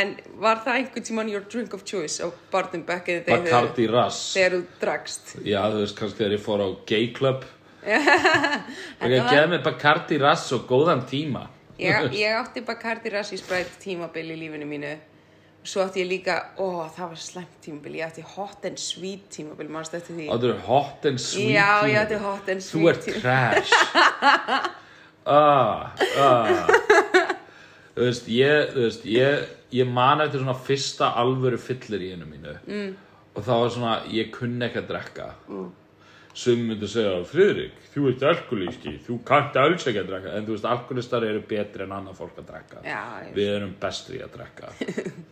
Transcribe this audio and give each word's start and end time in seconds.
En 0.00 0.12
var, 0.40 0.60
það 0.64 0.76
einhvern 0.80 1.06
tímann 1.08 1.30
your 1.32 1.42
drink 1.52 1.74
of 1.76 1.84
choice 1.88 2.20
á 2.22 2.28
barnum 2.52 2.82
back 2.88 3.08
in 3.12 3.20
the 3.20 3.24
day 3.26 3.42
Bacardi 3.44 3.86
Rass 3.90 4.20
þegar 4.36 4.54
þú 4.58 4.60
dragst? 4.84 5.32
Já, 5.44 5.60
þú 5.72 5.80
veist, 5.84 5.96
kannski 5.98 6.22
þegar 6.22 6.36
ég 6.38 6.44
fór 6.44 6.62
á 6.64 6.68
gay 6.88 7.10
club. 7.16 7.44
Þetta 7.84 9.08
Ég 9.10 9.22
var- 9.24 9.30
geði 9.34 9.46
mig 9.54 9.62
Bacardi 9.66 10.18
Rass 10.22 10.50
og 10.56 10.66
góðan 10.70 11.04
tíma. 11.10 11.46
Ég, 11.80 12.10
ég 12.24 12.34
átti 12.40 12.60
Bacardi 12.66 13.12
Rassi 13.14 13.38
Sprite 13.40 13.78
tímabil 13.82 14.34
í 14.34 14.36
lífinu 14.44 14.66
mínu. 14.68 14.90
Svo 15.64 15.82
átti 15.84 16.00
ég 16.00 16.08
líka, 16.08 16.34
ó 16.56 16.88
það 16.88 17.10
var 17.12 17.18
slæmt 17.20 17.56
tímabil. 17.64 17.96
Ég 18.00 18.06
átti 18.06 18.22
hot 18.34 18.64
and 18.68 18.80
sweet 18.80 19.26
tímabil, 19.32 19.68
mannst 19.72 19.92
eftir 19.96 20.16
því? 20.16 20.28
Áttur 20.32 20.54
hot 20.68 21.04
and 21.10 21.20
sweet 21.20 21.50
Já, 21.52 21.66
tímabil. 21.82 21.92
ég 21.92 21.98
átti 22.04 22.20
hot 22.22 22.48
and 22.54 22.64
Þú 22.64 22.80
sweet 22.80 23.08
ert 23.10 23.20
trash. 23.24 23.72
Ah, 25.30 25.92
ah. 26.16 26.70
Þú 27.94 28.06
veist, 28.06 28.28
ég, 28.32 28.70
þú 28.72 28.84
veist, 28.86 29.02
ég, 29.12 29.42
ég 29.74 29.90
man 29.90 30.22
eftir 30.24 30.42
svona 30.42 30.56
fyrsta 30.66 31.12
alvöru 31.20 31.58
fyllir 31.60 32.02
í 32.06 32.12
einu 32.14 32.28
mínu 32.28 32.56
mm. 32.66 32.90
og 33.34 33.44
það 33.46 33.62
var 33.62 33.74
svona, 33.76 33.94
ég 34.14 34.32
kunni 34.34 34.66
ekki 34.66 34.82
að 34.82 34.90
drekka 34.90 35.28
mm. 35.48 35.68
Sem 36.36 36.60
myndi 36.62 36.86
segja, 36.88 37.16
Friðrik, 37.26 37.78
þú 37.90 38.04
ert 38.12 38.22
alkoholisti 38.30 38.92
þú 39.02 39.16
kannt 39.26 39.56
alls 39.58 39.86
ekki 39.90 39.98
að 39.98 40.10
drekka 40.12 40.34
en 40.38 40.44
þú 40.46 40.54
veist, 40.54 40.66
alkoholistar 40.70 41.24
eru 41.26 41.40
betri 41.50 41.82
en 41.84 41.94
annað 41.96 42.20
fólk 42.20 42.36
að 42.38 42.50
drekka. 42.52 42.82
Já, 42.86 43.00
við 43.34 43.48
erum 43.56 43.72
bestur 43.80 44.16
í 44.16 44.20
að 44.22 44.36
drekka. 44.36 44.70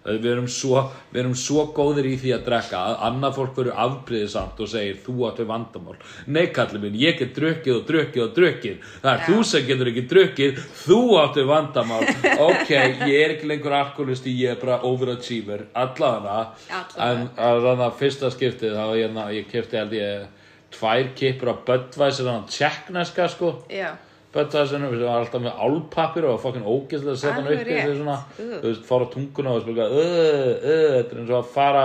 Við 0.08 0.26
erum, 0.32 0.48
svo, 0.50 0.82
við 1.12 1.20
erum 1.22 1.36
svo 1.38 1.66
góðir 1.76 2.08
í 2.10 2.14
því 2.18 2.32
að 2.34 2.46
drekka 2.48 2.80
að 2.90 2.96
annað 3.08 3.36
fólk 3.38 3.52
verður 3.58 3.78
afbrýðisamt 3.84 4.62
og 4.64 4.70
segir 4.72 4.98
þú 5.04 5.16
áttu 5.28 5.46
vandamál. 5.48 5.94
Nei 6.26 6.48
kallið 6.56 6.86
minn, 6.86 6.98
ég 6.98 7.20
get 7.20 7.34
drukkið 7.36 7.76
og 7.76 7.84
drukkið 7.92 8.24
og 8.24 8.32
drukkið. 8.38 8.88
Það 9.04 9.10
er 9.12 9.22
Já. 9.22 9.26
þú 9.28 9.38
sem 9.52 9.68
getur 9.68 9.92
ekki 9.92 10.04
drukkið 10.14 10.62
þú 10.82 11.00
áttu 11.22 11.46
vandamál. 11.48 12.02
Ok, 12.48 12.70
ég 12.70 13.14
er 13.18 13.32
ekki 13.34 13.48
lengur 13.50 13.74
alkoholisti 13.74 14.32
ég 14.38 14.54
er 14.54 14.60
bara 14.60 14.78
overachiever 14.86 15.66
allavega. 15.76 16.54
En 17.02 17.24
að 17.34 17.68
að 17.74 17.96
fyrsta 17.98 18.30
skiptið 18.32 18.76
þá 18.76 18.82
var 18.84 18.98
ég, 19.00 19.18
ég 19.38 19.48
kefti 19.50 19.78
held 19.80 19.96
ég 19.96 20.37
tvær 20.74 21.08
kippur 21.18 21.52
á 21.52 21.56
Budweiser 21.68 22.28
þannig 22.28 22.44
að 22.44 22.54
tjekkneska 22.58 23.28
sko 23.32 23.54
Já, 23.72 23.94
Böttaðsennum, 24.34 24.92
við 24.92 25.06
var 25.08 25.22
alltaf 25.22 25.40
með 25.40 25.60
álpapir 25.64 26.26
og 26.28 26.34
var 26.34 26.42
fokkin 26.42 26.66
ógeðslega 26.68 27.14
að 27.14 27.20
setja 27.22 27.36
hann 27.38 27.46
upp 27.48 27.62
í 27.62 27.76
þessu 27.78 27.94
svona, 27.96 28.16
þú 28.36 28.66
veist, 28.66 28.82
fara 28.84 29.06
tunguna 29.14 29.54
og 29.56 29.62
spilga, 29.64 29.86
öð, 29.88 30.50
öð, 30.58 30.84
þetta 30.98 31.14
er 31.16 31.22
eins 31.22 31.32
og 31.32 31.38
að 31.38 31.48
fara 31.54 31.84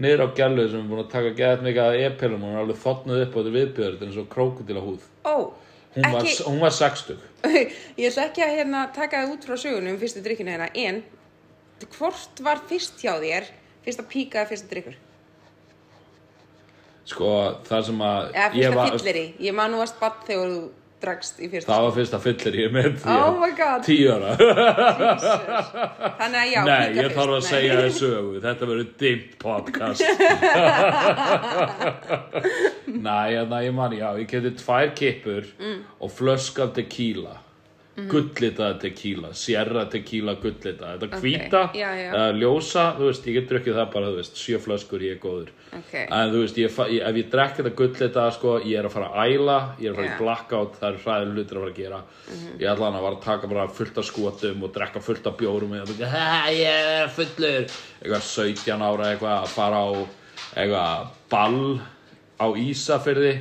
niður 0.00 0.24
á 0.24 0.28
gælu 0.38 0.64
sem 0.70 0.80
er 0.80 0.88
búin 0.88 1.02
að 1.02 1.12
taka 1.12 1.34
gæðt 1.36 1.66
mikið 1.66 1.82
af 1.84 1.98
e-pillum 2.06 2.40
og 2.40 2.48
hún 2.48 2.56
er 2.56 2.62
alveg 2.64 2.80
þotnuð 2.80 3.22
upp 3.26 3.36
á 3.36 3.38
þetta 3.38 3.54
viðbjörð, 3.58 3.92
þetta 3.92 4.06
er 4.06 4.10
eins 4.10 4.18
og 4.22 4.28
krókudíla 4.32 4.84
húð. 4.86 5.06
ó 5.28 5.36
Hún, 5.96 6.12
var, 6.12 6.26
Ekki, 6.26 6.42
hún 6.44 6.58
var 6.60 6.72
sextug. 6.76 7.20
ég 7.96 8.10
ætla 8.10 8.26
ekki 8.28 8.42
að 8.44 8.56
hérna, 8.58 8.82
taka 8.92 9.22
það 9.22 9.30
út 9.32 9.46
frá 9.48 9.56
sögunum 9.56 9.94
um 9.94 10.00
fyrstu 10.00 10.20
drikkinu 10.24 10.52
hérna, 10.52 10.66
en 10.76 10.98
hvort 11.96 12.42
var 12.44 12.60
fyrst 12.68 13.00
hjá 13.00 13.14
þér 13.22 13.48
fyrsta 13.86 14.04
píka 14.04 14.42
eða 14.42 14.50
fyrsta 14.50 14.68
drikkur? 14.72 14.98
Sko, 17.06 17.28
það 17.68 17.82
sem 17.86 18.00
að 18.02 18.34
Eða 18.34 18.42
ég 18.42 18.50
fyrsta 18.66 18.74
var, 18.80 18.90
fyllir 18.98 19.16
í? 19.20 19.28
Ég 19.46 19.54
man 19.54 19.70
nú 19.70 19.78
að 19.84 19.88
spatt 19.92 20.24
þegar 20.26 20.48
þú 20.50 20.58
dragst 21.06 21.36
í 21.44 21.46
fyrsta 21.52 21.68
það 21.70 21.82
var 21.84 21.92
fyrsta 21.98 22.18
fyllir 22.24 22.54
ég 22.58 22.70
með 22.74 22.88
því 23.02 23.10
Oh 23.20 23.34
my 23.38 23.50
god. 23.58 23.80
tíu 23.86 24.08
ára. 24.16 24.30
Jesus. 24.40 25.68
Þannig 26.18 26.40
að 26.40 26.48
já, 26.50 26.60
Nei, 26.64 26.86
píka 26.88 27.02
ég 27.04 27.10
þarf 27.14 27.28
að 27.28 27.32
fyrst, 27.36 27.50
segja 27.52 27.72
nei. 27.76 27.82
þér 27.82 27.92
sögu, 28.00 28.32
þetta 28.46 28.64
verður 28.72 28.88
dimmt 29.02 29.32
podcast. 29.44 30.02
Nei, 33.06 33.34
hérna, 33.36 33.60
ég 33.64 33.74
man, 33.76 33.92
já, 33.96 34.08
ég 34.20 34.28
geti 34.30 34.50
tvær 34.60 34.90
kippur 34.98 35.44
Mm. 35.60 35.80
og 36.00 36.10
flösk 36.10 36.58
af 36.64 36.72
tequila. 36.74 37.36
Mhm. 37.96 38.08
Gullitaða 38.12 38.74
tequila, 38.80 39.28
sierra 39.32 39.86
tequila 39.88 40.34
gullitaða. 40.36 40.98
Þetta 40.98 41.06
Ok, 41.16 41.22
hvíta, 41.22 41.60
já, 41.72 41.88
já. 41.96 42.10
eða 42.12 42.34
ljósa, 42.36 42.82
þú 42.98 43.06
veist, 43.08 43.24
ég 43.24 43.32
get 43.38 43.48
drukkið 43.48 43.74
það 43.78 43.92
bara, 43.94 44.06
þú 44.10 44.16
veist, 44.18 44.34
sjö 44.36 44.58
flöskur, 44.60 45.00
ég 45.00 45.12
er 45.16 45.20
góður. 45.22 45.48
Ok. 45.72 45.94
En 46.04 46.30
þú 46.34 46.42
veist, 46.42 46.58
ég, 46.60 46.76
ef 46.76 47.16
ég 47.16 47.30
drekk 47.32 47.56
þetta 47.56 47.72
gullitaða, 47.78 48.32
sko, 48.36 48.60
ég 48.60 48.76
er 48.78 48.84
að 48.84 48.92
fara 48.92 49.08
að 49.08 49.32
æla, 49.32 49.56
ég 49.80 49.86
er 49.88 49.92
að 49.92 49.96
fara. 49.96 50.06
Mhm. 50.06 50.12
í 50.12 50.18
blackout, 50.20 50.76
það 50.76 50.88
eru 50.90 51.00
hræðilega 51.06 51.34
hlutir 51.36 51.56
að 51.56 51.62
fara 51.62 51.72
að 51.72 51.80
gera. 51.80 52.02
Ég 52.60 52.68
ætla 52.74 52.84
hann 52.84 53.00
að 53.00 53.06
vara 53.06 53.16
að 53.16 53.24
taka 53.24 53.46
bara 53.46 53.68
fullt 53.68 53.98
af 53.98 54.04
skotum 54.04 54.62
og 54.62 54.72
drekka 54.74 55.00
fullt 55.00 55.26
af 55.26 55.36
bjórum 55.38 55.72
og 55.72 55.88
ég 55.88 56.00
er 56.00 56.52
ég 56.52 56.66
er 56.68 57.08
fullur. 57.08 57.66
Eitthvað 58.04 58.22
17 58.22 58.82
ára 58.82 59.16
eitthvað 59.16 59.42
að 59.42 59.48
fara 59.48 59.76
á 59.80 60.06
eitthvað 60.54 61.08
ball 61.30 61.80
á 62.40 62.46
Ísafirði. 62.52 63.40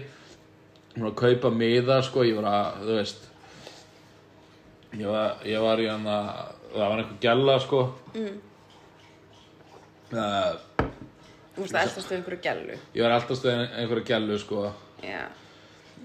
Ég 0.95 1.01
var 1.03 1.11
að 1.11 1.15
kaupa 1.15 1.51
miða, 1.51 2.01
sko, 2.01 2.23
ég 2.23 2.35
var 2.39 2.45
að, 2.47 2.83
þú 2.87 2.95
veist, 3.03 3.24
ég 4.99 5.07
var, 5.11 5.37
ég 5.47 5.63
var 5.63 5.81
í 5.83 5.87
hann 5.89 6.05
að, 6.09 6.29
það 6.73 6.83
var 6.85 7.01
einhver 7.03 7.21
gælla, 7.25 7.55
sko. 7.63 7.81
Mm. 8.15 8.35
Þú 11.55 11.63
veist 11.63 11.75
að 11.75 11.81
eldast 11.85 12.11
við 12.11 12.17
einhverju 12.19 12.41
gælu. 12.45 12.77
ég 12.95 13.05
var 13.05 13.15
alltaf 13.15 13.39
stöðin 13.39 13.77
einhverja 13.79 14.07
gælu, 14.11 14.39
sko. 14.39 14.65
Já. 15.03 15.23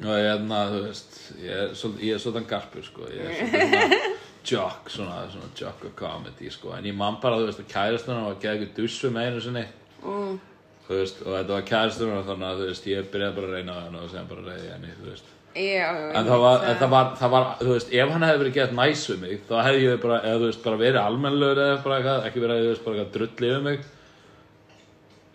og 0.01 0.17
hérna, 0.17 0.61
þú 0.71 0.83
veist 0.87 1.17
ég 1.43 1.57
er, 1.57 1.73
svol- 1.77 1.99
ég 2.01 2.15
er 2.15 2.23
svona 2.23 2.41
garpur 2.49 2.85
sko 2.85 3.09
ég 3.13 3.27
er 3.27 3.35
svona 3.41 3.99
jock 4.51 4.89
svona, 4.89 5.19
svona 5.33 5.51
jock 5.57 5.85
of 5.85 5.97
comedy 5.99 6.51
sko 6.51 6.73
en 6.77 6.87
ég 6.89 6.97
man 6.97 7.19
bara, 7.21 7.37
þú 7.41 7.51
veist, 7.51 7.61
að 7.61 7.73
kærastunum 7.75 8.25
var 8.25 8.37
að 8.37 8.45
geða 8.45 8.55
ekki 8.59 8.71
dussu 8.79 9.11
með 9.13 9.29
einu 9.29 9.43
sinni 9.45 9.65
mm. 10.01 10.39
þú 10.87 11.01
veist, 11.03 11.21
og 11.27 11.37
þetta 11.37 11.57
var 11.57 11.67
kærastunum 11.73 12.25
þannig 12.31 12.49
að, 12.49 12.63
þú 12.63 12.71
veist, 12.71 12.89
ég 12.95 13.11
byrjaði 13.13 13.37
bara 13.37 13.51
að 13.51 13.57
reyna 13.59 13.77
á 13.77 13.83
henni 13.85 14.01
og 14.01 14.11
sem 14.15 14.31
bara 14.31 14.47
reyði 14.49 14.73
henni, 14.73 14.95
þú 14.97 15.11
veist 15.11 15.35
Já, 15.51 15.91
en 16.15 16.29
það 16.31 16.39
var, 16.45 16.63
en 16.71 16.77
það 16.79 16.91
var, 16.95 17.07
það 17.19 17.31
var, 17.35 17.45
þú 17.59 17.71
veist, 17.75 17.91
ef 17.99 18.07
hann 18.15 18.23
hefði 18.29 18.41
verið 18.45 18.55
gett 18.61 18.75
næs 18.79 19.03
við 19.11 19.19
mig, 19.25 19.35
þá 19.49 19.57
hefði 19.67 19.81
ég 19.89 19.99
bara, 20.05 20.19
eða 20.23 20.39
þú 20.39 20.47
veist, 20.47 20.63
bara 20.67 20.79
verið 20.85 21.01
almennlegur 21.03 21.59
eða 21.65 21.81
bara 21.85 21.97
eitthvað, 21.99 22.23
ekki 22.31 22.41
verið, 22.45 22.57
þú 22.63 22.69
veist, 22.71 22.85
bara 22.87 22.95
eitthvað 23.01 23.15
drull 23.19 23.35
yfir 23.51 23.63
mig 23.67 23.81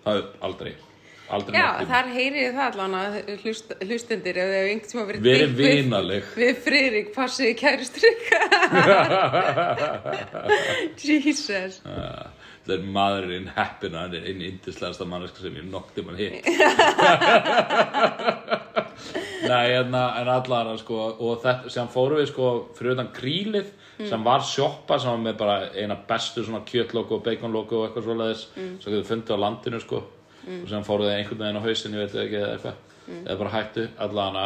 það 0.06 0.16
er 0.22 0.26
aldrei 0.48 0.74
aldrei 1.36 1.56
Já, 1.58 1.66
nokkuð. 1.66 1.88
þar 1.90 2.08
heyrið 2.14 2.50
það 2.54 2.68
allan 2.70 2.94
að 3.00 3.16
hlust, 3.42 3.70
hlustendur 3.82 4.38
ef 4.38 4.46
þið 4.46 4.56
hefur 4.56 4.70
einhvern 4.70 4.90
tíma 4.92 5.06
verið 5.10 5.22
Verið 5.26 5.42
deilt 5.42 5.58
við- 5.58 5.74
vinaleg. 5.82 6.24
Við 6.38 6.54
Friðrik 6.68 7.08
passiði 7.16 7.54
kærustrykka 7.64 8.40
Jesus 11.02 11.82
Það 12.66 12.74
er 12.76 12.82
maðurinn 12.96 13.50
heppin 13.58 13.94
og 13.98 14.02
hann 14.06 14.16
er 14.18 14.24
einn 14.30 14.42
yndislegasta 14.52 15.06
manneska 15.10 15.40
sem 15.44 15.58
ég 15.60 15.66
nokkti 15.70 16.02
mann 16.06 16.18
hitt. 16.18 16.46
Nei, 19.50 19.72
en, 19.78 19.96
en 19.96 20.30
allar 20.32 20.72
sko, 20.82 21.00
og 21.20 21.42
þetta, 21.44 21.72
sem 21.74 21.90
fórum 21.94 22.20
við 22.22 22.30
sko 22.32 22.52
fyrir 22.78 22.96
utan 22.96 23.12
krílið 23.16 23.74
sem 24.10 24.24
var 24.26 24.44
sjoppa 24.44 24.98
sem 25.00 25.12
var 25.14 25.22
með 25.24 25.38
bara 25.40 25.58
eina 25.72 25.96
bestu 26.08 26.44
svona 26.44 26.66
kjötlóku 26.68 27.16
og 27.16 27.24
baconlóku 27.24 27.78
og 27.80 27.86
eitthvað 27.88 28.08
svoleiðis. 28.10 28.42
Sem 28.84 28.92
getur 28.92 29.06
fundið 29.08 29.38
á 29.40 29.44
landinu 29.46 29.80
sko. 29.84 30.02
Og 30.64 30.70
sem 30.70 30.84
fóruð 30.86 31.08
þið 31.10 31.20
einhvern 31.20 31.44
veginn 31.46 31.60
á 31.62 31.66
hausinn, 31.66 31.96
ég 31.96 32.02
veit 32.04 32.18
ekki 32.26 32.42
eða 32.42 32.50
eitthvað. 32.56 32.82
Eða 33.26 33.38
bara 33.40 33.54
hættu 33.54 33.86
allana 34.02 34.46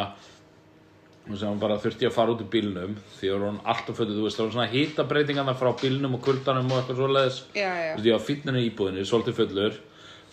og 1.30 1.38
sem 1.38 1.60
bara 1.62 1.78
þurfti 1.80 2.08
að 2.08 2.14
fara 2.16 2.34
út 2.34 2.40
í 2.42 2.48
bílnum 2.50 2.96
því 3.20 3.28
að 3.30 3.44
hún 3.46 3.60
alltaf 3.64 3.98
fötið, 4.00 4.16
þú 4.18 4.24
veist, 4.26 4.38
það 4.40 4.46
var 4.46 4.54
svona 4.56 4.72
hýtabreytingarna 4.72 5.54
frá 5.60 5.70
bílnum 5.78 6.16
og 6.18 6.24
kuldanum 6.26 6.72
og 6.72 6.80
eitthvað 6.80 7.02
svoleiðis. 7.02 7.38
Þú 7.94 8.00
veist, 8.00 8.08
ég 8.10 8.16
var 8.16 8.26
fýtninu 8.30 8.62
í 8.64 8.70
íbúðinni, 8.72 9.06
svolítið 9.06 9.38
fullur. 9.38 9.78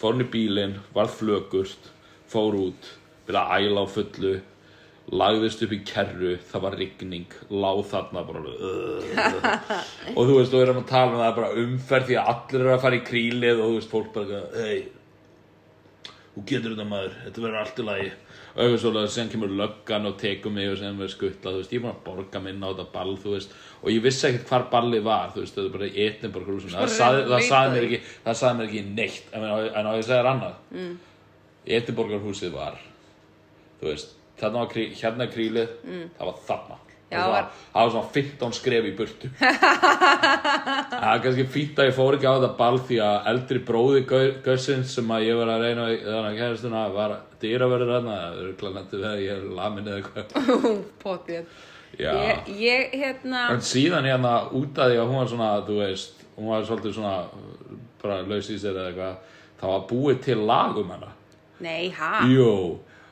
Fór 0.00 0.15
hún 0.16 0.25
í 0.25 0.28
bílinn, 0.33 0.78
varð 0.97 1.19
flögurt 1.21 1.91
fór 2.33 2.56
út, 2.59 2.88
byrja 3.28 3.43
að 3.44 3.66
æla 3.69 3.84
á 3.84 3.87
fullu 3.93 4.33
lagðist 5.15 5.62
upp 5.62 5.72
í 5.77 5.78
kerru 5.87 6.34
það 6.49 6.65
var 6.65 6.77
rigning, 6.81 7.39
láð 7.53 7.83
þarna 7.93 8.25
bara 8.27 8.41
uh, 8.43 9.57
og 10.16 10.21
þú 10.21 10.39
veist, 10.41 10.51
þú 10.51 10.63
erum 10.65 10.81
að 10.83 10.89
tala 10.91 11.13
um 11.15 11.22
það 11.22 11.36
bara 11.39 11.51
umferð 11.63 12.09
því 12.09 12.16
að 12.19 12.31
allir 12.33 12.65
eru 12.65 12.72
að 12.75 12.84
fara 12.86 12.98
í 12.98 13.03
krílið 13.07 13.60
og 13.60 13.69
þú 13.69 13.77
veist, 13.77 13.92
fólk 13.92 14.09
bara 14.16 14.41
hei, 14.57 14.81
þú 16.34 16.47
getur 16.51 16.75
þetta 16.75 16.89
maður 16.91 17.15
þetta 17.22 17.45
verður 17.45 17.60
allt 17.63 17.78
í 17.78 17.86
lagi. 17.91 18.09
Og 18.57 18.63
eitthvað 18.65 18.83
svolítið, 18.83 19.10
sem 19.13 19.31
kemur 19.31 19.51
löggan 19.53 20.09
og 20.09 20.15
tekur 20.16 20.53
mig 20.57 20.71
og 20.72 20.78
sem 20.81 20.98
verður 20.98 21.13
skuttla, 21.13 21.53
þú 21.53 21.60
veist, 21.60 21.72
ég 21.77 21.78
er 21.78 21.84
búin 21.84 21.92
að 21.92 22.04
borga 22.07 22.41
minna 22.41 22.66
á 22.66 22.72
þetta 22.72 22.86
ball, 22.95 23.15
þú 23.21 23.34
veist, 23.34 23.57
og 23.83 23.91
ég 23.92 24.04
vissi 24.07 24.27
ekkert 24.31 24.48
hvar 24.48 24.65
ballið 24.72 25.04
var, 25.04 25.34
þú 25.34 25.42
veist, 25.42 25.59
þetta 25.59 25.69
er 25.69 25.75
bara 25.77 25.91
í 25.91 26.07
Edinborg 26.07 26.48
húsinu, 26.54 26.72
það 26.72 26.81
Bara 26.81 26.95
saði, 26.97 27.27
það 27.28 27.45
það 27.51 27.77
mér 27.77 28.39
það 28.41 28.57
mér 28.57 28.71
ekki 28.71 28.84
neitt, 28.97 29.28
en 29.36 29.45
á, 29.45 29.92
ég 29.92 30.09
segir 30.09 30.31
annað? 30.33 30.57
Mm. 30.72 30.95
Edinborgar 31.77 32.25
húsið 32.25 32.57
var 32.57 32.81
þú 33.81 33.91
veist, 33.91 34.16
þarna 34.41 34.62
var 34.65 34.72
krí, 34.72 34.88
hérna 35.00 35.27
krílið, 35.33 35.71
það 36.18 36.27
var 36.30 36.42
þarna. 36.48 36.77
Já, 37.06 37.21
það, 37.21 37.28
var- 37.30 37.34
var, 37.36 37.50
það 37.72 37.84
var 37.84 37.91
svona 37.94 38.12
15 38.16 38.54
skref 38.59 38.86
í 38.88 38.94
burtu. 38.98 39.28
Það 39.86 41.10
er 41.12 41.21
kannski 41.22 41.44
fínt 41.54 41.78
að 41.78 41.86
ég 41.91 41.94
fór 41.97 42.16
ekki 42.16 42.27
á 42.27 42.34
þetta 42.34 42.48
ball 42.59 42.78
því 42.88 42.97
að 43.04 43.28
eldri 43.33 43.60
bróði 43.68 44.00
Gaussins 44.44 44.94
sem 44.97 45.12
að 45.15 45.27
ég 45.28 45.38
var 45.38 45.53
að 45.53 45.62
reyna 45.66 45.84
þannig 45.92 46.27
að 46.33 46.38
kæristuna 46.41 46.83
var 46.94 47.15
dýraverður 47.42 47.92
þarna 47.94 48.16
það 48.24 48.41
er 48.42 48.50
klanandi 48.60 49.00
að 49.10 49.22
ég 49.22 49.33
er 49.36 49.47
lamin 49.60 49.91
eða 49.92 50.00
eitthvað. 50.00 50.66
Potið 51.04 51.62
ég, 52.03 52.50
ég, 52.60 52.97
hérna 52.98 53.44
en 53.54 53.62
síðan 53.65 54.09
hérna 54.10 54.34
út 54.59 54.80
að 54.83 54.92
því 54.94 54.98
að 55.03 55.10
hún 55.12 55.21
var 55.22 55.30
svona 55.33 55.50
þú 55.68 55.78
veist, 55.84 56.24
hún 56.36 56.50
var 56.53 56.66
svolítið 56.68 56.97
svona 56.98 57.15
bara 58.03 58.18
laus 58.27 58.50
í 58.53 58.59
sér 58.60 58.74
eða 58.83 58.91
eitthvað 58.91 59.38
það 59.62 59.72
var 59.77 59.86
búið 59.92 60.18
til 60.27 60.38
lag 60.50 60.77
um 60.83 60.91
hana. 60.92 61.12
Nei, 61.65 61.86
ha? 61.97 62.12
Jú, 62.28 62.50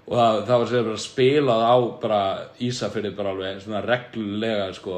og 0.04 0.14
það, 0.18 0.38
það 0.46 0.58
var 0.60 0.70
sér 0.70 0.86
bara 0.88 1.02
spilað 1.02 1.62
á 1.64 1.76
bara 2.02 2.22
Ísafirði 2.64 3.12
bara 3.16 3.32
alveg 3.32 3.60
svona 3.64 3.80
reglulega 3.84 4.66
sko 4.76 4.96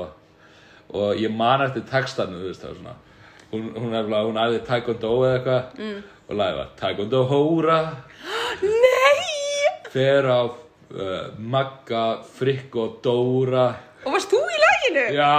og 0.96 1.20
ég 1.20 1.34
man 1.34 1.62
eftir 1.66 1.86
textanum 1.90 2.40
þú 2.42 2.50
veist 2.50 2.64
það 2.64 2.72
var 2.72 2.78
svona 2.80 2.96
hún, 3.52 3.64
hún 3.76 3.90
nefnilega, 3.94 4.26
hún 4.26 4.40
æði 4.42 4.60
taekwondo 4.66 5.12
eða 5.26 5.36
eitthvað 5.38 5.62
mm. 5.80 5.98
og 6.26 6.40
lagði 6.40 6.60
var 6.60 6.70
taekwondo 6.82 7.24
hóra 7.30 7.78
Nei! 8.62 9.34
fer 9.92 10.26
á 10.26 10.40
uh, 10.42 11.24
Magga, 11.38 12.04
Frikk 12.36 12.78
og 12.82 12.98
Dóra 13.04 13.68
Og 14.06 14.14
varst 14.14 14.30
þú 14.32 14.42
í 14.42 14.58
laginu? 14.64 15.06
Já 15.16 15.32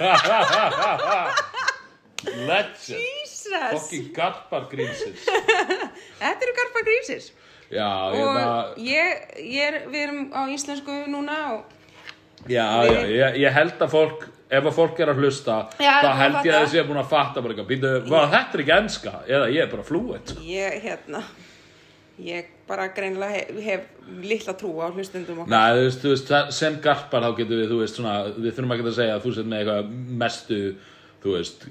Legend 2.20 3.00
Jesus! 3.00 3.48
Fokkin 3.72 4.10
garpar 4.16 4.68
grímsins 4.72 5.24
Þetta 6.20 6.44
eru 6.44 6.52
garpa 6.56 6.82
grísir. 6.84 7.30
Já, 7.70 7.86
Og 8.10 8.16
hérna 8.18 8.46
ég, 8.82 9.20
ég 9.46 9.62
er, 9.68 9.76
við 9.90 10.02
erum 10.08 10.22
á 10.34 10.42
íslensku 10.50 10.96
núna 11.10 11.38
og 11.54 11.76
Já, 12.48 12.64
já, 12.88 13.00
ég, 13.04 13.36
ég 13.44 13.52
held 13.52 13.82
að 13.84 13.92
fólk 13.92 14.24
ef 14.50 14.64
að 14.66 14.74
fólk 14.74 15.00
er 15.04 15.12
að 15.12 15.20
hlusta 15.22 15.58
Já, 15.78 15.92
þá 16.02 16.10
held 16.18 16.38
ég 16.48 16.56
að 16.56 16.64
þið 16.64 16.72
sé 16.72 16.84
búin 16.88 17.00
að 17.02 17.10
fatta 17.12 17.42
bara 17.44 17.54
eitthvað. 17.54 17.68
Býtu, 17.68 17.92
þetta 18.08 18.40
er 18.56 18.62
ekki 18.64 18.74
enska? 18.78 19.12
Eða 19.28 19.50
ég 19.52 19.62
er 19.66 19.70
bara 19.70 19.86
fluent. 19.86 20.32
Ég, 20.46 20.78
hérna, 20.82 21.22
ég 22.24 22.48
bara 22.70 22.88
greinilega 22.96 23.36
hef, 23.36 23.60
hef 23.66 24.14
litla 24.24 24.54
trú 24.58 24.72
á 24.82 24.88
hlustundum 24.90 25.42
okkar. 25.44 25.52
Nei, 25.52 25.76
þú 25.76 25.84
veist, 25.84 26.02
þú 26.02 26.14
veist, 26.14 26.32
sem 26.56 26.78
garpar 26.82 27.26
þá 27.26 27.30
getum 27.38 27.60
við, 27.60 27.66
þú 27.70 27.80
veist, 27.84 28.00
svona, 28.00 28.14
við 28.34 28.56
þurfum 28.56 28.74
ekki 28.76 28.88
að 28.88 28.98
segja 28.98 29.18
að 29.18 29.26
þú 29.26 29.34
sett 29.36 29.50
með 29.52 29.62
eitthvað 29.62 29.92
mestu, 30.24 30.60
þú 31.22 31.36
veist, 31.36 31.68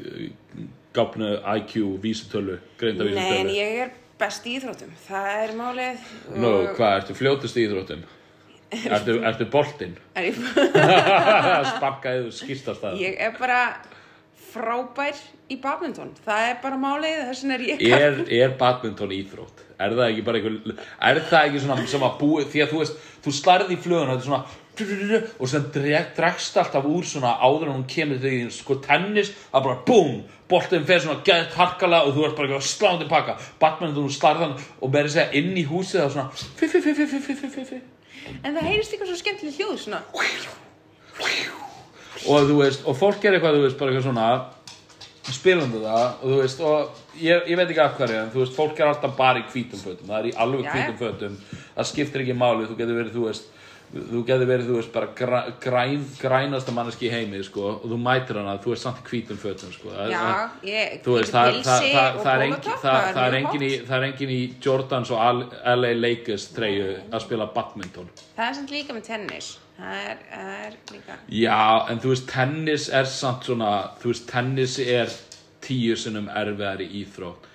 gáfnu 0.95 1.33
IQ, 1.57 1.75
vísitölu, 2.05 2.59
greinda 2.79 3.09
Nei, 3.09 3.33
en 3.41 3.51
ég 3.57 3.81
er 3.87 3.97
best 4.19 4.47
í 4.47 4.55
íþróttum. 4.59 4.91
Það 5.07 5.27
er 5.43 5.53
málið. 5.59 6.07
Nú, 6.35 6.49
og- 6.53 6.71
hvað, 6.77 6.95
ertu 7.01 7.15
fljótust 7.17 7.59
í 7.59 7.65
íþróttum? 7.67 8.03
ertu, 8.95 9.15
ertu 9.25 9.47
boltinn? 9.49 9.95
Er 10.19 10.27
ég, 10.29 10.41
Sparkaðið 11.73 12.27
skýrstast 12.37 12.83
að 12.85 12.99
ég 13.01 13.15
er 13.25 13.33
bara 13.39 13.61
frábær 14.53 15.23
í 15.49 15.57
badminton. 15.61 16.13
Það 16.25 16.51
er 16.51 16.61
bara 16.63 16.81
málið 16.81 17.25
þess 17.29 17.43
vegna 17.43 17.57
er 17.57 17.65
ég 17.69 17.97
er, 17.99 18.21
er 18.41 18.55
badminton 18.59 19.15
íþrótt? 19.15 19.65
er 19.79 19.95
það 19.95 20.09
ekki 20.09 20.23
bara 20.27 20.39
einhver 20.39 20.79
er 21.09 21.21
það 21.29 21.45
ekki 21.49 21.61
svona 21.63 21.85
sem 21.87 22.03
að 22.03 22.17
búi 22.19 22.47
því 22.51 22.63
að 22.63 22.73
þú 22.73 22.81
veist 22.81 23.05
þú 23.23 23.35
slærði 23.37 23.75
í 23.75 23.83
flögun 23.83 24.09
og 24.09 24.17
þetta 24.17 24.23
er 24.23 24.29
svona 24.29 24.43
og 25.39 25.51
svona 25.51 26.01
dregst 26.17 26.59
alltaf 26.59 26.87
úr 26.87 27.07
svona 27.07 27.31
áður 27.39 27.69
en 27.69 27.77
hún 27.77 27.87
kemur 27.91 28.19
þegar 28.19 28.35
þín 28.35 28.51
sko 28.55 28.77
tennis 28.83 29.31
að 29.51 29.69
bara 29.69 29.77
BOOM 29.87 30.17
boltin 30.51 30.87
fer 30.87 31.03
svona 31.03 31.23
gæðt 31.27 31.55
harkala 31.59 32.01
og 32.07 32.15
þú 32.15 32.27
ert 32.27 32.37
bara 32.39 32.59
sláðið 32.63 33.07
pakka 33.11 33.37
badminton 33.61 34.09
og 34.09 34.15
slærðan 34.15 34.57
og 34.57 34.93
verður 34.95 35.15
segja 35.15 35.39
inn 35.39 35.55
í 35.55 35.65
húsið 35.69 36.05
og 36.07 36.13
svona 36.15 36.29
fi 36.59 36.67
fi 36.67 36.83
fi 36.83 36.95
fi 36.99 37.07
fi 37.07 37.39
fi 37.39 37.65
fi 37.71 37.81
en 38.43 38.53
það 38.53 38.67
heyrist 38.67 38.93
eitthvað 38.93 39.13
svo 39.13 39.19
skemmtileg 39.23 39.59
hljóð 39.59 39.81
svona 39.85 40.03
og 42.27 42.49
þú 42.49 42.57
veist, 42.63 42.87
og 42.87 42.97
fólk 42.99 43.25
er 43.25 43.37
eitthvað, 43.37 43.59
þú 43.59 43.67
veist, 43.67 43.77
bara 43.79 43.93
eitthvað 43.93 44.09
svona 44.09 44.29
spilandi 45.29 45.83
það, 45.83 46.07
og 46.07 46.25
þú 46.33 46.41
veist, 46.41 46.65
og 46.65 47.21
ég, 47.21 47.45
ég 47.51 47.59
veit 47.59 47.69
ekki 47.69 47.83
af 47.83 47.95
hverju, 47.99 48.17
en 48.23 48.33
þú 48.33 48.43
veist, 48.43 48.57
fólk 48.57 48.81
er 48.81 48.89
alltaf 48.89 49.15
bara 49.19 49.43
í 49.43 49.47
hvítum 49.53 49.83
fötum, 49.83 50.09
það 50.09 50.19
er 50.19 50.31
í 50.31 50.35
alveg 50.45 50.67
hvítum 50.73 50.99
fötum, 50.99 51.39
það 51.77 51.89
skiptir 51.93 52.25
ekki 52.25 52.37
máli, 52.37 52.67
þú 52.69 52.77
getur 52.79 52.97
verið, 52.97 53.15
þú 53.15 53.25
veist, 53.27 53.55
þú 53.93 54.23
getur 54.25 54.49
verið, 54.49 54.67
þú 54.69 54.79
veist, 54.79 54.91
bara 54.95 55.11
græ, 55.19 55.39
græn, 55.61 56.03
grænasta 56.21 56.73
manneski 56.73 57.07
í 57.09 57.13
heimi, 57.13 57.43
sko, 57.45 57.75
og 57.77 57.87
þú 57.93 58.01
mætir 58.01 58.41
hana, 58.41 58.57
þú 58.63 58.73
veist, 58.73 58.85
samt 58.87 58.99
í 59.03 59.07
hvítum 59.11 59.39
fötum, 59.41 59.71
sko. 59.75 59.93
Já, 60.09 60.25
ég, 60.65 60.99
Þú 61.05 61.15
veist, 61.19 61.33
það, 61.33 61.61
það, 61.69 61.87
það, 61.93 62.19
það, 62.25 62.33
er 62.35 62.45
engin, 62.49 62.75
er 63.23 63.39
engin 63.39 63.65
í, 63.69 63.71
það 63.85 63.97
er 64.01 64.09
engin 64.09 64.35
í 64.35 64.41
Jordans 64.65 65.13
og 65.13 65.47
LA 65.77 65.95
Lakers 65.97 66.51
treyju 66.57 66.91
að 67.09 67.25
spila 67.25 67.49
badminton. 67.55 68.13
Það 68.37 68.45
er 68.49 68.61
samt 68.61 68.77
líka 68.77 68.97
með 68.97 69.09
tennis. 69.13 69.57
Það 69.79 69.99
er, 70.11 70.23
er 70.35 70.73
líka... 70.91 71.17
Já, 71.31 71.59
en 71.91 72.01
þú 72.03 72.13
veist, 72.13 72.27
tennis 72.31 72.89
er 72.91 73.07
samt 73.07 73.47
svona, 73.47 73.73
þú 74.01 74.11
veist, 74.11 74.25
tennis 74.27 74.75
er 74.83 75.13
tíu 75.63 75.95
sinnum 75.99 76.27
erfiðari 76.31 76.89
íþrótt 77.01 77.47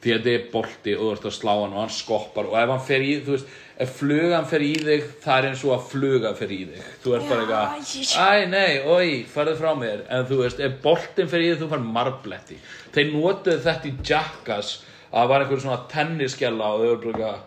því 0.00 0.12
að 0.14 0.20
þetta 0.24 0.32
er 0.32 0.44
bolti 0.52 0.92
og 0.96 1.02
þú 1.02 1.10
ert 1.12 1.26
að 1.28 1.34
slá 1.36 1.50
hann 1.52 1.74
og 1.74 1.82
hann 1.82 1.92
skoppar 1.92 2.46
og 2.48 2.54
ef 2.56 2.70
hann 2.72 2.84
fer 2.86 3.02
í, 3.04 3.10
þú 3.24 3.34
veist, 3.34 3.50
ef 3.84 3.90
flugan 3.98 4.46
fer 4.48 4.64
í 4.64 4.70
þig, 4.80 5.08
það 5.24 5.38
er 5.38 5.48
eins 5.50 5.64
og 5.66 5.74
að 5.74 5.84
fluga 5.90 6.32
fer 6.38 6.54
í 6.56 6.60
þig. 6.70 6.86
Þú 7.02 7.14
ert 7.16 7.28
bara 7.30 7.44
eitthvað, 7.44 7.90
æ, 8.24 8.30
nei, 8.54 8.70
oi, 8.94 9.10
farðu 9.28 9.56
frá 9.60 9.70
mér. 9.76 10.02
En 10.08 10.24
þú 10.28 10.40
veist, 10.40 10.62
ef 10.64 10.78
boltin 10.84 11.30
fer 11.32 11.44
í 11.44 11.50
þig, 11.50 11.60
þú 11.60 11.70
far 11.74 11.84
marbletti. 11.98 12.58
Þeir 12.96 13.12
notuðu 13.12 13.64
þetta 13.66 13.90
í 13.90 13.94
Jackass 14.10 14.74
að 15.10 15.18
það 15.18 15.30
var 15.32 15.44
einhver 15.44 15.62
svona 15.64 15.80
tennisgella 15.92 16.72
og 16.72 16.80
þau 16.80 16.88
eru 16.88 17.00
bara 17.04 17.12
eitthvað, 17.12 17.46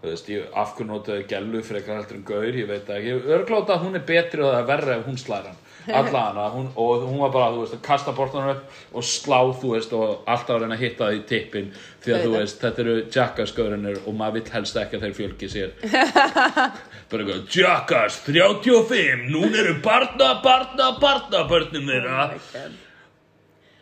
þú 0.00 0.08
veist, 0.08 0.28
ég, 0.32 0.46
af 0.56 0.76
hverju 0.76 0.88
notaðu 0.88 1.24
gellu 1.28 1.62
fyrir 1.64 1.80
eitthvað 1.80 1.98
heldur 2.00 2.18
en 2.18 2.28
gaur, 2.30 2.56
ég 2.56 2.68
veit 2.70 2.92
ekki. 2.94 3.16
Örglóta 3.36 3.76
að 3.76 3.84
hún 3.86 3.98
er 3.98 4.06
betri 4.08 4.44
og 4.44 4.54
það 4.54 4.60
er 4.62 4.70
verra 4.70 4.96
ef 4.96 5.08
hún 5.08 5.20
slæðir 5.20 5.50
hann. 5.50 5.66
Alla 5.96 6.22
hana, 6.26 6.46
hún, 6.52 6.66
og 6.76 7.06
hún 7.06 7.22
var 7.22 7.30
bara 7.34 7.52
þú 7.54 7.62
veist, 7.62 7.76
að 7.78 7.86
kasta 7.86 8.12
bortanum 8.16 8.50
upp 8.52 8.96
og 8.96 9.06
slá 9.06 9.38
þú 9.60 9.72
veist, 9.74 9.94
og 9.96 10.28
alltaf 10.28 10.56
að 10.56 10.64
reyna 10.64 10.76
að 10.76 10.84
hitta 10.84 11.06
það 11.06 11.16
í 11.16 11.22
tippin 11.30 11.70
því 12.04 12.14
að 12.16 12.26
þú 12.26 12.34
veist, 12.34 12.60
þetta 12.60 12.84
eru 12.84 12.96
Jackass-gaurinnir 13.16 14.02
og 14.04 14.18
maður 14.18 14.36
vill 14.38 14.54
helst 14.56 14.78
ekki 14.82 14.98
að 14.98 15.06
þeir 15.06 15.16
fjölgi 15.20 15.50
sér. 15.54 15.72
Bara 17.10 17.24
eitthvað, 17.24 17.40
Jackass 17.56 18.20
35, 18.28 19.26
núna 19.32 19.64
eru 19.64 19.74
barna, 19.84 20.34
barna, 20.44 20.92
barna 21.00 21.42
börnum 21.50 21.90
þeirra 21.90 22.28
Oh 22.30 22.78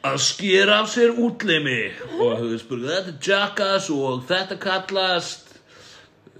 að 0.06 0.20
skera 0.22 0.78
af 0.82 0.92
sér 0.92 1.16
útlimi. 1.18 1.90
Og 2.18 2.38
þú 2.38 2.50
veist 2.52 2.70
þetta 2.70 3.12
er 3.12 3.18
Jackass 3.28 3.90
og 3.92 4.22
þetta 4.28 4.58
kallast 4.62 5.47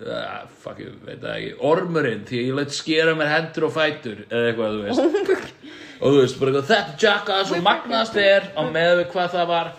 uh, 0.05 0.47
fuck 0.63 0.79
ég 0.85 0.95
veit 1.07 1.21
það 1.23 1.35
ekki. 1.35 1.51
Ormurinn 1.71 2.25
því 2.29 2.41
ég 2.45 2.57
læt 2.59 2.75
skera 2.77 3.15
mér 3.19 3.33
hendur 3.35 3.69
og 3.69 3.75
fætur 3.77 4.25
eða 4.29 4.53
eitthvað 4.53 4.79
þú 4.79 4.87
veist. 4.87 5.53
Og 5.99 6.15
þú 6.15 6.23
veist 6.23 6.39
bara 6.41 6.53
eitthvað, 6.53 6.69
þetta 6.73 6.99
Jackass 7.05 7.53
og 7.57 7.63
magnast 7.67 8.19
er 8.23 8.51
á 8.55 8.63
með 8.71 8.93
við 9.03 9.07
hvað 9.15 9.33
það 9.37 9.49
var. 9.53 9.73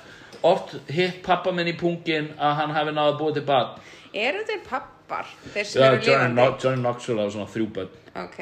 Oft 0.49 0.75
hitt 0.87 1.21
pappa 1.25 1.51
minn 1.51 1.67
í 1.67 1.75
pungin 1.79 2.29
að 2.39 2.53
hann 2.61 2.71
hafi 2.71 2.93
náða 2.95 3.17
búa 3.19 3.33
til 3.35 3.43
bad 3.47 3.73
Eru 4.15 4.39
þeir 4.47 4.61
pappar? 4.65 5.27
Þeir 5.53 5.65
sem 5.67 5.81
Já, 5.81 5.87
eru 5.89 5.97
Johnny, 5.99 6.29
lifandi? 6.29 6.35
no 6.39 6.45
Johnny 6.63 6.81
Knoxville 6.81 7.21
hafa 7.25 7.33
svona 7.35 7.49
þrjú 7.53 7.65
börn. 7.75 7.89
Ok. 8.19 8.39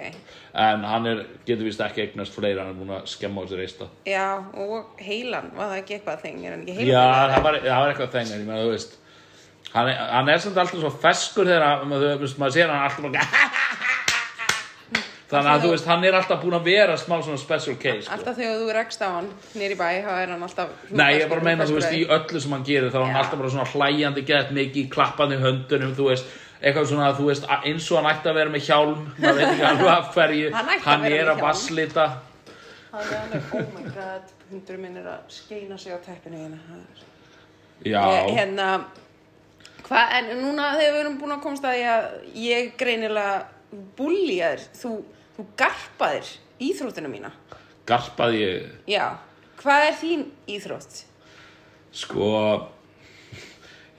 en 0.58 0.86
hann 0.88 1.06
er, 1.10 1.20
getur 1.46 1.68
vist 1.68 1.82
ekki 1.84 2.06
eignast 2.06 2.34
fleira 2.34 2.64
hann 2.64 2.72
er 2.72 2.78
búin 2.80 2.94
að 2.96 3.10
skemma 3.12 3.44
á 3.44 3.46
sér 3.50 3.64
eista. 3.66 3.90
Já, 4.08 4.28
og 4.64 5.02
heilan, 5.04 5.52
var 5.57 5.74
það 5.74 5.81
ekki 5.81 5.98
eitthvað 5.98 6.24
þeng? 6.24 6.46
Já, 6.88 7.04
það 7.34 7.44
var, 7.48 7.60
það 7.66 7.81
var 7.81 7.92
eitthvað 7.92 8.16
þengar, 8.16 8.40
ég 8.40 8.48
meina, 8.48 8.62
þú 8.64 8.72
veist 8.72 8.96
Hann 9.78 9.92
er, 9.92 9.98
hann 10.16 10.30
er 10.34 10.42
samt 10.42 10.57
alltaf 10.57 10.80
svo 10.81 10.90
feskur 11.04 11.46
þegar 11.46 11.66
að- 11.68 11.86
maður, 11.92 12.28
maður 12.42 12.56
sér 12.56 12.72
hann 12.74 12.86
alltaf 12.88 13.04
bara 13.06 13.86
Þannig 15.28 15.50
að 15.52 15.64
þú 15.66 15.69
veist, 15.74 15.88
hann 15.92 16.04
er 16.07 16.16
alltaf 16.16 16.38
búinn 16.40 16.56
að 16.56 16.68
vera 16.69 16.94
smá 16.96 17.18
svona 17.19 17.38
special 17.42 17.74
case 17.76 18.06
sko. 18.06 18.14
Alltaf 18.16 18.38
þegar 18.38 18.62
þú 18.62 18.68
rekst 18.78 19.02
á 19.04 19.10
hann 19.12 19.26
nýri 19.60 19.76
bæ, 19.76 19.88
þá 20.06 20.12
er 20.22 20.30
hann 20.31 20.44
alltaf... 20.46 20.69
Nei, 20.88 21.10
ég 21.18 21.26
er 21.26 21.31
bara 21.34 21.42
að 21.44 21.48
meina, 21.50 21.66
þú 21.68 21.76
veist, 21.76 21.96
í 21.98 22.06
öllu 22.16 22.40
sem 22.46 22.54
hann 22.56 22.64
gerir 22.69 22.94
þá 22.94 23.00
er 23.02 23.07
hann 23.10 23.19
alltaf 23.19 23.42
bara 23.42 23.52
svona 23.52 23.66
hlæjandi 23.74 24.24
gett 24.30 24.54
mikið, 24.56 24.86
klappandi 24.94 25.36
í 25.36 25.42
höndunum, 25.44 25.92
þú 25.98 26.07
veist. 26.14 26.31
Eitthvað 26.62 26.88
svona, 26.94 27.10
þú 27.18 27.28
veist, 27.28 27.50
eins 27.60 27.90
og 27.92 28.00
hann 28.00 28.07
ætti 28.14 28.31
að 28.31 28.40
vera 28.40 28.54
með 28.54 28.64
hjálm 28.69 29.02
maður 29.18 29.42
veit 29.42 29.50
ekki 29.50 29.68
alveg 29.68 29.92
af 29.98 30.07
hverju. 30.16 30.48
Hann 30.57 30.72
að 30.72 30.88
hann 30.88 31.04
vera 31.06 31.19
er 31.19 31.34
að 31.34 31.44
vasslita 31.44 32.06
Það 32.88 33.12
er 33.12 33.19
alveg, 33.19 33.52
oh 33.60 33.68
my 33.76 33.92
god, 33.98 34.31
hundur 34.50 34.80
minn 34.80 34.96
er 35.04 35.12
að 35.12 35.36
skeina 35.36 35.78
sig 35.78 35.92
á 35.92 36.00
teppinu 36.07 36.40
hérna. 36.40 36.88
Hérna, 37.84 38.69
hvað, 39.88 40.16
en 40.20 40.32
núna 40.42 40.72
þegar 40.78 40.94
við 40.96 41.02
erum 41.04 41.20
búin 41.22 41.36
að 41.38 41.44
komast 41.46 41.68
að 41.68 41.84
að 41.92 42.08
ég 42.44 42.74
greinilega 42.80 43.38
búljaðir, 43.98 44.66
þú, 44.80 44.92
þú 45.38 45.46
garpaðir 45.60 46.34
íþróttina 46.68 47.12
mína. 47.12 47.32
garpaði 47.88 48.42
ég 48.42 48.92
Já, 48.92 49.18
hvað 49.62 49.88
er 49.88 49.98
þín 50.02 50.26
íþrótt? 50.48 51.04
Sko 51.98 52.32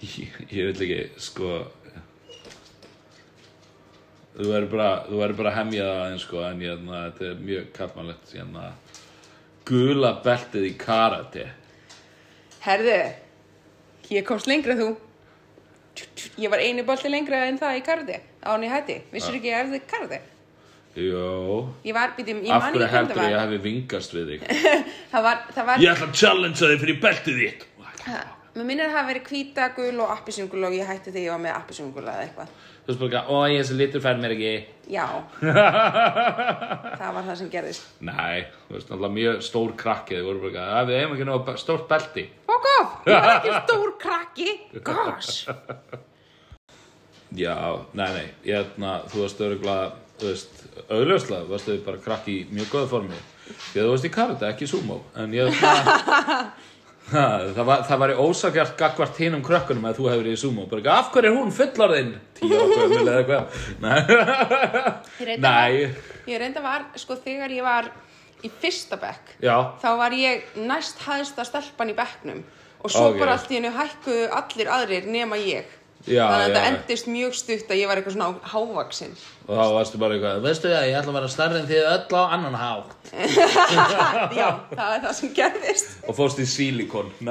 ég, 0.04 0.38
ég 0.52 0.70
vil 0.70 0.74
ekki 0.76 1.00
sko 1.24 1.54
þú 4.38 4.50
verður 4.52 4.68
bara 4.72 4.90
bara 5.40 5.52
að 5.52 5.58
hemja 5.62 5.86
það 5.86 6.02
aðeins 6.02 6.26
sko 6.28 6.42
en 6.46 6.60
ég, 6.62 6.84
na, 6.84 7.00
þetta 7.08 7.30
er 7.30 7.40
mjög 7.48 7.72
kallmannlegt 7.78 8.34
hérna, 8.36 8.68
gula 9.68 10.12
beltið 10.24 10.68
í 10.68 10.76
karate 10.78 11.48
Herðu, 12.58 12.96
ég 14.12 14.24
komst 14.26 14.48
lengra 14.50 14.74
en 14.74 14.80
þú. 14.80 14.88
Ég 16.38 16.50
var 16.52 16.62
einu 16.62 16.84
bolti 16.88 17.10
lengra 17.12 17.44
en 17.48 17.58
það 17.60 17.78
í 17.78 17.84
karði, 17.86 18.18
án 18.46 18.64
í 18.66 18.72
hætti. 18.72 18.98
Vissur 19.12 19.38
ekki 19.38 19.54
að 19.54 19.72
þið 19.76 19.86
karði? 19.90 20.20
Jó 20.98 21.68
Ég 21.86 21.94
var, 21.94 22.14
býtum, 22.16 22.40
ég 22.42 22.54
af 22.54 22.64
man 22.64 22.74
hverju 22.74 22.88
heldur 22.90 23.18
það 23.20 23.28
ég 23.28 23.36
var. 23.36 23.44
hafi 23.44 23.58
vingast 23.62 24.14
við 24.16 24.32
þig 24.32 24.46
Það 25.12 25.26
var, 25.28 25.42
það 25.54 25.68
var, 25.68 25.82
ég 25.84 25.92
ætla 25.92 26.08
að 26.08 26.16
challengea 26.22 26.70
þig 26.72 26.80
fyrir 26.82 27.00
beltið 27.04 27.40
þitt 27.42 27.66
mér 28.58 28.66
minnir 28.66 28.88
að 28.88 28.94
það 28.94 28.98
hafi 28.98 29.12
verið 29.12 29.28
hvíta, 29.30 29.66
gul 29.76 30.00
og 30.02 30.12
appisingul 30.16 30.64
og 30.66 30.74
ég 30.74 30.88
hætti 30.88 31.12
þegar 31.12 31.26
ég 31.28 31.34
var 31.34 31.42
með 31.44 31.52
appisingul 31.54 32.02
eða 32.02 32.24
eitthvað. 32.24 32.48
Þú 32.88 32.94
veist 32.94 33.00
bara, 33.04 33.20
ó 33.28 33.36
ég 33.52 33.60
þessi 33.60 33.76
litur 33.76 34.00
fær 34.04 34.16
mér 34.22 34.32
ekki 34.32 34.52
Já, 34.88 35.04
það 36.98 37.10
var 37.12 37.24
það 37.26 37.34
sem 37.42 37.50
gerðist. 37.52 37.88
nei, 38.00 38.46
þú 38.64 38.76
veist, 38.78 38.88
náttúrulega 38.88 39.14
mjög 39.18 39.42
stór 39.44 39.74
krakki 39.82 40.16
þið 40.16 40.28
voru 40.30 40.42
bara, 40.48 40.66
að 40.80 40.88
við 40.88 41.00
hefum 41.02 41.16
ekki 41.18 41.26
náðu 41.28 41.56
stórt 41.60 41.88
belti 41.90 42.24
Fuck 42.48 42.68
off, 42.72 42.94
ég 43.04 43.12
var 43.18 43.32
ekki 43.36 43.52
stór 43.66 43.90
krakki. 44.00 44.54
Gosh. 44.88 45.34
Já, 47.36 47.54
nei, 47.92 48.08
nei, 48.16 48.26
ég 48.48 48.54
hérna, 48.56 48.94
þú 49.12 49.20
varst 49.26 49.42
öruglega, 49.44 49.90
þú 50.18 50.30
veist, 50.30 50.62
auðljóslega, 50.88 51.44
varstu 51.52 51.76
bara 51.84 52.00
krakki 52.02 52.38
í 52.38 52.46
mjög 52.56 52.70
góða 52.72 52.88
formi. 52.94 53.18
Að 53.52 53.76
þú 53.82 53.90
varst 53.92 54.08
í 54.08 54.12
karate, 54.14 54.48
ekki 54.48 54.68
sumo, 54.70 55.02
en 55.20 55.36
ég 55.36 55.52
Ha, 57.08 57.22
það, 57.56 57.64
var, 57.64 57.82
það 57.88 58.00
var 58.02 58.10
í 58.12 58.16
ósakjart 58.20 58.74
gagvart 58.76 59.16
hinum 59.22 59.40
krökkunum 59.46 59.86
að 59.88 59.96
þú 59.96 60.08
hefur 60.12 60.26
í 60.28 60.34
sumo 60.36 60.66
bara, 60.68 60.96
af 60.98 61.06
hverju 61.14 61.30
er 61.30 61.36
hún 61.38 61.52
fullorðinn 61.56 62.10
tíu 62.36 62.58
ákveðum 62.58 63.08
eða 63.08 63.14
eitthvað. 63.22 63.46
Nei, 65.40 65.88
ég 66.28 66.42
reynda 66.42 66.60
var, 66.64 66.84
sko, 67.00 67.16
þegar 67.24 67.54
ég 67.56 67.64
var 67.64 67.88
í 68.44 68.50
fyrsta 68.60 68.98
bekk, 69.00 69.32
já, 69.42 69.56
þá 69.82 69.88
var 70.02 70.14
ég 70.20 70.44
næst 70.68 71.00
hæðsta 71.06 71.46
stelpan 71.48 71.94
í 71.94 71.96
bekknum. 71.98 72.44
Og 72.78 72.92
svo 72.94 73.08
Ok. 73.10 73.16
bara 73.18 73.32
allt 73.34 73.48
í 73.50 73.56
hennu 73.58 73.72
hækkuðu 73.74 74.28
allir 74.38 74.68
aðrir 74.70 75.08
nema 75.10 75.36
ég. 75.40 75.66
Já, 76.06 76.22
Þannig 76.30 76.38
að 76.38 76.44
þetta 76.46 76.60
endist 76.70 77.06
mjög 77.10 77.32
stutt 77.36 77.72
að 77.74 77.80
ég 77.80 77.88
var 77.90 77.98
eitthvað 77.98 78.14
svona 78.14 78.28
hávaksinn. 78.52 79.14
og 79.48 79.54
þá 79.58 79.64
varstu 79.74 79.98
bara 80.00 80.14
eitthvað 80.14 80.42
veistu 80.46 80.68
það, 80.70 80.84
ég 80.88 80.96
ætla 81.00 81.10
að 81.12 81.16
vera 81.18 81.30
stærri 81.34 81.58
en 81.58 81.66
þið 81.68 81.82
öll 81.90 82.14
á 82.14 82.22
annan 82.36 82.56
hátt. 82.60 82.92
Já, 84.38 84.48
það 84.70 84.92
er 84.94 85.02
það 85.04 85.14
sem 85.18 85.32
gerðist. 85.36 85.90
og 86.08 86.14
fórst 86.20 86.38
í 86.38 86.46
sílikon. 86.48 87.10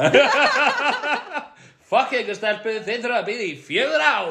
Fuck 1.88 2.12
ykkur 2.20 2.36
stelpu, 2.36 2.74
þið 2.84 2.98
þurfa 3.06 3.20
að 3.22 3.28
býða 3.32 3.46
í 3.48 3.56
fjögur 3.64 4.02
ár. 4.04 4.28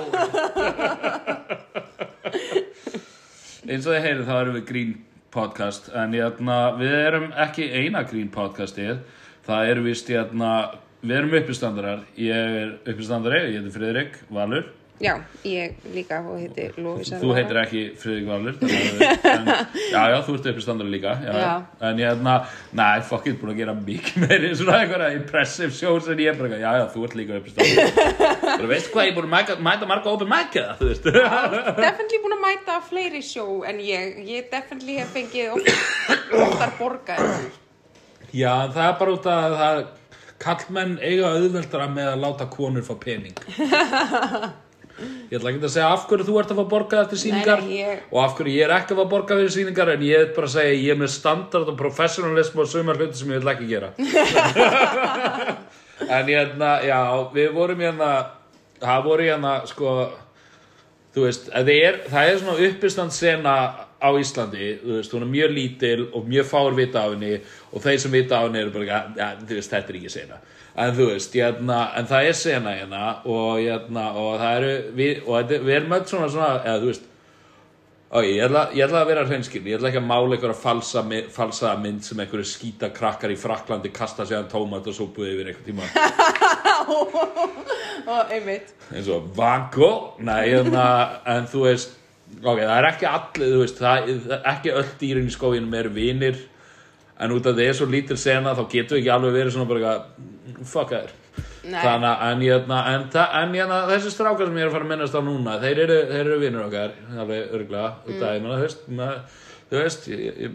Eins 3.66 3.86
og 3.88 3.94
þið 3.96 4.02
heyrið 4.04 4.26
þá 4.28 4.34
erum 4.42 4.56
við 4.58 4.66
Green 4.68 4.90
Podcast. 5.34 5.88
En 5.96 6.12
jæna, 6.14 6.58
við 6.78 6.94
erum 7.00 7.30
ekki 7.46 7.64
eina 7.72 8.04
Green 8.06 8.28
Podcastið. 8.34 9.00
Það 9.46 9.70
erum 9.72 9.88
vist 9.88 10.10
jæna, 10.12 10.52
við 11.04 11.18
erum 11.20 11.36
uppistandarar 11.42 12.02
ég 12.16 12.32
er 12.64 12.74
uppistandari, 12.92 13.44
ég 13.52 13.60
heiti 13.62 13.76
Friðrik 13.76 14.18
Valur 14.32 14.72
Já, 14.96 15.12
ég 15.44 15.74
líka 15.92 16.22
og 16.24 16.38
heiti 16.40 16.70
Lóisa. 16.80 17.18
Þú 17.20 17.34
heitir 17.36 17.58
ekki 17.60 17.80
Friðrik 18.00 18.28
Valur 18.30 18.54
en, 18.64 19.50
Já, 19.92 19.98
já, 20.08 20.14
þú 20.24 20.36
ert 20.38 20.46
uppistandari 20.54 20.88
líka 20.94 21.12
já. 21.20 21.34
Já. 21.36 21.50
En 21.90 22.00
ég 22.00 22.08
hefna, 22.14 22.36
næ, 22.80 22.86
fuck 23.04 23.28
it, 23.28 23.36
búin 23.42 23.52
að 23.52 23.58
gera 23.60 23.74
mikið 23.76 24.22
meiri 24.24 24.52
svona 24.56 24.78
einhverja 24.80 25.10
impressive 25.18 25.68
shows 25.76 26.08
en 26.08 26.22
ég 26.24 26.32
er 26.32 26.38
bara, 26.40 26.48
eitthvað, 26.48 26.64
já, 26.64 26.80
já, 26.80 26.86
þú 26.94 27.04
ert 27.10 27.18
líka 27.20 27.36
uppistandari 27.42 28.56
Þú 28.62 28.70
veist 28.72 28.88
hvað, 28.94 29.04
ég 29.04 29.12
er 29.12 29.18
búin 29.18 29.28
að 29.36 29.60
mæta, 29.68 29.90
marga 29.92 30.14
open 30.16 30.32
mic 30.32 30.56
eða, 30.62 30.78
þú 30.80 30.88
veist 30.94 31.10
Definitely 31.12 32.22
búin 32.24 32.38
að 32.38 32.42
mæta 32.46 32.78
fleiri 32.88 33.20
sjó 33.28 33.46
en 33.68 33.84
ég. 33.84 34.16
Ég 34.32 34.48
definitely 34.56 34.96
hef 35.02 35.12
fengið 35.12 35.52
oft- 35.58 35.70
oftar 36.46 36.72
borgað. 36.80 37.52
Já, 38.32 38.52
það 38.72 38.82
er 38.88 38.96
bara 39.04 39.12
út 39.20 39.28
að 39.36 39.60
það 39.60 39.84
kallmenn 40.42 40.98
eiga 41.02 41.32
auðveldara 41.36 41.88
með 41.92 42.12
að 42.12 42.22
láta 42.26 42.46
konur 42.52 42.84
fá 42.86 42.94
pening. 43.02 43.36
Ég 44.96 45.34
ætla 45.36 45.50
ekki 45.50 45.60
að 45.60 45.72
segja 45.74 45.88
af 45.92 46.06
hverju 46.08 46.24
þú 46.24 46.36
ert 46.40 46.52
að 46.54 46.58
fá 46.62 46.68
borgað 46.70 47.00
eftir 47.02 47.18
sýningar 47.20 47.58
Nei, 47.60 47.66
nei, 47.68 47.80
ég- 47.82 48.04
og 48.14 48.20
af 48.22 48.36
hverju 48.38 48.52
ég 48.54 48.64
er 48.64 48.72
ekki 48.78 48.94
að 48.94 49.00
fá 49.02 49.10
borgað 49.10 49.40
fyrir 49.42 49.52
sýningar 49.52 49.90
en 49.92 50.04
ég 50.06 50.22
er 50.22 50.30
bara 50.32 50.48
að 50.48 50.54
segja 50.54 50.78
ég 50.78 50.92
er 50.94 51.00
með 51.02 51.10
standard 51.12 51.68
og 51.72 51.76
professionalism 51.76 52.62
og 52.62 52.70
sumar 52.70 52.96
hluti 52.96 53.18
sem 53.20 53.34
ég 53.34 53.42
vil 53.44 53.52
ekki 53.52 53.68
gera. 53.74 53.90
En 56.06 56.26
hérna, 56.28 56.70
já, 56.84 56.98
við 57.32 57.52
vorum 57.56 57.78
hérna 57.80 58.08
það 58.82 59.04
voru 59.06 59.24
hérna, 59.28 59.52
sko 59.68 59.92
þú 61.16 61.22
veist, 61.24 61.46
er, 61.56 62.00
það 62.12 62.30
er 62.32 62.40
svona 62.42 62.56
uppistand 62.70 63.14
sena 63.16 63.54
á 64.02 64.08
Íslandi 64.20 64.68
þú 64.82 64.98
veist, 64.98 65.14
hún 65.16 65.24
er 65.24 65.32
mjög 65.32 65.54
lítil 65.56 66.04
og 66.12 66.28
mjög 66.28 66.46
fár 66.50 66.76
vita 66.76 67.02
af 67.06 67.14
henni 67.14 67.32
og 67.72 67.82
þeir 67.84 67.98
sem 68.02 68.12
vita 68.12 68.38
af 68.38 68.48
henni 68.48 68.62
eru 68.64 68.74
bara, 68.74 69.00
ja, 69.16 69.32
þú 69.40 69.58
veist, 69.58 69.72
þetta 69.72 69.92
er 69.92 70.00
ekki 70.00 70.12
sena. 70.12 70.40
En 70.76 70.94
þú 70.96 71.10
veist, 71.10 71.36
hérna, 71.36 71.82
en 71.96 72.08
það 72.10 72.30
er 72.30 72.36
sena 72.36 72.76
hérna 72.76 73.04
og 73.24 73.60
hérna, 73.62 74.08
og 74.20 74.32
það 74.42 74.56
eru 74.60 74.72
við, 74.98 75.20
og 75.24 75.36
þetta, 75.38 75.60
við 75.64 75.78
erum 75.80 75.98
öll 75.98 76.08
svona 76.12 76.32
svona, 76.32 76.54
eða 76.64 76.80
þú 76.84 76.90
veist 76.92 77.12
Ok, 78.06 78.22
ég 78.22 78.44
ætla, 78.46 78.60
ég 78.70 78.84
ætla 78.86 79.00
að 79.02 79.08
vera 79.10 79.22
hreinskil, 79.26 79.60
ég 79.66 79.80
ætla 79.80 79.88
ekki 79.90 79.98
að 79.98 80.04
mála 80.06 80.36
einhverja 80.36 80.54
falsa, 80.60 81.00
falsa 81.34 81.72
mynd 81.82 82.04
sem 82.06 82.20
einhverju 82.22 82.46
skýta 82.46 82.92
krakkar 82.94 83.32
í 83.34 83.38
Fraklandi 83.40 83.90
kasta 83.90 84.22
sér 84.24 84.46
tómat 84.46 84.86
og 84.86 84.94
súpu 84.94 85.26
yfir 85.26 85.50
einhver 85.50 85.66
tíma. 85.66 85.88
Og 88.06 88.30
einmitt. 88.30 88.70
eins 88.94 89.08
og 89.10 89.26
Van 89.34 89.66
Gogh 89.74 90.20
Nei, 90.22 90.52
en, 90.54 90.70
en 90.70 91.48
þú 91.50 91.64
veist 91.64 91.96
ok, 92.42 92.58
það 92.60 92.76
er 92.78 92.88
ekki 92.90 93.08
allir, 93.10 93.52
þú 93.54 93.60
veist 93.62 93.80
það, 93.82 94.10
það- 94.26 94.48
ekki 94.52 94.74
öll 94.80 94.90
dýrin 95.00 95.30
í 95.30 95.34
skóginum 95.34 95.74
eru 95.78 95.92
vinir 95.94 96.40
en 97.20 97.32
út 97.32 97.46
af 97.48 97.56
er 97.70 97.76
svo 97.78 97.86
lítil 97.88 98.18
sena 98.20 98.54
þá 98.54 98.64
getur 98.72 98.98
við 98.98 99.02
ekki 99.04 99.14
alveg 99.14 99.36
verið 99.38 99.54
svona 99.54 99.70
bara 99.70 99.80
eitthvað, 99.80 100.66
fuck 100.72 100.92
Nei. 101.66 101.80
þannig 101.82 102.10
að 102.12 102.20
en, 102.30 102.42
hérna, 102.46 102.76
en, 102.92 103.06
en 103.40 103.54
hérna, 103.56 103.78
þessi 103.90 104.12
strákar 104.14 104.46
sem 104.46 104.58
ég 104.60 104.62
er 104.62 104.68
að 104.70 104.74
fara 104.76 104.86
að 104.86 104.90
minnast 104.92 105.16
á 105.18 105.22
núna 105.26 105.56
þeir 105.64 105.80
eru, 105.82 105.96
þeir 106.12 106.20
eru 106.20 106.36
vinur 106.44 106.66
okkar 106.68 106.92
alveg 107.18 107.56
örglega, 107.58 107.88
út 108.06 108.20
af 108.22 108.28
því, 108.28 108.42
menna, 108.44 108.58
þú 108.60 108.66
veist 108.66 108.84
með, 109.00 109.16
þú 109.72 109.80
veist, 109.80 110.06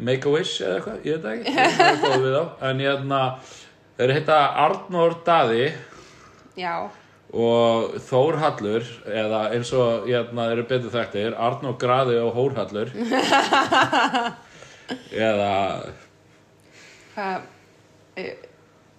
make 0.08 0.30
a 0.30 0.32
wish 0.38 0.54
eða 0.64 0.78
eitthvað, 0.78 1.04
ég 1.10 1.18
veit 1.18 1.26
það 1.26 1.34
ekki, 1.36 1.56
ég 1.58 2.30
er 2.32 2.40
en 2.70 2.84
hérna, 2.86 3.22
þeir 4.00 4.14
heita 4.16 4.40
Arnór 4.64 5.18
Daði 5.28 5.66
Já. 6.62 6.74
Og 7.32 7.96
Þórhallur 8.10 8.88
eða 9.08 9.42
eins 9.56 9.72
og 9.78 10.08
hérna 10.10 10.50
eru 10.52 10.66
betur 10.68 10.92
þekktir 10.92 11.36
Arnó 11.40 11.74
Graði 11.80 12.18
og 12.20 12.34
Hórhallur 12.36 12.92
eða 15.30 15.52
Hvað, 17.12 17.46
uh, 18.20 18.34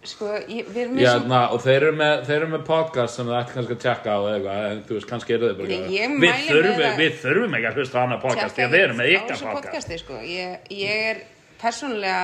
sko, 0.08 0.30
ég, 0.48 0.66
við 0.72 0.80
erum 0.86 0.98
hérna, 1.00 1.42
og 1.52 1.62
þeir 1.64 1.78
eru, 1.78 1.92
með, 2.00 2.14
þeir 2.28 2.36
eru 2.38 2.50
með 2.54 2.64
podcast 2.68 3.18
sem 3.18 3.28
það 3.28 3.38
ætti 3.38 3.56
kannski 3.56 3.76
að 3.76 3.84
tjekka 3.84 4.16
á 4.16 4.20
eða 4.20 4.34
eitthvað 4.36 4.66
en 4.70 4.82
þú 4.88 4.98
veist 4.98 5.10
kannski 5.12 5.36
eru 5.36 5.50
þau 5.50 5.56
bara 5.60 5.68
við, 5.68 6.42
þurfum, 6.48 6.82
við 6.98 7.18
þurfum 7.22 7.58
ekki 7.58 7.70
að 7.70 7.80
hlusta 7.80 8.04
hana 8.04 8.20
podcast 8.24 8.56
því 8.56 8.66
að 8.66 8.76
við 8.76 8.86
erum 8.86 9.00
með 9.02 9.14
ykkar 9.18 9.44
podcast. 9.58 9.94
sko. 10.02 10.20
ég, 10.28 10.72
ég 10.72 11.06
er 11.12 11.22
persónulega 11.60 12.22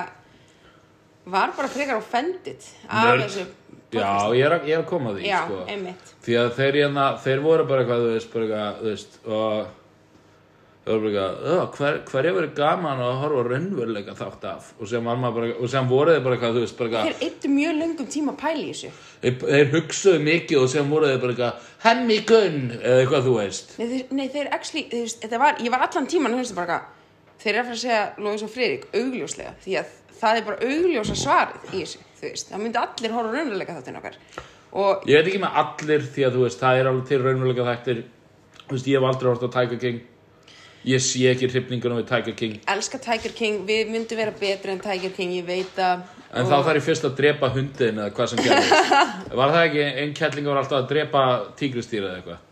var 1.29 1.53
bara 1.57 1.69
frekar 1.73 2.01
offended 2.01 2.69
af 2.89 3.25
þessu 3.27 3.47
já 3.93 4.35
ég 4.37 4.45
er, 4.45 4.53
að, 4.59 4.69
ég 4.69 4.77
er 4.77 4.83
að 4.85 4.89
koma 4.91 5.13
því 5.17 5.27
Já, 5.27 5.41
sko. 5.47 5.59
einmitt. 5.73 6.15
Því 6.27 6.35
að 6.43 6.49
þeir, 6.59 6.79
hérna, 6.83 7.05
þeir 7.25 7.43
voru 7.45 7.65
bara 7.69 7.83
eitthvað 7.85 8.03
þú 8.05 8.15
veist, 8.15 8.33
bara 8.33 8.45
eitthvað, 8.45 8.81
þú 8.83 8.89
veist 8.93 9.19
og 9.25 9.67
það 10.89 10.93
voru 10.95 11.13
bara 11.13 11.23
eitthvað, 11.29 11.39
"Ö, 11.45 11.57
hver, 11.77 11.97
hverja 12.09 12.33
verið 12.39 12.53
gaman 12.57 13.01
að 13.05 13.19
horfa 13.23 13.43
raunveruleika 13.49 14.15
þátt 14.17 14.45
af? 14.49 14.73
Og 14.81 14.89
sem, 14.89 15.05
bara, 15.05 15.53
og 15.61 15.69
sem 15.69 15.89
voru 15.89 16.13
þeir 16.15 16.25
bara 16.25 16.37
eitthvað, 16.37 16.55
þú 16.57 16.63
veist, 16.65 16.77
bara 16.79 16.89
eitthvað 16.89 17.09
Þeir 17.09 17.27
eittu 17.29 17.49
mjög 17.49 17.75
löngum 17.83 18.09
tíma 18.13 18.33
að 18.33 18.41
pæla 18.45 18.63
í 18.63 18.69
þessu. 18.73 18.91
Þeir, 19.23 19.35
þeir 19.53 19.73
hugsuðu 19.75 20.21
mikið 20.29 20.63
og 20.63 20.69
sem 20.69 20.91
voru 20.91 21.07
þeir 21.07 21.21
bara 21.21 21.33
eitthvað 21.33 21.55
hemmi 21.85 22.19
gunn, 22.29 22.61
eða 22.83 23.01
eitthvað 23.03 23.27
þú 23.29 23.35
veist. 23.39 23.79
Nei, 23.79 23.87
þeir, 23.89 24.05
nei, 24.11 24.29
þeir 24.29 24.49
actually, 24.53 24.85
þeir, 24.91 25.03
veist, 25.05 25.21
þetta 25.23 25.39
var, 25.39 25.55
ég 25.61 25.71
var 25.71 25.81
allan 25.89 26.07
tíman 26.07 26.33
að 26.35 26.39
hugsa 26.43 26.55
bara 26.55 26.67
eitthvað, 26.67 26.95
þeir 27.39 27.55
eru 27.55 27.61
að 27.61 27.69
fara 27.69 27.79
að 27.79 27.85
segja 27.85 28.13
Lóis 28.19 28.43
og 28.43 28.51
Friðrik 28.51 28.85
augljóslega, 28.95 29.55
því 29.65 29.79
að 29.79 29.97
það 30.19 30.37
er 30.41 30.47
bara 30.49 30.69
augljósa 30.73 31.15
svarið 31.15 31.69
í 31.75 31.83
þessu, 31.85 31.99
þú 32.19 32.29
veist, 32.29 32.53
það 32.53 32.63
myndi 32.65 32.81
allir 32.83 33.17
horfa 33.17 33.35
raunveruleika 33.37 33.79
þáttinn 33.79 33.99
okkar. 34.03 34.21
Og 34.79 35.09
ég 35.09 35.19
veit 35.19 35.31
ekki 35.33 35.43
með 35.43 35.59
allir 35.63 36.07
því 36.13 36.27
að 36.29 36.37
þú 36.37 36.45
veist 36.45 36.63
það 36.63 36.83
er 36.83 36.91
alveg 36.93 37.09
til 37.09 37.21
raunveruleika 37.25 37.67
þættir. 37.71 38.05
Þú 38.69 38.77
veist, 38.77 38.89
ég 38.93 38.99
hef 38.99 39.09
aldrei 39.09 39.31
hort 39.33 39.47
á 39.49 39.51
Tiger 39.59 39.83
King. 39.87 40.01
Ég 40.89 41.03
sé 41.03 41.25
ekki 41.33 41.49
hrifningunum 41.51 41.99
við 42.03 42.11
Tiger 42.13 42.37
King. 42.39 42.61
Elska 42.71 43.01
Tiger 43.03 43.35
King, 43.35 43.65
við 43.69 43.91
myndum 43.93 44.21
vera 44.21 44.35
betri 44.39 44.73
en 44.73 44.83
Tiger 44.85 45.15
King, 45.17 45.33
ég 45.41 45.49
veit 45.49 45.81
að 45.83 46.05
en 46.29 46.45
þá 46.45 46.59
þarf 46.61 46.77
ég 46.77 46.85
fyrst 46.85 47.07
að 47.09 47.15
drepa 47.19 47.49
hundin 47.55 47.99
eða 48.03 48.13
hvað 48.17 48.31
sem 48.33 48.43
gerðist 48.45 49.31
var 49.41 49.53
það 49.55 49.63
ekki, 49.63 49.85
einn 50.03 50.11
kettling 50.17 50.49
var 50.51 50.61
alltaf 50.61 50.83
að 50.83 50.89
drepa 50.91 51.23
tígristýra 51.57 52.11
eða 52.11 52.19
eitthvað? 52.19 52.43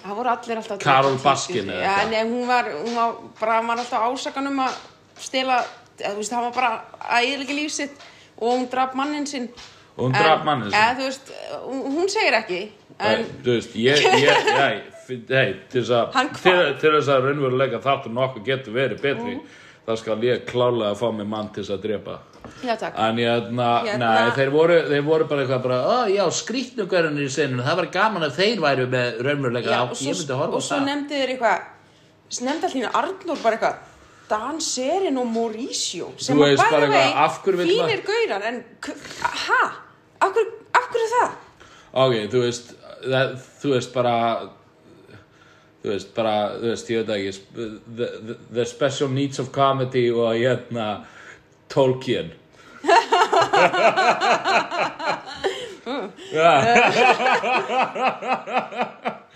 Það 0.00 0.16
voru 0.18 0.32
allir 0.32 0.60
alltaf 0.62 0.80
Carol 0.82 1.18
Baskin 1.22 1.70
eða 1.70 1.84
Já, 1.84 1.90
eitthvað. 1.92 2.10
nei, 2.10 2.32
hún 2.32 2.48
var, 2.48 2.70
hún 2.80 2.96
var 2.96 3.12
bara, 3.40 3.58
var 3.68 3.82
alltaf 3.84 4.06
ásakan 4.08 4.50
um 4.50 4.62
að 4.64 4.80
stela, 5.20 5.60
eða, 6.00 6.12
þú 6.16 6.22
veist, 6.22 6.34
það 6.34 6.46
var 6.48 6.56
bara 6.58 6.72
að 7.18 7.28
eðlika 7.30 7.58
líf 7.60 7.74
sitt 7.76 8.06
og 8.40 8.48
hún 8.56 8.68
draf 8.72 8.94
mannin 8.98 9.26
sinn 9.28 9.48
og 9.96 10.06
hún 10.06 10.14
draf 10.16 10.44
mannin 10.46 10.72
eða, 10.72 10.94
þú 10.98 11.08
veist, 11.08 11.32
hún, 11.66 12.08
segir 12.12 12.36
ekki 12.40 12.60
en 13.00 13.20
Nei, 13.20 13.26
þú 13.44 13.56
veist, 13.56 13.76
ég, 13.80 14.02
ég, 14.20 14.48
ég, 14.60 14.80
hei, 15.30 15.52
til 15.72 15.84
þess 15.84 15.92
að, 15.96 17.14
að 17.16 17.28
raunveruleika 17.28 17.80
þáttur 17.84 18.14
nokkuð 18.16 18.44
getur 18.48 18.76
verið 18.76 19.04
betri, 19.04 19.36
þá 19.86 19.94
skal 20.00 20.18
ég 20.26 20.44
klálega 20.48 20.96
fá 20.98 21.06
mig 21.16 21.28
mann 21.28 21.48
til 21.54 21.64
þess 21.64 21.76
að 21.76 21.84
drepa. 21.86 22.18
já 22.64 22.74
takk 22.80 22.96
En 22.96 23.20
na, 23.56 23.68
Hérna- 23.84 24.12
nei, 24.14 24.30
þeir 24.36 24.52
voru, 24.54 24.78
þeir 24.88 25.04
voru 25.04 25.26
bara 25.28 25.44
eitthvað 25.44 25.62
bara, 25.66 25.80
ó, 25.84 25.96
já, 26.08 26.24
skrýtnugörunir 26.40 27.28
í 27.28 27.32
seninu, 27.32 27.64
það 27.66 27.76
var 27.82 27.90
gaman 27.96 28.26
að 28.28 28.38
þeir 28.40 28.64
væru 28.64 28.88
með 28.92 29.20
raunveruleika 29.26 29.70
Já, 29.70 29.82
og 29.84 29.96
svo, 29.96 30.40
og 30.46 30.62
svo 30.62 30.76
það. 30.78 30.88
nefndi 30.88 31.20
þeir 31.20 31.34
eitthvað 31.36 31.68
nefndi 32.46 32.70
allir 32.70 32.98
Arnór 33.00 33.42
bara 33.42 33.56
eitthvað 33.58 33.89
Dan 34.30 34.60
Serin 34.62 35.16
og 35.18 35.26
Mauricio 35.26 36.12
sem 36.22 36.38
að 36.38 36.52
bæða 36.60 36.88
vill 37.58 37.72
fínir 37.72 38.02
gaurar 38.06 38.44
en 38.50 38.60
ha? 39.46 39.62
Af 40.20 40.36
af 40.76 40.84
hverju 40.92 41.08
það? 41.14 41.30
Ok, 41.92 42.14
þú 42.30 42.40
veist, 42.44 42.74
það, 43.02 43.32
þú 43.62 43.68
veist 43.74 43.92
bara, 43.94 44.14
þú 45.82 45.88
veist 45.90 46.14
bara, 46.14 46.34
þú 46.60 46.66
veist, 46.70 46.90
ég 46.92 46.98
veit 47.08 47.16
ekki, 47.16 47.32
the, 47.56 47.66
the, 47.96 48.06
the 48.52 48.64
special 48.68 49.08
needs 49.10 49.38
of 49.42 49.50
comedy 49.54 50.10
og 50.12 50.34
hérna, 50.38 50.86
Tolkien. 51.70 52.30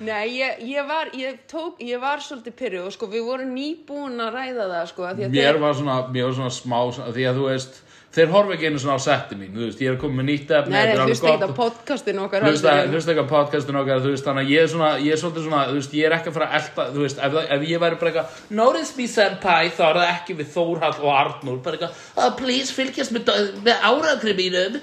Nei, 0.04 0.26
ég, 0.36 0.58
ég 0.66 0.86
var 0.88 1.10
ég 1.16 1.38
tók, 1.50 1.78
ég 1.78 2.00
var 2.02 2.18
svolítið 2.22 2.54
pyrru 2.58 2.80
og 2.88 2.92
sko 2.94 3.06
við 3.12 3.22
vorum 3.28 3.52
nýbúin 3.54 4.18
að 4.24 4.34
ræða 4.34 4.64
það 4.72 4.86
sko 4.90 5.06
því 5.06 5.26
að 5.28 5.34
mér 5.36 5.44
þeir, 5.52 5.58
var 5.62 5.74
svona, 5.78 5.96
mér 6.14 6.24
var 6.28 6.34
svona 6.40 6.54
smá, 6.56 6.78
svona- 6.96 7.12
því 7.14 7.26
að 7.30 7.38
þú 7.38 7.44
veist, 7.52 7.78
þeir 8.14 8.28
horfa 8.34 8.54
ekki 8.56 8.66
einu 8.70 8.80
svona 8.82 8.98
á 8.98 9.02
setti 9.06 9.34
mín, 9.38 9.52
þú 9.54 9.62
veist, 9.68 9.80
ég 9.84 9.88
er 9.92 9.98
komið 10.02 10.18
með 10.20 10.26
nýtt 10.30 10.50
efni 10.58 10.74
Nei, 10.74 10.80
alveg 10.90 11.08
hlusta 11.12 11.28
ekki 11.30 11.38
gott. 11.44 11.46
á 11.46 11.58
podcastinu 11.60 12.24
okkar 12.26 12.42
en- 12.42 12.48
hlusta 12.94 13.10
ekki 13.14 13.22
á 13.22 13.28
podcastinu 13.34 13.80
okkar 13.84 14.02
þú 14.04 14.10
veist, 14.14 14.26
þannig 14.28 14.42
að 14.44 14.50
ég 14.54 14.60
er 14.66 14.68
svona, 14.74 14.90
ég 14.98 15.12
er 15.14 15.18
svolítið 15.22 15.46
svona 15.48 15.62
þú 15.70 15.76
veist, 15.78 15.94
ég 15.94 16.04
er 16.10 16.16
ekki 16.18 16.28
að 16.30 16.36
fara 16.38 16.48
að 16.50 16.56
elta, 16.60 16.82
þú 16.94 17.00
veist 17.06 17.18
ef, 17.28 17.38
ef 17.56 17.60
ég 17.70 17.78
væri 17.86 18.00
bara 18.02 18.10
eitthvað, 18.10 18.42
notice 18.60 18.92
me 18.98 19.06
senpai 19.14 19.70
þá 19.70 19.82
er 19.88 19.94
það 20.02 20.10
ekki 20.18 20.38
við 20.42 20.48
Þórhall 20.58 20.98
og 21.00 21.10
Arnúr 21.22 21.62
bara 21.62 21.78
eitthvað, 21.78 22.02
oh 22.18 22.30
please 22.38 22.74
fylgjast 22.74 23.14
með, 23.14 23.30
með 23.62 23.76
árangri 23.90 24.34
mínum 24.42 24.80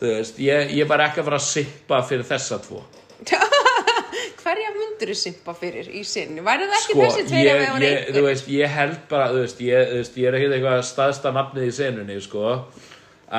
þú 0.00 0.10
veist, 0.16 0.40
ég, 0.42 0.74
ég 0.76 0.84
er 0.84 0.90
bara 0.90 1.10
ekki 1.10 1.22
að 1.22 1.30
fara 1.30 1.40
að 1.40 1.46
sippa 1.48 2.02
fyrir 2.08 2.28
þessa 2.30 2.60
tvo 2.64 2.82
Hverja 4.40 4.70
myndur 4.72 5.10
þú 5.12 5.14
simpa 5.20 5.52
fyrir 5.54 5.88
í 5.92 6.00
sinni? 6.08 6.40
Væri 6.44 6.64
það 6.70 6.76
ekki 6.78 6.94
sko, 6.94 7.02
þessi 7.04 7.24
tveir 7.28 7.44
ég, 7.44 7.50
ef 7.50 7.60
það 7.60 7.74
var 7.74 7.84
ég, 7.84 7.90
einhver? 7.98 8.14
þú 8.16 8.22
veist, 8.24 8.46
ég 8.54 8.72
held 8.74 8.98
bara 9.10 9.26
þú 9.30 9.42
veist, 9.44 9.60
ég, 9.66 9.90
þú 9.90 9.98
veist, 10.00 10.16
ég 10.16 10.30
er 10.30 10.36
ekki 10.38 10.48
eitthvað 10.56 10.80
staðsta 10.88 11.32
nafnið 11.36 11.66
í 11.66 11.74
senunni, 11.76 12.16
sko 12.24 12.54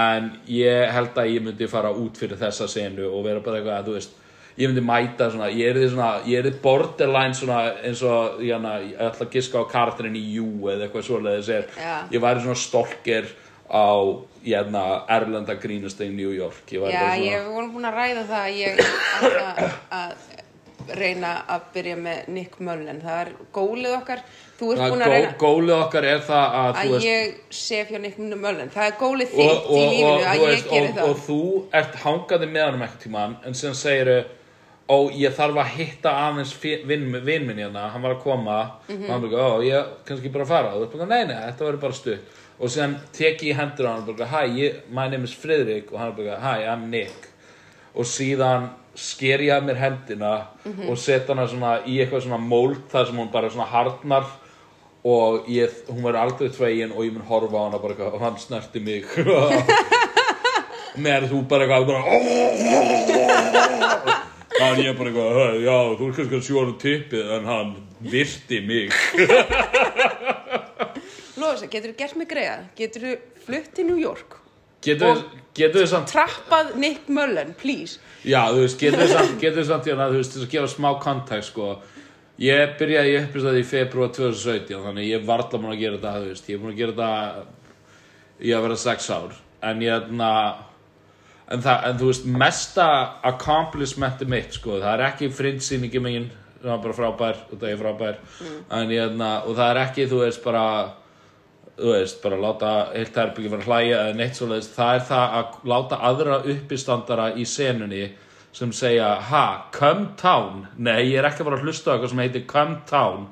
en 0.02 0.30
ég 0.48 0.94
held 0.96 1.18
að 1.20 1.32
ég 1.34 1.44
myndi 1.44 1.68
fara 1.72 1.92
út 1.92 2.22
fyrir 2.22 2.40
þessa 2.40 2.70
senu 2.72 3.10
og 3.10 3.26
vera 3.26 3.44
bara 3.44 3.60
eitthvað, 3.60 3.90
þú 3.90 3.98
veist 3.98 4.18
ég 4.62 4.70
myndi 4.70 4.84
mæta 4.86 5.30
svona, 5.34 5.50
ég 5.52 5.72
er 5.72 5.80
því 5.80 5.90
svona 5.94 6.10
ég 6.28 6.40
er 6.40 6.48
því 6.48 6.54
borderline 6.64 7.36
svona 7.38 7.60
eins 7.82 8.02
og 8.08 8.42
jana, 8.46 8.78
ég 8.86 9.00
ætla 9.10 9.28
að 9.28 9.36
giska 9.36 9.64
á 9.64 9.72
karakterin 9.72 10.18
í 10.20 10.24
You 10.36 10.70
eða 10.72 10.88
eitthvað 10.88 11.08
svoleiðis 11.08 11.52
er 11.56 11.68
Já. 11.76 11.94
ég 12.14 12.24
væri 12.24 12.44
svona 12.46 12.60
stolker 12.62 13.30
á 13.72 13.88
jæna, 14.44 14.84
Erlenda 15.10 15.56
grínast 15.56 16.02
í 16.04 16.10
New 16.12 16.32
York 16.36 16.72
ég 16.76 16.92
Já, 16.92 17.16
ég 17.16 17.48
voru 17.48 17.72
búin 17.72 17.88
að 17.88 17.98
ræða 18.00 18.24
það 18.30 18.46
að 18.46 18.60
ég 18.60 18.82
ætla 19.22 19.72
að 20.02 20.16
reyna 20.98 21.32
að 21.52 21.68
byrja 21.76 21.98
með 22.02 22.30
Nick 22.36 22.58
Mullen. 22.64 23.02
Það 23.04 23.20
er 23.22 23.30
gólið 23.54 23.96
okkar. 24.00 24.24
Þú 24.60 24.72
ert 24.74 24.82
Það 24.82 25.04
að 25.06 25.14
gó, 25.14 25.30
gólið 25.44 25.76
okkar 25.78 26.08
er 26.10 26.20
það 26.26 26.58
að, 26.62 26.70
að 26.82 26.92
veist, 26.92 27.06
ég 27.08 27.56
sé 27.62 27.80
fjá 27.90 28.02
Nick 28.02 28.20
Mullen. 28.20 28.74
Það 28.74 28.90
er 28.90 28.98
gólið 29.00 29.32
og, 29.32 29.40
þitt 29.40 29.70
og, 29.70 29.72
í 29.78 29.86
lífinu 29.94 30.12
og, 30.12 30.26
að 30.26 30.42
ég 30.42 30.54
veist, 30.56 30.70
geri 30.74 30.90
og, 30.90 30.98
það. 30.98 31.08
og 31.08 31.24
þú 31.28 31.40
ert 31.82 31.98
hangandi 32.04 32.52
með 32.52 32.68
hann 32.68 32.86
ekkert 32.88 33.06
tímann 33.06 33.38
en 33.46 33.58
síðan 33.58 33.80
segir 33.82 34.14
ó 34.92 34.98
ég 35.16 35.36
þarf 35.38 35.62
að 35.62 35.74
hitta 35.78 36.12
aðeins 36.26 36.52
fi- 36.58 36.82
vinn 36.88 37.08
vin 37.24 37.46
minn 37.48 37.62
hérna, 37.62 37.88
hann 37.94 38.04
var 38.04 38.18
að 38.18 38.24
koma 38.26 38.58
og 38.90 39.06
hann 39.08 39.24
bara, 39.24 39.46
ó 39.56 39.64
ég 39.64 39.92
kannski 40.08 40.32
bara 40.34 40.48
fara 40.50 40.74
og 40.76 40.84
þú 40.84 40.98
bara, 40.98 41.08
nei 41.14 41.30
nei, 41.30 41.38
þetta 41.48 41.68
verður 41.68 41.84
bara 41.86 42.00
stutt 42.02 42.40
og 42.62 42.70
síðan 42.70 42.96
tek 43.18 43.42
ég 43.42 43.56
í 43.56 43.58
hendur 43.58 43.88
á 43.90 43.92
hann 43.96 44.06
og 44.10 44.16
bara, 44.18 44.28
hæ, 44.30 44.42
ég- 44.54 44.76
my 44.94 45.08
name 45.10 45.24
is 45.26 45.34
Friðrik. 45.34 45.92
Og 45.92 46.00
hann 46.00 46.14
bara, 46.16 46.38
hæ, 46.38 46.54
I'm 46.70 46.86
Nick. 46.94 47.28
Og 47.96 48.06
síðan 48.06 48.70
sker 48.96 49.40
ég 49.40 49.52
að 49.58 49.66
mér 49.70 49.78
hendina 49.82 50.48
Mhm. 50.66 50.90
og 50.90 50.98
set 50.98 51.28
hana 51.28 51.48
svona 51.48 51.80
í 51.88 51.98
eitthvað 52.00 52.22
svona 52.28 52.38
mold 52.40 52.78
þar 52.92 53.06
sem 53.08 53.16
hún 53.18 53.32
bara 53.32 53.50
svona 53.50 53.66
harnar 53.68 54.26
og 55.04 55.48
ég, 55.50 55.70
hún 55.90 56.04
verður 56.04 56.22
aldrei 56.22 56.50
tvegin 56.50 56.92
og 56.92 57.04
ég 57.04 57.14
mun 57.14 57.24
horfa 57.28 57.58
á 57.58 57.64
hana 57.66 57.80
bara 57.82 57.94
eitthvað 57.96 58.14
og 58.14 58.20
hann 58.22 58.38
snerti 58.38 58.80
mig. 58.80 59.06
Og 60.94 61.00
með 61.02 61.30
þú 61.32 61.48
bara 61.48 61.66
eitthvað 61.66 61.88
þannig 64.60 64.86
ég 64.86 64.98
bara 64.98 65.10
eitthvað 65.10 65.34
"Hey, 65.40 65.62
já, 65.66 65.78
þú 65.98 66.04
er 66.08 66.14
kannski 66.18 66.36
að 66.38 66.48
sjóra 66.48 66.74
tippið 66.84 67.32
en 67.38 67.46
hann 67.46 67.76
virti 68.04 68.60
mig 68.68 68.92
Lóðis, 71.42 71.66
getur 71.74 71.92
þú 71.92 71.98
gert 72.04 72.22
mig 72.22 72.30
greiða? 72.30 72.62
Getur 72.78 73.08
þú 73.08 73.18
flutt 73.48 73.74
til 73.76 73.90
New 73.90 74.00
York? 74.02 74.42
getur 74.82 75.84
þið 75.84 75.88
samt 75.92 76.10
Trappað 76.10 76.74
Nick 76.82 77.10
Mullen, 77.12 77.54
please. 77.60 78.00
Já, 78.26 78.50
þú 78.50 78.64
veist, 78.64 78.80
getur 78.82 79.04
þið 79.04 79.14
samt, 79.14 79.36
getur 79.42 79.60
þið 79.62 79.68
samt 79.70 79.90
hérna, 79.90 80.08
þú 80.10 80.22
veist, 80.22 80.34
til 80.36 80.42
að 80.46 80.54
gefa 80.56 80.72
smá 80.72 80.90
kontakt, 81.02 81.48
sko. 81.48 81.70
Ég 82.42 82.74
byrjaði 82.80 83.14
í 83.14 83.20
uppistaði 83.20 83.62
í 83.62 83.68
februar 83.70 84.12
2017, 84.16 84.82
þannig 84.88 85.10
ég 85.12 85.26
var 85.28 85.44
alltaf 85.44 85.62
búin 85.62 85.76
að 85.76 85.84
gera 85.84 86.00
þetta, 86.00 86.14
þú 86.18 86.32
veist, 86.32 86.50
ég 86.50 86.58
er 86.58 86.64
búin 86.64 86.74
að 86.74 86.82
gera 86.82 86.96
þetta 86.98 88.42
í 88.42 88.54
að 88.58 88.66
vera 88.66 88.78
sex 88.82 89.10
ár. 89.14 89.36
En 89.70 89.84
ég, 89.86 89.92
hérna, 89.94 90.30
en, 91.46 91.66
það, 91.68 91.86
en 91.90 92.00
þú 92.02 92.10
veist, 92.10 92.30
mesta 92.42 92.88
accomplishmenti 93.30 94.30
mitt, 94.34 94.58
sko, 94.58 94.80
það 94.82 94.96
er 94.96 95.06
ekki 95.12 95.30
fryndsýningi 95.38 96.02
mín, 96.02 96.32
það 96.64 96.74
var 96.74 96.82
bara 96.88 96.98
frábær, 96.98 97.46
og 97.52 97.62
það 97.62 97.70
er 97.70 97.84
frábær, 97.84 98.18
en 98.42 98.96
ég, 98.96 99.06
hérna, 99.06 99.30
og 99.46 99.60
það 99.60 99.76
er 99.76 99.84
ekki, 99.84 100.10
þú 100.10 100.24
veist, 100.24 100.42
bara, 100.46 100.66
þú 101.78 101.94
veist, 101.96 102.20
bara 102.24 102.40
láta 102.42 102.72
heilt 102.94 103.18
herbyggi 103.18 103.52
vera 103.54 103.68
hlæja 103.68 104.02
eða 104.06 104.18
neitt 104.18 104.38
svoleiðis, 104.40 104.72
það 104.76 104.98
er 104.98 105.06
það 105.12 105.38
að 105.40 105.72
láta 105.74 106.02
aðra 106.10 106.42
uppistandara 106.54 107.30
í 107.36 107.46
senunni 107.48 108.04
sem 108.56 108.74
segja, 108.76 109.14
ha, 109.30 109.46
come 109.72 110.10
town? 110.20 110.66
Nei, 110.76 111.12
ég 111.14 111.22
er 111.22 111.30
ekki 111.30 111.44
að 111.44 111.50
fara 111.50 111.60
að 111.62 111.68
hlusta 111.70 111.92
á 111.92 111.94
eitthvað 111.96 112.14
sem 112.14 112.24
heitir 112.26 112.48
come 112.50 112.82
town. 112.90 113.30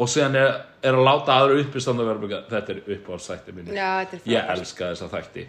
Og 0.00 0.08
síðan 0.08 0.38
er, 0.40 0.54
er 0.80 0.96
að 0.96 1.04
láta 1.04 1.36
aðra 1.36 1.58
uppistandara 1.60 2.14
vera 2.14 2.22
bara, 2.24 2.44
þetta 2.54 2.72
er 2.72 2.94
uppáhaldstætti 2.96 3.56
er 4.16 4.30
ég 4.32 4.54
elska 4.54 4.94
þessa 4.94 5.10
þætti 5.12 5.44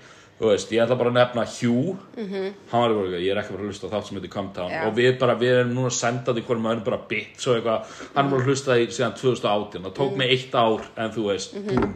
veist, 0.49 0.71
ég 0.71 0.81
ætla 0.81 0.95
bara 0.97 1.09
að 1.11 1.19
nefna 1.19 1.43
Hugh 1.45 1.97
Mhm. 2.17 2.53
hann 2.71 2.81
var 2.81 2.89
bara, 2.93 3.07
ég 3.19 3.31
er 3.31 3.37
ekki 3.41 3.51
að 3.51 3.55
fara 3.57 3.63
að 3.63 3.67
hlusta 3.69 3.87
á 3.87 3.91
þátt 3.93 4.05
sem 4.07 4.17
heitir 4.17 4.31
Come 4.31 4.49
Town 4.53 4.71
Já. 4.71 4.85
og 4.87 4.93
við 4.95 5.19
bara, 5.19 5.35
við 5.35 5.51
erum 5.59 5.73
núna 5.75 5.89
sendað 5.91 6.37
í 6.37 6.41
hverjum 6.43 6.65
öðrum 6.71 6.83
bara 6.83 6.97
bits 7.09 7.47
og 7.47 7.55
eitthvað, 7.55 7.85
hann 8.15 8.29
var 8.31 8.39
að 8.39 8.45
hlusta 8.47 8.71
í 8.79 8.87
síðan 8.87 9.13
2018, 9.15 9.81
það 9.83 9.91
Mhm. 9.91 9.93
tók 9.93 10.15
mig 10.17 10.29
eitt 10.31 10.51
ár 10.55 10.81
en 10.97 11.11
þú 11.11 11.23
veist, 11.29 11.53
búm, 11.67 11.93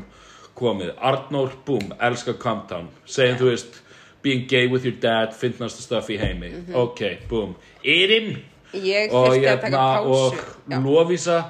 komið 0.56 0.94
Arnór, 1.02 1.52
búm, 1.66 1.92
elska 2.00 2.34
Come 2.40 2.62
Town 2.70 2.88
segjum 3.06 3.38
þú 3.38 3.46
veist, 3.52 3.82
being 4.22 4.46
gay 4.48 4.68
with 4.68 4.84
your 4.86 4.96
dad 5.00 5.34
finnast 5.34 5.80
stuff 5.82 6.08
í 6.10 6.18
heimi 6.20 6.50
Mhm. 6.52 6.76
ok, 6.76 7.18
búm, 7.30 7.56
Erin 7.84 8.38
Ég 8.74 9.10
þurfti 9.10 9.46
að 9.48 9.62
taka 9.62 9.78
hérna 9.78 10.04
pásu. 10.04 10.12
og 10.12 10.34
Já. 10.70 10.78
Lovísa 10.84 11.46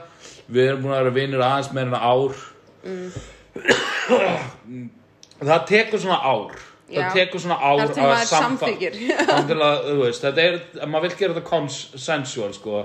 við 0.51 0.67
erum 0.69 0.81
búin 0.83 0.93
að 0.93 1.03
vera 1.03 1.11
vinnir 1.11 1.39
aðeins 1.41 1.71
meira 1.73 1.87
en 1.87 1.95
ár 1.95 2.35
það 5.41 5.65
tekur 5.67 5.99
svona 5.99 6.19
ár 6.23 6.51
Já. 6.89 6.99
það 7.07 7.15
tekur 7.17 7.41
svona 7.41 7.55
ár 7.65 7.79
að 7.81 8.25
samfa- 8.29 8.67
að, 9.71 10.19
þetta 10.21 10.43
er, 10.45 10.59
maður 10.85 11.07
vil 11.07 11.17
gera 11.23 11.33
þetta 11.33 11.49
consensual, 11.49 12.51
sko. 12.53 12.83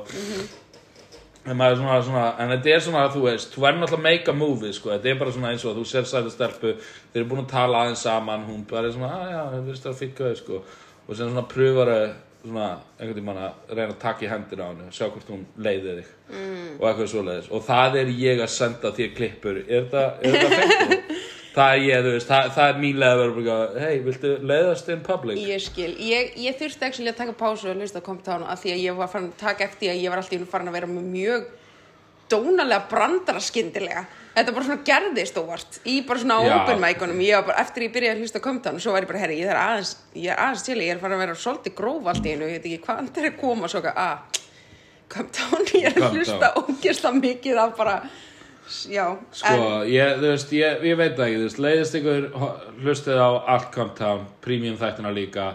En 1.51 1.57
maður 1.57 1.73
er 1.73 1.79
svona, 1.81 1.99
svona, 2.05 2.25
en 2.43 2.51
þetta 2.53 2.73
er 2.75 2.83
svona, 2.85 3.03
þú 3.15 3.21
veist, 3.25 3.55
þú 3.55 3.63
verður 3.65 3.79
náttúrulega 3.81 4.01
að 4.01 4.07
make 4.07 4.29
a 4.33 4.35
movie, 4.37 4.73
sko, 4.77 4.91
þetta 4.93 5.09
er 5.09 5.21
bara 5.23 5.33
svona 5.33 5.53
eins 5.55 5.63
og 5.65 5.79
þú 5.79 5.85
sér 5.89 6.09
sæta 6.11 6.33
stelpu, 6.35 6.75
þeir 7.13 7.23
eru 7.23 7.29
búin 7.31 7.45
að 7.47 7.53
tala 7.55 7.81
aðeins 7.87 8.03
saman, 8.05 8.45
hún 8.49 8.67
bara 8.69 8.91
er 8.91 8.93
svona, 8.97 9.13
að 9.25 9.31
já, 9.33 9.39
það 9.55 9.63
virðist 9.71 9.87
það 9.89 9.97
fyrir 10.03 10.13
gauð, 10.19 10.35
sko, 10.43 10.61
og 11.07 11.17
sem 11.17 11.31
svona 11.33 11.45
pröfar 11.55 11.93
að, 11.95 12.05
svona, 12.45 12.67
einhvern 13.01 13.19
tímann 13.23 13.41
að 13.47 13.73
reyna 13.73 13.95
að 13.95 13.99
taka 14.05 14.27
í 14.27 14.31
hendur 14.35 14.61
á 14.61 14.67
henni, 14.69 14.91
sjá 14.97 15.07
hvort 15.09 15.33
hún 15.33 15.47
leiði 15.65 15.97
þig. 16.01 16.13
Mm. 16.31 16.69
og 16.77 16.85
eitthvað 16.91 17.09
svoleiðis, 17.15 17.49
og 17.57 17.65
það 17.67 17.97
er 18.05 18.13
ég 18.21 18.45
að 18.45 18.53
senda 18.61 18.93
þér 19.01 19.15
klippur, 19.17 19.63
er 19.65 19.89
þetta, 19.89 20.05
er 20.21 20.37
þetta? 20.45 21.00
Það 21.61 21.77
er 21.77 21.85
ég, 21.85 22.09
veist, 22.09 22.31
það, 22.31 22.51
það 22.57 22.73
er 22.73 22.83
mín 22.83 23.01
leið 23.01 23.13
að 23.13 23.23
vera 23.23 23.37
bara, 23.39 23.85
hei, 23.85 23.95
viltu 24.07 24.35
leiðast 24.51 24.93
in 24.95 25.03
public? 25.07 25.41
Ég 25.51 25.65
skil, 25.65 25.91
ég, 26.09 26.35
ég 26.41 26.59
þurfti 26.59 26.89
actually 26.89 27.13
að 27.13 27.21
taka 27.21 27.37
pásu 27.39 27.71
og 27.71 27.81
hlusta 27.81 28.01
að 28.01 28.07
koma 28.09 28.27
tánu 28.27 28.49
af 28.51 28.63
því 28.63 28.75
að 28.75 28.85
ég 28.87 29.01
var 29.01 29.11
farin 29.13 29.31
að 29.31 29.41
taka 29.45 29.67
eftir 29.69 29.93
að 29.93 30.05
ég 30.05 30.13
var 30.13 30.23
alltaf 30.23 30.53
farin 30.55 30.73
að 30.73 30.79
vera 30.79 30.91
með 30.91 31.11
mjög 31.15 31.49
dónalega 32.31 32.87
brandara 32.91 33.43
skyndilega 33.43 34.05
þetta 34.37 34.55
bara 34.55 34.67
svona 34.67 34.85
gerðist 34.87 35.39
óvart 35.41 35.81
í 35.91 35.97
bara 36.07 36.23
svona 36.23 36.39
Já. 36.47 36.53
open 36.61 36.83
mic-unum 36.83 37.23
eftir 37.59 37.87
ég 37.87 37.95
byrjaði 37.97 38.15
að 38.15 38.23
hlusta 38.25 38.39
að 38.39 38.45
koma 38.47 38.65
tánu 38.65 38.83
svo 38.83 38.95
var 38.95 39.05
ég 39.05 39.11
bara, 39.11 39.23
herri, 39.25 39.41
ég 39.41 39.51
er 39.51 39.59
aðeins 39.59 39.97
ég 40.15 40.31
er 40.31 40.43
aðeins 40.45 40.67
til, 40.67 40.79
ég 40.79 40.95
er 40.95 41.03
farin 41.03 41.19
að 41.19 41.25
vera 41.25 41.39
svolítið 41.43 41.77
gróf 41.81 42.11
allt 42.13 42.29
í 42.29 42.35
einu 42.35 42.47
ég 42.47 42.61
veit 42.61 42.69
ekki 42.71 42.85
hvað 42.87 43.11
það 43.11 43.23
er 43.25 43.31
að 43.33 43.41
koma 43.41 43.71
svo 43.73 43.83
að, 43.91 43.99
að 44.07 45.27
down, 45.41 45.67
ég 45.75 45.89
er 45.91 45.99
að 45.99 46.19
hlusta 46.21 46.53
ógeðslega 46.61 47.23
mikið 47.25 47.63
af 47.65 47.75
bara 47.81 47.97
já, 48.91 49.05
Sko, 49.35 49.67
ég, 49.89 50.17
þú 50.21 50.31
veist, 50.31 50.55
ég, 50.57 50.85
ég 50.91 50.99
veit 51.01 51.19
ekki, 51.19 51.41
þú 51.41 51.47
veist, 51.49 51.61
leiðist 51.65 51.99
ykkur 52.01 52.29
hlustið 52.85 53.21
á 53.21 53.31
allt 53.57 53.69
Comptown, 53.75 54.25
premium 54.45 54.79
þættina 54.81 55.13
líka 55.15 55.51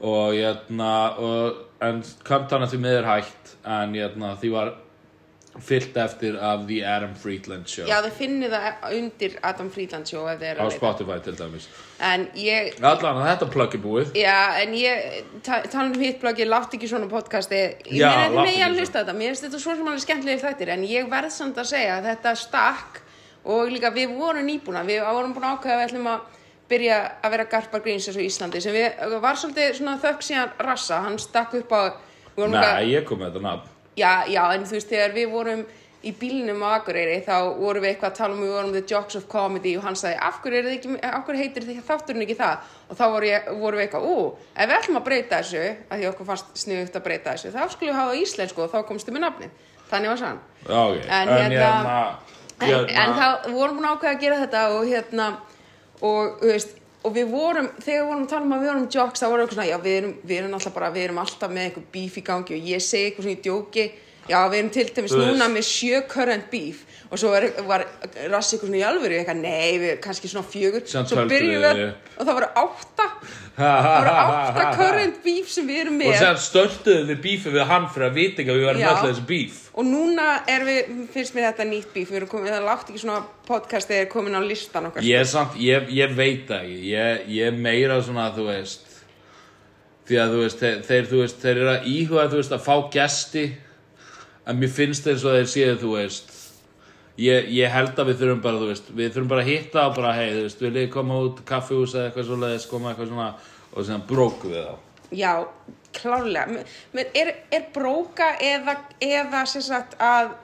og 0.00 0.36
ég, 0.36 0.62
og, 0.78 1.64
en 1.84 2.02
Comptown 2.26 2.64
er 2.64 2.72
því 2.72 2.82
miður 2.84 3.10
hætt 3.10 3.54
en 3.78 3.96
ég, 3.96 4.16
því 4.40 4.52
var 4.54 4.74
fyllt 5.58 5.96
eftir 5.98 6.36
af 6.38 6.60
The 6.68 6.86
Adam 6.86 7.14
Friedland 7.18 7.66
Show. 7.68 7.86
Já, 7.88 7.98
þau 8.04 8.12
finnir 8.14 8.52
það 8.52 8.84
undir 8.94 9.32
Adam 9.42 9.70
Friedland 9.74 10.06
show 10.06 10.22
þið 10.28 10.44
er 10.46 10.60
á 10.62 10.66
Spotify 10.70 11.18
til 11.24 11.34
dæmis. 11.38 11.66
En 12.06 12.26
ég, 12.38 12.76
Allan 12.86 13.18
þetta 13.24 13.48
plugg 13.50 13.74
er 13.74 13.82
búið. 13.82 14.12
Já, 14.18 14.36
en 14.62 14.76
ég, 14.78 15.24
ta 15.46 15.60
tala 15.66 15.88
um 15.90 15.96
hitt 16.00 16.20
bloggi, 16.22 16.46
látt 16.46 16.76
ekki 16.78 16.90
svona 16.90 17.10
podcasti, 17.10 17.62
ég 17.90 17.98
Já, 17.98 18.06
meina 18.06 18.28
þið 18.28 18.36
láttu 18.36 18.46
megi 18.46 18.60
ekki 18.60 18.68
að 18.68 18.78
hlusta 18.78 19.02
þetta, 19.02 19.16
mér 19.18 19.32
finnst 19.32 19.46
þetta 19.48 19.62
svo 19.64 19.74
sem 19.74 19.90
alveg 19.90 20.04
skemmtilegir 20.04 20.44
þættir, 20.44 20.72
en 20.76 20.84
ég 20.90 21.10
verð 21.10 21.34
samt 21.34 21.58
að 21.58 21.70
segja 21.72 21.96
að 21.96 22.06
þetta 22.12 22.34
stakk 22.44 23.02
og 23.50 23.74
líka 23.74 23.90
við 23.96 24.14
vorum 24.20 24.46
nýbúna, 24.46 24.84
við 24.86 25.02
vorum 25.08 25.34
búin 25.34 25.48
að 25.48 25.58
ákveða 25.58 25.74
að 25.74 25.82
við 25.82 25.88
ætlum 25.88 26.08
að 26.12 26.38
byrja 26.70 27.00
að 27.18 27.34
vera 27.34 27.48
garpar 27.50 27.82
gríns 27.82 28.06
eins 28.06 28.20
og 28.20 28.22
Íslandi, 28.22 28.62
sem 28.62 28.76
við, 28.76 29.04
var 29.18 29.40
svolítið 29.40 29.74
svona 29.80 29.98
þökk 29.98 30.22
síðan 30.22 30.56
rassa, 30.62 31.02
hann 31.02 31.18
stakk 31.18 31.58
upp 31.58 31.74
á, 31.74 31.82
Nei, 32.40 32.94
ég 32.94 33.02
kom 33.04 33.18
með 33.20 33.34
þetta 33.34 33.42
nafn 33.44 33.79
Já, 34.00 34.12
já, 34.32 34.42
en 34.56 34.64
þú 34.66 34.76
veist, 34.78 34.90
þegar 34.90 35.14
við 35.16 35.30
vorum 35.34 35.62
í 36.00 36.10
bílnum 36.16 36.62
á 36.64 36.80
Akureyri, 36.80 37.18
þá 37.26 37.34
vorum 37.60 37.84
við 37.84 37.90
eitthvað 37.90 38.10
að 38.10 38.16
tala 38.16 38.32
um, 38.36 38.40
við 38.40 38.52
vorum 38.54 38.70
The 38.72 38.82
Jocks 38.88 39.18
of 39.18 39.26
Comedy 39.28 39.74
og 39.76 39.82
hann 39.84 39.98
sagði, 40.00 40.16
af 40.24 40.38
hverju, 40.40 40.60
er 40.96 41.18
hverju 41.26 41.40
heitir 41.42 41.66
þið 41.68 41.82
þátturinn 41.90 42.24
ekki 42.24 42.36
það? 42.38 42.70
Og 42.88 42.96
þá 42.96 43.02
voru, 43.12 43.28
ég, 43.28 43.50
vorum 43.60 43.80
við 43.80 43.84
eitthvað, 43.84 44.06
ú, 44.08 44.14
ef 44.56 44.70
við 44.70 44.76
ætlum 44.78 45.00
að 45.00 45.04
breyta 45.10 45.42
þessu, 45.42 45.66
að 45.90 46.00
því 46.00 46.08
okkur 46.14 46.28
fannst 46.30 46.56
sniðugt 46.62 46.96
að 46.96 47.04
breyta 47.04 47.34
þessu, 47.36 47.52
þá 47.52 47.60
skulum 47.74 47.92
við 47.92 48.00
hafa 48.00 48.16
íslensku 48.22 48.64
og 48.64 48.72
þá 48.72 48.78
komstu 48.88 49.12
með 49.14 49.24
nafnið. 49.26 49.52
Þannig 49.90 50.12
var 50.14 50.22
sann. 50.22 50.40
Já, 50.64 50.80
ok, 50.80 51.04
En 51.20 51.34
hérna- 51.36 52.16
En, 52.60 52.68
hérna- 52.68 53.04
en 53.04 53.14
þá 53.16 53.26
við 53.46 53.54
vorum 53.56 53.76
búin 53.78 53.88
að 53.88 53.94
ákveða 53.96 54.14
að 54.14 54.20
gera 54.24 54.40
þetta 54.40 54.64
og 54.74 54.82
hérna, 54.88 55.28
og 56.00 56.40
þú 56.40 56.50
veist, 56.54 56.74
og 57.00 57.14
við 57.16 57.30
vorum, 57.32 57.68
þegar 57.80 58.02
við 58.02 58.08
vorum 58.10 58.24
að 58.24 58.30
tala 58.32 58.46
um 58.46 58.54
að 58.54 58.62
við 58.62 58.70
vorum 58.70 58.88
jokes, 58.94 59.22
vorum 59.24 59.36
við 59.36 59.44
eitthvað 59.44 59.58
svona, 59.58 59.70
já, 59.70 59.78
við 59.84 59.98
erum, 60.00 60.14
við 60.22 60.40
erum 60.40 60.56
alltaf 60.58 60.74
bara, 60.76 60.90
við 60.94 61.06
erum 61.06 61.20
alltaf 61.22 61.52
með 61.54 61.66
eitthvað 61.66 61.86
beef 61.94 62.18
í 62.20 62.24
gangi 62.26 62.56
og 62.56 62.70
ég 62.70 62.84
segi 62.84 63.08
eitthvað 63.08 63.26
svona 63.26 63.38
í 63.38 63.44
djóki, 63.46 63.86
já, 64.30 64.38
við 64.50 64.60
erum 64.60 64.70
til 64.76 64.86
dæmis 64.96 65.16
núna 65.18 65.50
með 65.50 65.66
sjö 65.68 66.00
current 66.10 66.48
beef 66.52 66.86
og 67.10 67.18
svo 67.18 67.32
var, 67.32 67.44
var 67.66 67.82
rassi 68.30 68.54
eitthvað 68.54 68.68
svona 68.68 68.78
í 68.78 68.82
alvöru, 68.86 69.16
eitthvað, 69.18 69.40
nei, 69.42 69.78
við 69.82 69.88
erum 69.96 70.02
kannski 70.04 70.28
svona 70.30 70.46
fjögur, 70.46 70.84
svo 70.86 71.24
byrjum 71.30 71.64
við, 71.64 71.80
og 72.14 72.28
það 72.28 72.36
voru 72.36 72.48
átta, 72.60 73.06
það 73.56 73.88
voru 73.88 74.12
átta 74.20 74.66
current 74.78 75.16
beef 75.24 75.48
sem 75.50 75.66
við 75.66 75.80
erum 75.82 75.96
Og 75.96 76.04
með 76.04 76.14
sér 76.20 76.38
störtuðu 76.44 77.08
við 77.08 77.18
bífið 77.24 77.56
við 77.56 77.66
hann 77.72 77.88
fyrir 77.90 78.06
að 78.06 78.20
vita 78.20 78.44
ekki 78.44 78.54
að 78.54 78.60
við 78.60 78.82
Já. 78.84 78.90
öll 78.92 79.00
þessi 79.08 79.24
bíf. 79.32 79.56
og 79.74 79.88
núna 79.88 80.28
er 80.54 80.66
við, 80.68 80.92
finnst 81.16 81.34
mér 81.34 81.48
þetta 81.48 81.66
nýtt 81.72 81.90
beef, 81.96 82.12
við 82.12 82.20
erum 82.20 82.30
komin, 82.30 82.54
það 82.54 82.68
látt 82.68 82.92
ekki 82.92 83.02
svona 83.02 83.24
podcast 83.48 83.90
þegar 83.90 84.06
komin 84.12 84.38
á 84.38 84.42
listan 84.46 84.86
okkar, 84.92 85.08
Ég, 85.10 85.24
er 85.24 85.32
samt, 85.32 85.58
ég, 85.58 85.90
ég 85.96 86.14
veit 86.14 86.46
það 86.46 86.62
ekki, 86.68 86.78
ég, 86.92 87.26
ég 87.40 87.50
er 87.50 87.58
meira 87.66 87.98
svona, 88.06 88.28
þú 88.36 88.46
veist, 88.52 88.86
því 90.06 90.22
að 90.22 90.36
þú 90.36 90.44
veist, 90.44 90.62
þeir, 90.62 90.78
þeir, 90.86 91.10
þú 91.10 91.24
veist, 91.24 91.42
þeir 91.42 91.56
eru 91.56 91.74
að 91.74 91.90
íhuga, 91.90 92.28
þú 92.30 92.40
veist, 92.40 92.54
að 92.54 92.64
fá 92.66 92.74
gesti, 92.94 93.44
en 94.46 94.60
mér 94.60 94.72
finnst 94.72 95.08
svo 95.10 95.32
að 95.32 95.40
þeir 95.40 95.50
séu, 95.54 95.78
þú 95.80 95.94
veist, 95.96 96.36
ég, 97.20 97.50
ég 97.54 97.72
held 97.72 97.98
að 97.98 98.12
við 98.12 98.22
þurfum 98.22 98.44
bara, 98.44 98.60
þú 98.60 98.70
veist, 98.70 98.92
við 98.96 99.12
þurfum 99.14 99.32
bara 99.32 99.44
að 99.44 99.50
hitta 99.52 99.86
og 99.86 99.96
bara, 99.98 100.14
hei, 100.16 100.28
þú 100.34 100.44
veist, 100.46 100.62
viljið 100.64 100.86
þið 100.86 100.92
koma 100.96 101.18
út 101.26 101.42
kaffihús 101.48 101.96
eða 101.96 102.08
eitthvað 102.08 102.30
svoleiðis, 102.30 102.68
koma 102.70 102.92
eitthvað 102.92 103.12
svona, 103.12 103.28
og 103.70 103.88
sem 103.88 104.06
bróku 104.10 104.52
við 104.52 104.66
þá. 104.68 104.74
Já, 105.10 105.32
men 106.94 107.08
er, 107.18 107.32
er 107.50 107.64
bróka 107.74 108.34
eða, 108.46 108.76
eða 109.02 109.46
sem 109.50 109.64
sagt 109.66 109.96
að 109.98 110.36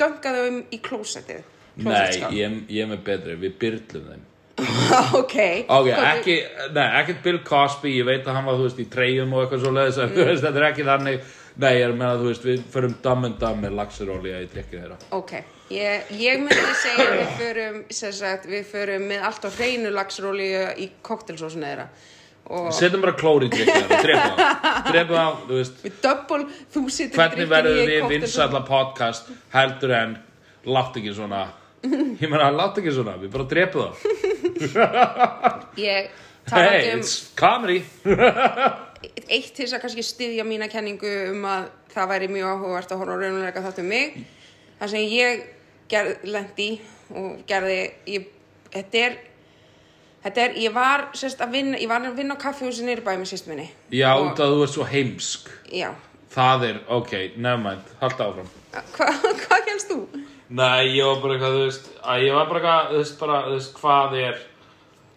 dönga 0.00 0.32
þau 0.34 0.46
um 0.48 0.62
í 0.74 0.80
klósettið? 0.82 1.44
Nei, 1.76 2.16
ég, 2.32 2.56
ég 2.72 2.86
er 2.86 2.90
með 2.90 3.04
betri, 3.06 3.36
við 3.40 3.58
byrlum 3.60 4.08
þeim. 4.10 4.24
ok. 5.20 5.34
Ok, 5.68 5.90
Hvað- 5.90 6.06
ekki, 6.14 6.36
nei, 6.72 6.86
ekkert 7.02 7.18
Bill 7.26 7.40
Cosby, 7.44 7.92
ég 7.98 8.08
veit 8.08 8.24
að 8.24 8.38
hann 8.38 8.46
var, 8.48 8.56
þú 8.56 8.68
veist, 8.68 8.80
í 8.80 8.88
treyjum 8.92 9.34
og 9.36 9.44
eitthvað 9.44 9.64
svo 9.64 9.72
leiðis, 9.76 10.00
mm. 10.00 10.30
þetta 10.44 10.62
er 10.62 10.68
ekki 10.70 10.86
þannig, 10.88 11.34
nei, 11.62 11.70
ég 11.78 11.84
er 11.86 11.92
meina, 11.94 12.16
þú 12.20 12.30
veist, 12.30 12.46
við 12.46 12.64
förum 12.72 12.96
dam 13.04 13.26
en 13.28 13.36
dam 13.40 13.62
með 13.62 13.76
laxurólíja 13.78 14.42
í 14.44 14.48
drikkið 14.52 14.82
þeirra. 14.82 14.98
Ok, 15.16 15.32
ég, 15.74 16.10
ég 16.20 16.42
myndi 16.42 16.74
segja 16.82 17.06
að 17.06 17.16
við 17.20 17.32
förum, 17.40 17.78
sem 18.00 18.12
sagt, 18.16 18.48
við 18.50 18.68
förum 18.70 19.06
með 19.10 19.24
allt 19.30 19.48
á 19.48 19.50
hreinu 19.56 19.92
laxróli 19.94 20.50
í 20.84 20.90
koktelsósuna 21.06 21.72
þeirra. 21.72 21.88
Og 22.46 22.68
Setjum 22.76 23.02
bara 23.02 23.16
klóri 23.18 23.48
í 23.48 23.54
drikkið 23.54 23.88
þeirra, 23.90 24.02
drepum 24.06 24.36
það, 24.40 24.76
drepum 24.90 25.16
það, 25.18 25.40
þú 25.48 25.60
veist, 25.60 25.80
við 25.86 25.96
double, 26.04 26.42
þú 26.76 26.84
situr 26.98 27.22
hvernig 27.22 27.50
verður 27.50 27.80
við 27.90 28.10
vinsalla 28.12 28.62
podcast 28.68 29.32
heldur 29.56 29.96
en 29.96 30.14
látt 30.66 31.00
ekki 31.00 31.16
svona, 31.16 31.42
ég 31.86 32.28
meina, 32.30 32.52
látt 32.54 32.78
ekki 32.82 32.94
svona, 32.94 33.16
við 33.22 33.34
bara 33.34 33.50
drepum 33.50 33.90
það. 33.90 34.14
Ég 35.86 36.14
Hey, 36.46 36.52
talandi 36.52 36.92
um 36.92 36.98
it's 37.00 37.32
comedy. 37.34 37.84
eitt 39.28 39.52
til 39.56 39.64
þess 39.66 39.76
að 39.78 39.82
kannski 39.84 40.04
styðja 40.06 40.44
mína 40.48 40.68
kenningu 40.72 41.12
um 41.32 41.44
að 41.50 41.68
það 41.94 42.08
væri 42.12 42.28
mjög 42.32 42.50
áhugavert 42.54 42.92
að 42.92 43.00
horfa 43.02 43.18
raunuleika 43.22 43.62
þátt 43.64 43.80
um 43.82 43.88
mig 43.92 44.18
það 44.80 44.92
sem 44.92 45.06
ég 45.12 45.44
gerð, 45.88 46.24
lendi 46.24 46.70
og 47.14 47.38
gerði 47.48 47.78
ég, 48.10 48.26
þetta 48.74 49.04
er 49.06 49.16
þetta 50.26 50.42
er, 50.48 50.56
ég 50.66 50.74
var 50.74 51.06
sérst 51.16 51.40
að 51.44 51.52
vinna 51.54 51.78
ég 51.78 51.88
var 51.90 52.02
að 52.02 52.16
vinna 52.18 52.34
á 52.34 52.42
kaffihúsi 52.42 52.82
nýri 52.86 53.04
bæ 53.06 53.12
með 53.20 53.30
sýst 53.32 53.46
minni 53.50 53.68
Já, 53.94 54.10
Og- 54.18 54.32
út 54.32 54.40
að 54.42 54.54
þú 54.56 54.62
ert 54.66 54.74
svo 54.74 54.86
heimsk. 54.90 55.50
já, 55.72 55.90
Það 56.36 56.64
er, 56.68 56.78
ok, 56.92 57.12
nefnmænt, 57.40 57.92
halda 58.00 58.24
áfram. 58.28 58.48
hvað 58.96 59.22
hva 59.46 59.58
helst 59.70 59.88
þú? 59.88 60.00
Nei, 60.52 60.82
ég 60.98 61.06
var 61.08 61.22
bara 61.22 61.32
eitthvað, 61.38 61.54
þú 61.56 61.62
veist, 61.64 61.86
að 62.04 62.24
ég 62.26 62.34
var 62.36 62.50
bara 62.50 62.60
eitthvað, 62.60 62.90
þú 62.90 62.98
veist, 63.00 63.14
bara, 63.22 63.38
þú 63.46 63.54
veist, 63.54 63.78
hvað 63.80 64.16
er, 64.20 64.42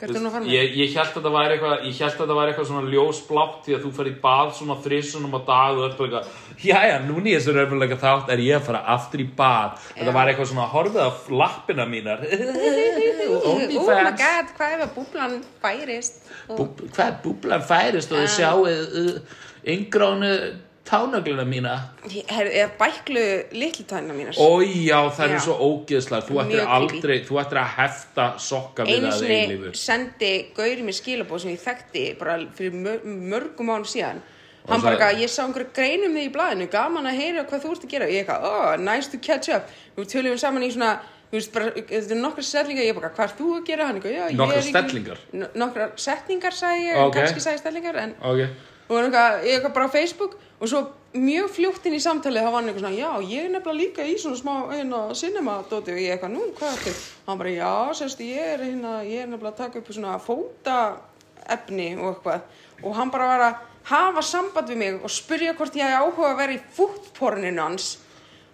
er 0.06 0.14
með? 0.34 0.48
ég, 0.54 0.76
ég 0.80 0.94
held 0.96 1.10
að 1.10 1.16
þetta 1.18 1.32
væri 1.34 1.56
eitthvað, 1.56 1.74
ég 1.86 1.98
held 2.00 2.14
að 2.14 2.22
þetta 2.22 2.38
væri 2.38 2.54
eitthvað 2.54 2.70
svona 2.70 2.92
ljósblátt 2.94 3.58
því 3.66 3.76
að 3.76 3.84
þú 3.86 3.92
fer 3.98 4.10
í 4.10 4.14
bað 4.24 4.54
svona 4.60 4.78
þrissunum 4.86 5.36
á 5.36 5.42
dag 5.50 5.80
og 5.80 5.84
þetta 5.84 6.00
bara 6.00 6.22
eitthvað, 6.22 6.64
jæja, 6.70 7.02
núna 7.08 7.26
í 7.26 7.36
þessu 7.36 7.56
raunveruleika 7.58 8.00
þátt 8.04 8.32
er 8.36 8.46
ég 8.46 8.60
að 8.60 8.70
fara 8.70 8.82
aftur 8.96 9.24
í 9.24 9.28
bað. 9.42 9.76
Þetta 9.98 10.08
Já. 10.12 10.16
var 10.20 10.32
eitthvað 10.32 10.50
svona, 10.54 10.70
horfið 10.76 11.04
á 11.04 11.12
lappina 11.42 11.90
mínar, 11.90 12.24
oh 13.50 13.60
my 13.60 14.08
god, 14.24 14.56
hvað 14.56 14.78
ef 14.78 14.86
að 14.88 14.96
búblan 14.96 15.38
færist 15.64 16.24
og, 16.48 16.82
hvað 16.96 17.22
búblan 17.26 17.66
færist 17.66 18.14
og 18.14 18.24
þið 18.24 18.34
sjáuð 18.38 18.98
uh, 19.04 19.38
yngránu 19.76 20.34
tánagluna 20.90 21.46
mína. 21.46 21.74
Eða 22.10 22.70
bæklu 22.80 23.24
litlu 23.52 23.86
tæna 23.86 24.14
mínar 24.18 24.34
Ói, 24.42 24.88
já, 24.90 25.00
það 25.14 25.26
er 25.30 25.36
Já. 25.36 25.44
svo 25.46 25.56
ógeðslega, 25.68 26.24
þú 26.28 26.40
ættir 26.44 26.64
aldrei, 26.66 27.20
þú 27.28 27.40
ættir 27.44 27.60
að 27.62 27.70
hefta 27.78 28.26
sokka 28.40 28.84
við 28.88 28.96
einu 28.98 29.08
það 29.12 29.20
sinni 29.20 29.40
eilífu. 29.46 29.76
sendi 29.76 30.32
Gauri 30.58 30.82
mér 30.88 30.98
skilabóð 31.00 31.40
sem 31.46 31.52
ég 31.54 31.62
þekkti 31.68 32.04
bara 32.20 32.38
fyrir 32.58 32.74
mör, 32.74 33.00
mörgum 33.06 33.70
án 33.76 33.86
síðan 33.86 34.22
Og 34.66 34.74
hann 34.76 34.82
bara, 34.82 34.96
eitthvað, 34.98 35.22
ég 35.24 35.30
sá 35.30 35.44
einhverju 35.46 35.70
greinum 35.74 36.14
þig 36.18 36.28
í 36.30 36.34
blaðinu 36.34 36.68
gaman 36.70 37.06
að 37.10 37.16
heyra 37.22 37.46
hvað 37.48 37.64
þú 37.64 37.72
ert 37.72 37.86
að 37.86 37.90
gera 37.94 38.10
ég 38.10 38.26
eitthvað, 38.26 38.44
oh, 38.50 38.76
nice 38.78 39.08
to 39.10 39.18
catch 39.18 39.50
up 39.50 39.70
við 39.98 40.10
tölum 40.12 40.38
saman 40.38 40.64
í 40.68 40.72
svona 40.74 41.00
þú 41.32 41.38
veist, 41.38 41.52
bara, 41.54 41.72
þetta 41.78 42.14
er 42.16 42.20
nokkra 42.22 42.44
stellingar, 42.44 42.84
ég 42.90 42.96
bara, 43.00 43.10
hvað 43.16 43.26
ert 43.30 43.38
þú 43.40 43.48
að 43.60 43.66
gera 43.70 43.86
hann 43.88 43.96
eitthvað, 44.02 44.14
já, 44.18 44.26
ég 44.30 44.38
Nokkrar 44.38 44.58
er 44.58 44.66
í- 44.68 44.74
stellingar? 44.74 45.18
No- 45.34 45.50
nokkrar 45.56 45.92
setningar 45.96 46.54
sagði 46.58 46.86
ég, 46.90 46.98
Ok. 47.06 47.14
kannski 47.16 47.40
sagði 47.46 47.58
ég 47.58 47.64
stellingar 47.64 47.96
en 48.04 48.16
Ok, 48.22 48.50
og 48.90 48.98
eitthvað, 48.98 49.44
ég 49.46 49.58
eitthvað 49.58 49.76
bara 49.76 49.90
á 49.90 49.96
Facebook 49.96 50.40
og 50.60 50.72
svo 50.72 50.82
mjög 51.14 51.52
fljótt 51.54 51.86
inn 51.90 51.98
í 51.98 52.02
samtalið 52.04 52.46
þá 52.46 52.50
var 52.50 52.56
hann 52.58 52.70
eitthvað 52.70 52.84
svona, 52.84 52.98
já, 52.98 53.30
ég 53.30 53.46
er 53.46 53.54
nefnilega 53.54 53.78
líka 53.80 54.06
í 54.06 54.16
svona 54.22 54.40
smá 54.40 54.54
hérna 54.74 55.00
cinema 55.18 55.60
dóti. 55.70 55.94
Og 55.96 56.02
ég 56.02 56.16
eitthvað, 56.16 56.34
nú, 56.36 56.50
hvað 56.58 56.74
er 56.74 56.84
þetta? 56.84 57.06
hann 57.30 57.40
bara, 57.42 57.54
já, 57.56 57.72
sérst, 58.00 58.26
ég 58.26 58.52
er 58.56 58.66
hérna, 58.66 58.92
ég 59.06 59.24
er 59.24 59.32
nefnilega 59.32 59.54
að 59.54 59.62
taka 59.64 59.82
upp 59.82 59.90
svona 59.94 60.18
fóta 60.22 60.78
efni 61.50 61.90
og 61.98 62.12
eitthvað. 62.12 62.46
Og 62.84 62.98
hann 62.98 63.14
bara 63.14 63.32
var 63.32 63.46
að 63.48 63.66
hafa 63.90 64.26
samband 64.26 64.70
við 64.70 64.82
mig 64.84 65.00
og 65.02 65.14
spyrja 65.14 65.56
hvort 65.58 65.80
ég 65.80 65.88
hefði 65.88 66.04
áhuga 66.04 66.30
að 66.34 66.40
vera 66.44 66.56
í 66.58 66.62
fútporninu 66.78 67.64
hans. 67.64 67.90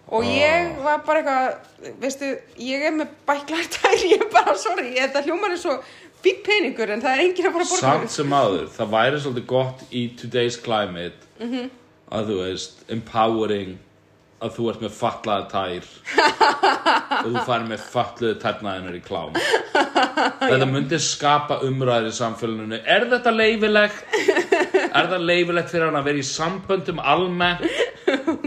Og 0.06 0.22
ég 0.22 0.76
var 0.84 1.00
bara 1.02 1.22
eitthvað 1.24 1.94
veistu, 2.00 2.28
ég 2.62 2.84
er 2.86 2.94
með 2.94 3.12
bæklar 3.26 3.68
tær 3.74 4.04
ég 4.12 4.20
er 4.20 4.28
bara, 4.32 4.54
sorry, 4.60 4.92
þetta 4.94 5.24
hljómar 5.26 5.56
er 5.56 5.60
svo 5.60 5.80
fýtt 6.24 6.42
peningur 6.46 6.90
en 6.94 7.02
það 7.04 7.12
er 7.16 7.24
enginn 7.26 7.48
að 7.50 7.56
fara 7.56 7.64
að 7.66 7.72
borga 7.74 7.82
samt 7.82 8.10
sem 8.16 8.30
áður, 8.36 8.68
það 8.76 8.92
væri 8.96 9.20
svolítið 9.24 9.46
gott 9.52 9.82
í 9.92 10.04
today's 10.20 10.56
climate 10.62 11.22
Mhm. 11.40 11.70
að 12.10 12.30
þú 12.30 12.36
veist, 12.44 12.84
empowering 12.88 13.76
að 14.40 14.50
þú 14.56 14.66
ert 14.70 14.80
með 14.84 14.92
fatlaða 14.92 15.44
tær. 15.50 15.86
Og 17.24 17.30
þú 17.32 17.42
farir 17.46 17.66
með 17.70 17.84
fatluðu 17.92 18.34
tærnaðinur 18.42 18.96
í 18.98 19.00
klám. 19.06 19.32
Þetta 20.46 20.66
myndi 20.68 20.98
skapa 21.00 21.56
umræður 21.64 22.10
í 22.10 22.12
samfélaginu. 22.18 22.78
Er 22.84 23.06
þetta 23.10 23.32
leifilegt 23.32 24.14
er 24.96 25.08
það 25.10 25.24
leifilegt 25.28 25.72
fyrir 25.72 25.86
hann 25.88 25.98
að 26.00 26.06
vera 26.10 26.20
í 26.20 26.26
samböndum 26.28 27.00
almennt 27.00 27.64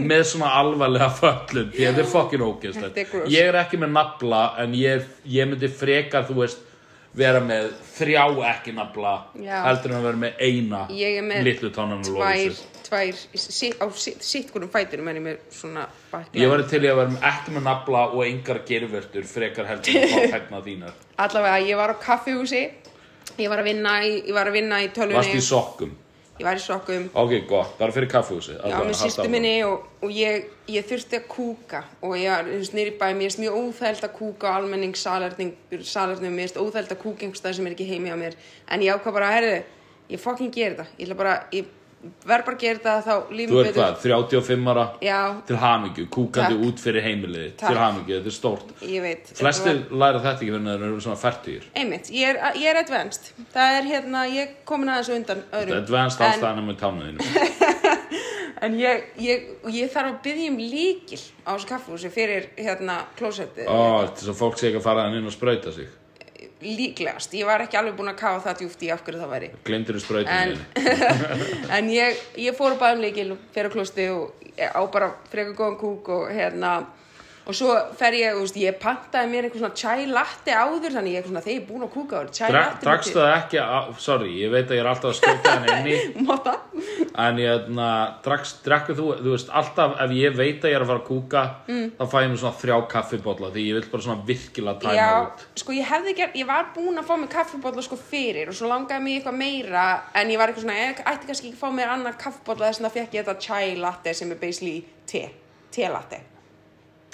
með 0.00 0.24
svona 0.30 0.52
alvarlega 0.60 1.10
föllun 1.18 1.70
því 1.74 1.84
að 1.84 1.90
þetta 1.90 2.04
er 2.06 2.10
fokkin 2.14 2.46
ógeðslegt. 2.46 3.02
Ég 3.34 3.50
er 3.50 3.58
ekki 3.64 3.80
með 3.82 3.92
nafla 3.98 4.42
en 4.62 4.74
ég, 4.78 5.04
ég 5.26 5.50
myndi 5.50 5.68
frekar 5.74 6.26
þú 6.30 6.38
veist 6.44 6.62
vera 7.16 7.40
með 7.42 7.70
þrjá 7.96 8.24
ekki 8.52 8.74
nafla 8.76 9.14
heldur 9.34 9.92
en 9.92 9.96
að 9.98 10.04
vera 10.08 10.20
með 10.24 10.42
eina 10.46 10.82
Ég 10.94 11.16
er 11.18 11.24
með 11.26 11.48
litlu 11.48 11.70
tónan 11.74 12.04
og 12.04 12.06
tvær, 12.06 12.20
lóðis 12.20 12.60
tvær 12.86 13.22
sitt, 13.34 13.80
á 13.82 13.86
sitt, 13.94 14.52
hvernig 14.52 14.70
fæturum 14.74 15.10
er 15.10 15.18
ég 15.18 15.24
með 15.24 15.40
svona 15.54 15.86
bakla 16.12 16.42
ég 16.42 16.52
var 16.52 16.62
til 16.70 16.82
í 16.84 16.90
að 16.90 17.00
vera 17.00 17.14
með, 17.14 17.24
ekki 17.32 17.56
með 17.56 17.66
nafla 17.66 18.04
og 18.10 18.22
engar 18.26 18.62
gerfurtur 18.68 19.26
frekar 19.30 19.70
heldur 19.70 19.98
en 19.98 20.06
að 20.06 20.14
fá 20.14 20.34
hægna 20.36 20.62
þínar. 20.66 21.00
Allavega 21.26 21.64
ég 21.66 21.80
var 21.80 21.94
á 21.94 21.96
kaffihúsi 22.02 22.62
ég 23.40 23.50
var 23.50 23.62
að 23.62 23.70
vinna 23.70 23.96
í, 24.06 24.14
í 24.26 24.36
varst 24.36 24.94
tölvunni 24.96 25.34
í 25.38 25.44
sokkum 25.44 25.96
ég 26.40 26.46
var 26.48 26.58
í 26.58 26.62
sokkum. 26.64 27.08
Ok, 27.20 27.34
gott, 27.48 27.74
bara 27.78 27.92
fyrir 27.94 28.08
kaffehúsi 28.10 28.56
já, 28.56 28.76
með 28.80 28.96
sýstu 28.98 29.26
minni 29.32 29.52
og, 29.66 29.84
og 30.00 30.14
ég, 30.14 30.46
ég 30.72 30.86
þurfti 30.88 31.18
að 31.20 31.26
kúka. 31.34 31.82
Og 32.06 32.16
ég 32.16 32.32
var 32.32 32.48
í 32.48 32.86
bæ, 32.96 33.10
mér 33.10 33.26
finnst 33.26 33.42
mjög 33.42 33.58
óþælt 33.60 34.06
að 34.08 34.14
kúka 34.16 34.54
á 34.54 34.56
almenning 34.56 34.96
salernum 34.96 35.52
mér 35.68 36.46
finnst 36.46 36.60
óþælt 36.60 36.94
að 36.96 37.02
kúka 37.02 37.26
einhvers 37.26 37.42
stað 37.42 37.58
sem 37.58 37.68
er 37.68 37.76
ekki 37.76 37.90
heimi 37.90 38.14
á 38.14 38.16
mér. 38.20 38.38
En 38.72 38.84
ég 38.84 38.96
ákvað 38.96 39.18
bara, 39.18 39.34
herðu, 39.36 39.60
ég 40.10 40.22
fucking 40.22 40.54
gera 40.54 40.80
þetta 40.80 40.96
ég 40.96 41.06
ætla 41.06 41.18
bara, 41.20 41.36
ég 41.54 41.68
verð 42.00 42.44
bara 42.46 42.56
að 42.56 42.60
gera 42.62 42.78
þetta 42.78 42.92
þá 43.04 43.32
lífum 43.36 43.54
þú 43.56 43.60
ert 43.64 43.74
hvað, 43.76 43.96
35 44.04 44.68
ára? 44.72 44.84
Já, 45.04 45.18
til 45.46 45.56
hamingju, 45.60 46.04
kúkandi 46.16 46.54
Takk. 46.56 46.64
út 46.70 46.80
fyrir 46.80 47.04
heimiliði 47.04 47.50
Takk. 47.60 47.66
til 47.68 47.80
hamingju, 47.82 48.14
þetta 48.20 48.30
er 48.32 48.36
stórt. 48.36 48.70
Ég 48.80 49.02
veit 49.04 49.26
þetta 49.28 49.40
flestir 49.42 49.80
var- 49.82 49.98
læra 50.04 50.22
þetta 50.24 50.32
ekki 50.40 50.50
fyrir 50.54 50.64
að 50.64 50.70
þeir 50.80 50.86
eru 50.88 51.00
svona 51.04 51.20
færtugir 51.20 51.68
Einmitt, 51.76 52.10
ég 52.10 52.28
er, 52.32 52.40
ég 52.56 52.70
er 52.72 52.80
advanced. 52.84 53.30
Það 53.54 53.76
er 53.80 53.90
hérna, 53.92 54.24
ég 54.32 54.40
er 54.46 54.54
komin 54.64 54.88
aðeins 54.94 55.12
undan 55.18 55.44
öðrum. 55.52 55.76
advanced 55.82 56.20
en, 56.20 56.32
allstæðanum 56.32 56.70
með 56.72 56.80
tánuðinu 56.80 57.18
en 58.64 58.74
ég, 58.80 59.04
ég, 59.20 59.46
ég 59.72 59.92
þarf 59.92 60.10
að 60.14 60.18
byggja 60.24 60.50
um 60.52 60.58
líkil 60.58 61.20
á 61.48 61.50
þessu 61.54 61.68
kaffúsi 61.70 62.10
fyrir 62.12 62.48
hérna 62.58 63.02
klósettið. 63.16 63.68
Ó, 63.68 64.04
þess 64.16 64.28
að 64.32 64.40
fólk 64.40 64.58
sé 64.60 64.68
ekki 64.70 64.80
að 64.82 64.86
fara 64.88 65.06
inn 65.12 65.26
og 65.28 65.32
sprauta 65.36 65.72
sig 65.72 65.88
Líklegast, 66.60 67.32
ég 67.38 67.48
var 67.48 67.62
ekki 67.64 67.78
alveg 67.80 67.96
búin 67.96 68.12
að 68.12 68.18
kafa 68.20 68.42
það 68.44 68.58
djúft 68.60 68.82
í 68.84 68.90
af 68.92 69.04
hverju 69.06 69.20
það 69.22 69.30
væri. 69.34 69.50
Glemdir 69.64 69.96
þú 69.96 70.02
sprautinu 70.04 70.36
En, 70.36 70.56
en 71.78 71.90
ég, 71.94 72.20
ég 72.36 72.56
fór 72.58 72.76
um 72.76 73.00
líkil 73.00 73.30
og 73.32 73.44
fyrir 73.54 73.72
klósti 73.72 74.08
og 74.12 74.34
á 74.60 74.82
bara 74.92 75.12
frekar 75.32 75.56
góðan 75.56 75.78
kúk 75.80 76.10
og 76.12 76.28
hérna 76.34 76.74
og 77.50 77.56
svo 77.58 77.74
fer 77.98 78.14
ég, 78.14 78.34
þú 78.36 78.44
veist, 78.44 78.58
ég 78.60 78.76
pantaði 78.80 79.30
mér 79.30 79.46
eitthvað 79.48 79.62
svona 79.64 79.78
chai 79.82 80.06
latte 80.10 80.54
áður 80.54 80.94
þannig 80.96 81.12
ég 81.16 81.20
er 81.20 81.26
svona, 81.26 81.42
þegar 81.44 81.54
ég 81.56 81.60
er 81.60 81.66
búin 81.68 81.84
að 81.86 81.92
kúka 81.94 82.12
áður 82.20 82.30
chai 82.38 82.48
Dra, 82.50 82.62
latte 82.62 82.86
Drakstu 82.86 83.18
það 83.18 83.32
ekki, 83.34 83.58
á, 83.60 83.78
sorry, 84.06 84.30
ég 84.38 84.48
veit 84.54 84.66
að 84.66 84.76
ég 84.76 84.82
er 84.84 84.90
alltaf 84.90 85.10
að 85.10 85.18
skjóta 85.18 85.54
henni 85.56 85.68
inni 85.76 85.96
Máta? 86.28 86.54
En 87.20 87.34
ég, 87.42 87.68
na, 87.76 87.88
drakst, 88.24 88.56
drakku 88.66 88.92
þú, 88.98 89.06
þú 89.20 89.30
veist, 89.34 89.52
alltaf 89.60 89.90
ef 90.06 90.10
ég 90.16 90.30
veit 90.38 90.60
að 90.64 90.70
ég 90.72 90.76
er 90.78 90.84
að 90.86 90.90
fara 90.92 91.02
að 91.02 91.08
kúka 91.10 91.42
mm. 91.66 91.86
þá 91.98 92.04
fæ 92.14 92.18
ég 92.20 92.30
mér 92.30 92.40
svona 92.44 92.60
þrjá 92.62 92.76
kaffibólla 92.94 93.48
því 93.54 93.62
ég 93.66 93.74
vil 93.78 93.86
bara 93.92 94.06
svona 94.06 94.26
virkilega 94.30 94.76
tæma 94.80 94.96
Já, 94.96 95.10
út 95.26 95.38
sko 95.60 95.70
ég 95.76 95.86
hefði 95.90 96.12
gert, 96.20 96.34
ég 96.38 96.46
var 96.48 96.64
búin 96.76 97.00
að 97.00 97.08
fá 97.10 97.14
mér 97.20 97.32
kaffibólla 97.34 97.82
sko 97.84 97.96
fyrir 98.00 98.46
og 98.50 98.56
svo 98.56 98.66
langaði 98.70 99.10
í 99.10 99.18
eitthvað 99.18 99.36
meira 99.40 99.86
en 100.16 100.26
ég 100.32 100.38
var 100.40 100.48
eitthvað 100.50 100.66
svona, 100.66 100.80
ég 100.80 100.90
ætti 106.00 106.39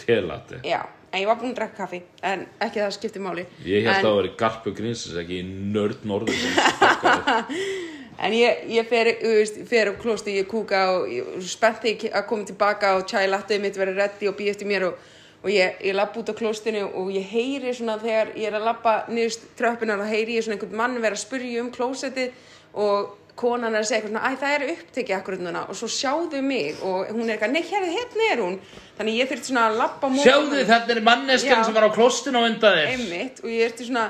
Telati 0.02 0.62
Já, 0.66 0.80
en 1.10 1.20
ég 1.22 1.28
var 1.30 1.40
búin 1.40 1.52
að 1.54 1.60
drekka 1.60 1.84
kaffi 1.84 2.02
en 2.26 2.46
ekki 2.60 2.82
það 2.82 2.94
skipti 2.98 3.22
máli 3.22 3.46
Ég 3.64 3.86
held 3.86 3.92
en, 3.92 4.00
að 4.00 4.08
það 4.08 4.16
veri 4.20 4.32
garpu 4.44 4.74
grínsins 4.76 5.20
ekki 5.22 5.42
í 5.42 5.50
nörd 5.76 6.08
norður. 6.08 6.40
En 8.16 8.32
ég, 8.32 8.62
ég 8.72 8.86
fer, 8.88 9.10
veist, 9.20 9.58
fer 9.68 9.90
á 9.92 9.94
klósti, 10.00 10.38
ég 10.38 10.48
kúka 10.48 10.86
og 10.94 11.10
ég 11.12 11.26
spennti 11.44 12.08
að 12.08 12.24
koma 12.30 12.46
tilbaka 12.48 12.94
og 12.96 13.04
chai 13.10 13.26
latte 13.28 13.58
mitt 13.60 13.76
verið 13.76 14.00
reddi 14.00 14.30
og 14.30 14.38
býð 14.38 14.54
eftir 14.54 14.70
mér 14.70 14.86
og, 14.88 15.02
og 15.42 15.50
ég, 15.52 15.76
ég 15.84 15.96
lapp 15.96 16.16
út 16.16 16.32
á 16.32 16.34
klóstinu 16.38 16.86
og 16.96 17.10
ég 17.12 17.26
heyri 17.28 17.74
svona 17.76 17.98
þegar 18.00 18.32
ég 18.32 18.48
er 18.48 18.56
að 18.56 18.68
lappa 18.70 18.94
niðurst 19.10 19.44
tröppunar 19.58 20.00
og 20.00 20.08
heyri 20.08 20.38
ég 20.38 20.46
svona 20.46 20.56
einhvern 20.56 20.80
mann 20.80 20.96
vera 21.02 21.18
að 21.18 21.24
spurja 21.26 21.60
um 21.60 21.68
klósettið 21.74 22.32
og 22.86 23.12
konan 23.36 23.74
er 23.74 23.82
að 23.82 23.88
segja 23.88 24.00
eitthvað 24.00 24.12
svona, 24.14 24.28
æ 24.32 24.40
það 24.40 24.54
er 24.56 24.64
upptekið 24.72 25.16
akkurat 25.16 25.42
núna. 25.44 25.62
Og 25.70 25.78
svo 25.78 25.88
sjáðu 25.92 26.42
mig 26.44 26.82
og 26.82 27.10
hún 27.12 27.26
er 27.26 27.36
eitthvað, 27.36 27.52
nei 27.54 27.62
hérna, 27.62 27.90
hérna 27.94 28.28
er 28.32 28.42
hún. 28.44 28.58
Þannig 28.98 29.18
ég 29.20 29.30
þurfti 29.32 29.50
svona 29.52 29.64
að 29.70 29.80
lappa 29.82 30.10
móti 30.12 30.24
Sjáðu 30.26 30.62
þetta 30.70 30.94
er 30.96 31.02
manneskjan 31.10 31.60
Já. 31.60 31.64
sem 31.68 31.76
var 31.76 31.88
á 31.88 31.96
klostinu 31.96 32.40
á 32.40 32.48
undan 32.48 32.78
þér. 32.78 32.94
Einmitt 32.94 33.42
og 33.44 33.50
ég 33.52 33.68
ertu 33.70 33.88
svona 33.88 34.06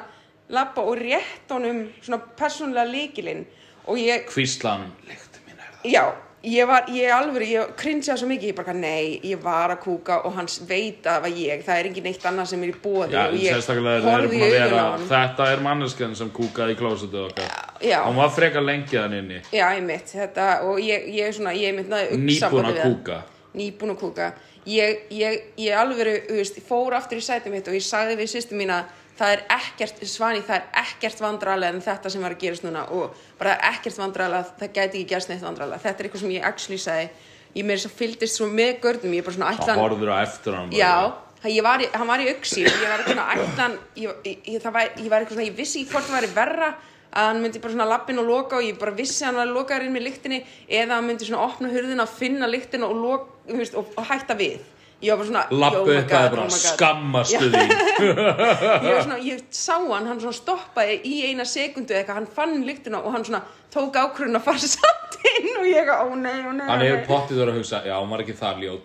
lappa 0.57 0.85
og 0.87 1.01
rétt 1.01 1.51
honum 1.51 1.83
svona 2.01 2.21
persónulega 2.39 2.87
líkilinn 2.93 3.43
og 3.87 3.99
ég, 3.99 4.31
Hvíslan, 4.31 4.87
lektu 5.09 5.43
mín 5.47 5.59
er 5.59 5.67
það? 5.67 5.91
Já, 5.91 6.05
ég 6.47 6.67
var, 6.69 6.87
ég 6.95 7.11
alveg, 7.11 7.45
ég 7.51 7.71
cringeaði 7.79 8.21
svo 8.21 8.29
mikið, 8.31 8.51
ég 8.53 8.57
bara, 8.57 8.75
nei, 8.77 9.17
ég 9.27 9.41
var 9.43 9.73
að 9.75 9.81
kúka 9.83 10.19
og 10.29 10.35
hans 10.39 10.59
veit 10.69 11.03
að 11.03 11.09
það 11.17 11.23
var 11.25 11.39
ég, 11.43 11.63
það 11.67 11.81
er 11.81 11.89
engin 11.91 12.09
eitt 12.11 12.27
annað 12.31 12.51
sem 12.53 12.65
er 12.65 12.73
í 12.73 12.75
bóði 12.83 13.19
og 13.21 13.37
ég 13.43 13.71
búin 13.71 13.89
í 13.89 13.93
að 13.93 14.09
augun 14.13 14.35
vera 14.43 14.83
á 14.83 14.87
honum. 14.95 15.07
Þetta 15.11 15.49
er 15.53 15.65
manneskjan 15.67 16.19
sem 16.19 16.33
kúkaði 16.37 16.77
í 16.77 16.81
klósetu 16.81 17.23
okkar. 17.25 17.57
Já, 17.83 17.99
Hún 18.07 18.21
var 18.21 18.35
frekar 18.35 18.65
lengi 18.65 18.95
þann 18.99 19.17
inni. 19.21 19.41
Já, 19.51 19.65
einmitt, 19.73 20.13
þetta, 20.15 20.51
og 20.69 20.79
ég, 20.83 21.09
ég 21.17 21.31
er 21.31 21.37
svona, 21.37 21.57
ég 21.57 21.73
einmitt 21.73 21.91
náði 21.91 22.21
Nýbúin 22.23 22.71
að 22.71 22.83
kúka. 22.85 23.23
Nýbúin 23.57 23.97
að 23.97 24.01
kúka. 24.05 24.31
Ég, 24.67 25.03
ég, 25.15 25.43
ég 25.63 25.79
alveg, 25.79 26.25
þú 26.29 26.39
veist, 26.41 26.63
fór 26.67 26.97
aftur 26.99 27.21
í 27.21 27.27
sæti 27.27 27.53
mitt 27.53 27.69
og 27.71 27.77
ég 27.77 27.85
sagði 27.87 28.17
við 28.19 28.33
sýstu 28.33 28.59
mína 28.59 28.85
það 29.19 29.33
er 29.37 29.43
ekkert, 29.57 30.03
Svani, 30.09 30.43
það 30.47 30.57
er 30.57 30.65
ekkert 30.83 31.21
vandralega 31.25 31.75
en 31.75 31.81
þetta 31.85 32.11
sem 32.13 32.23
var 32.23 32.35
að 32.37 32.43
gerast 32.45 32.65
núna 32.67 32.83
og 32.93 33.15
bara 33.39 33.55
ekkert 33.73 33.97
vandralega, 33.99 34.51
það 34.61 34.73
gæti 34.77 35.01
ekki 35.01 35.07
gerst 35.15 35.29
neitt 35.33 35.43
vandralega, 35.47 35.79
þetta 35.85 36.03
er 36.03 36.09
eitthvað 36.11 36.25
sem 36.27 36.35
ég 36.37 36.45
actually 36.51 36.79
sagði. 36.83 37.09
Ég 37.57 37.65
meira 37.65 37.81
þess 37.81 37.89
að 37.89 37.97
fylgdist 38.03 38.37
svo 38.37 38.47
með 38.53 38.75
görnum 38.83 39.15
ég 39.17 39.23
er 39.23 39.25
bara 39.31 39.37
svona 39.39 39.53
Það 39.55 39.63
ætlan 39.65 39.79
horfður 39.81 40.11
á 40.13 40.17
eftir 40.27 40.53
hann 40.59 40.69
bara. 40.69 40.77
Já, 40.77 41.13
það- 41.43 41.55
ég 41.57 41.63
var, 41.65 41.79
í- 41.87 41.93
hann 41.97 42.07
var 42.11 42.19
í 42.21 42.27
auksi 42.35 42.65
ég 42.67 42.83
var 42.91 43.01
eitthvað 43.01 43.47
ætlan 43.47 43.79
ég, 43.97 44.11
ég, 44.45 44.61
það 44.61 44.73
var, 44.77 44.91
ég 45.01 45.09
var 45.09 45.21
eitthvað 45.25 45.37
svona, 45.39 45.47
ég 45.49 45.57
vissi 45.57 45.85
hvort 45.89 46.05
það 46.05 46.19
væri 46.21 46.31
verra 46.37 46.69
að 47.17 47.31
hann 47.31 47.41
myndi 47.41 47.61
bara 47.65 47.73
svona 47.73 47.89
lappin 47.89 48.19
og 48.21 48.27
loka 48.29 48.57
og 48.59 48.63
ég 48.67 48.77
bara 48.79 48.93
vissi 48.93 49.25
að 49.25 49.31
hann 49.31 49.37
var 49.41 49.47
lokaður 49.57 49.87
inn 49.87 49.95
með 49.97 50.05
lyktinni 50.11 50.43
eða 50.69 50.99
hann 50.99 51.07
myndi 51.09 51.25
svona 51.25 51.47
opna 51.49 51.71
hurðina 51.73 52.03
og 52.05 52.13
finna 52.13 52.47
lyktina 52.51 52.85
og, 52.93 53.29
og, 53.49 53.87
og 53.97 54.05
hætta 54.11 54.37
við 54.37 54.59
ég 55.03 55.11
var 55.13 55.19
bara 55.21 55.29
svona 55.29 55.45
Lappu 55.51 55.81
oh 55.83 55.99
upp 55.99 56.13
að 56.17 56.27
oh 56.27 56.31
bara 56.33 56.45
God. 56.47 56.55
skammastu 56.57 57.49
þín 57.53 57.73
ég, 58.07 58.93
var 58.95 59.03
svona, 59.05 59.19
ég 59.27 59.43
sá 59.53 59.75
hann, 59.77 60.07
hann 60.09 60.23
svona 60.23 60.39
stoppaði 60.39 60.97
í 61.05 61.15
eina 61.29 61.45
sekundu 61.49 61.93
eða 61.93 62.01
eitthvað, 62.01 62.21
hann 62.21 62.31
fann 62.39 62.55
lyktina 62.65 63.03
og 63.03 63.13
hann 63.13 63.27
svona 63.29 63.43
tók 63.73 63.99
ákvörðun 64.01 64.41
að 64.41 64.47
fara 64.49 64.71
samt 64.77 65.19
inn 65.33 65.53
og 65.53 65.69
ég 65.69 65.83
eitthvað, 65.83 66.01
ó 66.01 66.09
nei, 66.17 66.41
ó 66.49 66.51
nei, 66.57 66.67
Hann 66.71 66.87
hefur 66.87 67.05
pottið 67.11 67.43
þurra 67.43 67.53
að 67.53 67.61
hugsa 67.61 67.83
Já, 67.85 67.95
hún 68.01 68.11
var 68.15 68.25
ekki 68.25 68.39
það 68.41 68.55
ljót 68.65 68.85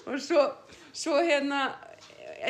og 0.10 0.16
svo, 0.24 0.42
svo 0.96 1.20
hérna 1.20 1.60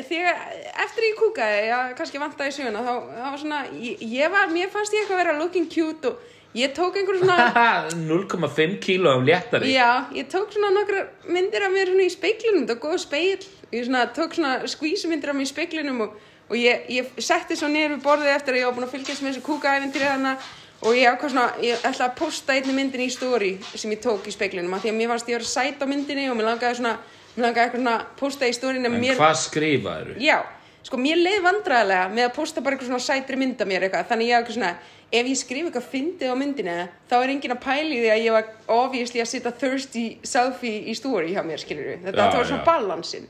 þegar, 0.06 0.36
eftir 0.84 1.06
ég 1.08 1.16
kúkaði 1.18 1.62
já, 1.66 1.78
kannski 1.98 2.20
vantaði 2.22 2.52
í 2.52 2.56
söguna 2.60 2.84
þá, 2.86 2.92
þá 3.10 3.24
var 3.26 3.40
svona, 3.42 3.62
ég, 3.74 4.04
ég 4.06 4.30
var, 4.32 4.52
mér 4.52 4.70
fannst 4.72 4.94
ég 4.94 5.02
eitthvað 5.02 5.22
vera 5.24 5.38
looking 5.40 5.66
cute 5.72 6.12
og 6.12 6.14
ég 6.54 6.72
tók 6.74 6.96
einhver 6.98 7.18
svona 7.20 7.36
0,5 8.10 8.78
kíló 8.82 9.10
af 9.16 9.22
léttari 9.26 9.70
já, 9.74 10.06
ég 10.14 10.26
tók 10.32 10.50
svona 10.52 10.70
nokkra 10.74 11.06
myndir 11.28 11.62
af 11.62 11.72
mér 11.74 11.92
svona 11.92 12.06
í 12.08 12.10
speiklinum, 12.10 12.64
þetta 12.66 12.74
var 12.74 12.82
góð 12.86 12.98
speil 13.04 13.38
ég 13.70 13.84
svona, 13.86 14.06
tók 14.16 14.34
svona 14.34 14.54
skvísumyndir 14.66 15.30
af 15.30 15.36
mér 15.38 15.46
í 15.46 15.52
speiklinum 15.52 16.00
og, 16.06 16.16
og 16.50 16.56
ég, 16.58 16.88
ég 16.90 17.12
setti 17.22 17.56
svo 17.56 17.68
niður 17.70 17.94
við 17.96 18.02
borðið 18.08 18.34
eftir 18.34 18.56
að 18.56 18.60
ég 18.62 18.66
var 18.70 18.78
búin 18.78 18.88
að 18.88 18.96
fylgjast 18.96 19.22
með 19.22 19.36
þessu 19.36 19.46
kúkaæventir 19.46 20.06
hana 20.08 20.34
og 20.80 20.96
ég 20.96 21.12
ákvað 21.12 21.34
svona, 21.34 21.48
ég 21.62 21.82
ætla 21.86 22.06
að 22.08 22.14
posta 22.18 22.54
einni 22.56 22.72
myndinni 22.74 23.06
í 23.06 23.12
story 23.14 23.50
sem 23.74 23.90
ég 23.92 24.00
tók 24.02 24.26
í 24.26 24.32
speiklinum 24.34 24.74
af 24.74 24.82
því 24.82 24.94
að 24.94 24.98
mér 24.98 25.10
fannst 25.12 25.28
ég 25.28 25.36
vera 25.36 25.50
sæt 25.50 25.82
á 25.84 25.86
myndinni 25.86 26.30
og 26.32 26.38
mér 26.38 26.48
langaði 26.50 26.78
svona, 26.80 26.94
mér 27.36 27.44
langaði 27.46 27.66
eitthvað 27.66 27.82
svona 27.84 27.96
posta 28.16 28.48
í 28.48 28.54
story 28.56 28.80
En 28.80 28.96
mér, 28.96 29.18
hvað 29.20 29.36
skrifaður? 29.44 30.16
Já, 30.24 30.38
sko 30.86 31.00
mér 31.00 31.20
leið 31.20 31.42
vandræðilega 31.44 32.08
með 32.14 32.28
að 32.28 32.34
posta 32.38 32.64
bara 32.64 32.76
eitthvað 32.76 32.92
svona 32.92 33.04
sætri 33.04 33.38
mynda 33.40 33.66
mér 33.68 33.86
eitthvað. 33.86 34.08
Þannig 34.10 34.30
ég 34.30 34.36
hafði 34.36 34.44
eitthvað 34.44 34.58
svona, 34.58 34.72
ef 35.10 35.26
ég 35.26 35.38
skrifa 35.38 35.70
eitthvað 35.70 35.88
fyndið 35.90 36.32
á 36.32 36.36
myndinni 36.38 36.76
þá 37.10 37.16
er 37.18 37.32
enginn 37.34 37.54
að 37.54 37.62
pæli 37.64 37.98
því 37.98 38.10
að 38.14 38.24
ég 38.24 38.36
var 38.36 38.50
obviously 38.76 39.22
að 39.22 39.30
setja 39.32 39.52
thirsty 39.62 40.04
selfie 40.22 40.84
í 40.86 40.94
story 40.94 41.34
hjá 41.34 41.42
mér, 41.46 41.62
skilur 41.62 41.90
við 41.90 42.06
þetta 42.06 42.28
var 42.36 42.46
svona 42.46 42.66
balansin 42.68 43.26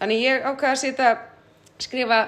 þannig 0.00 0.24
ég 0.24 0.46
ákveða 0.48 0.72
að 0.74 0.80
setja 0.82 1.12
skrifa 1.80 2.20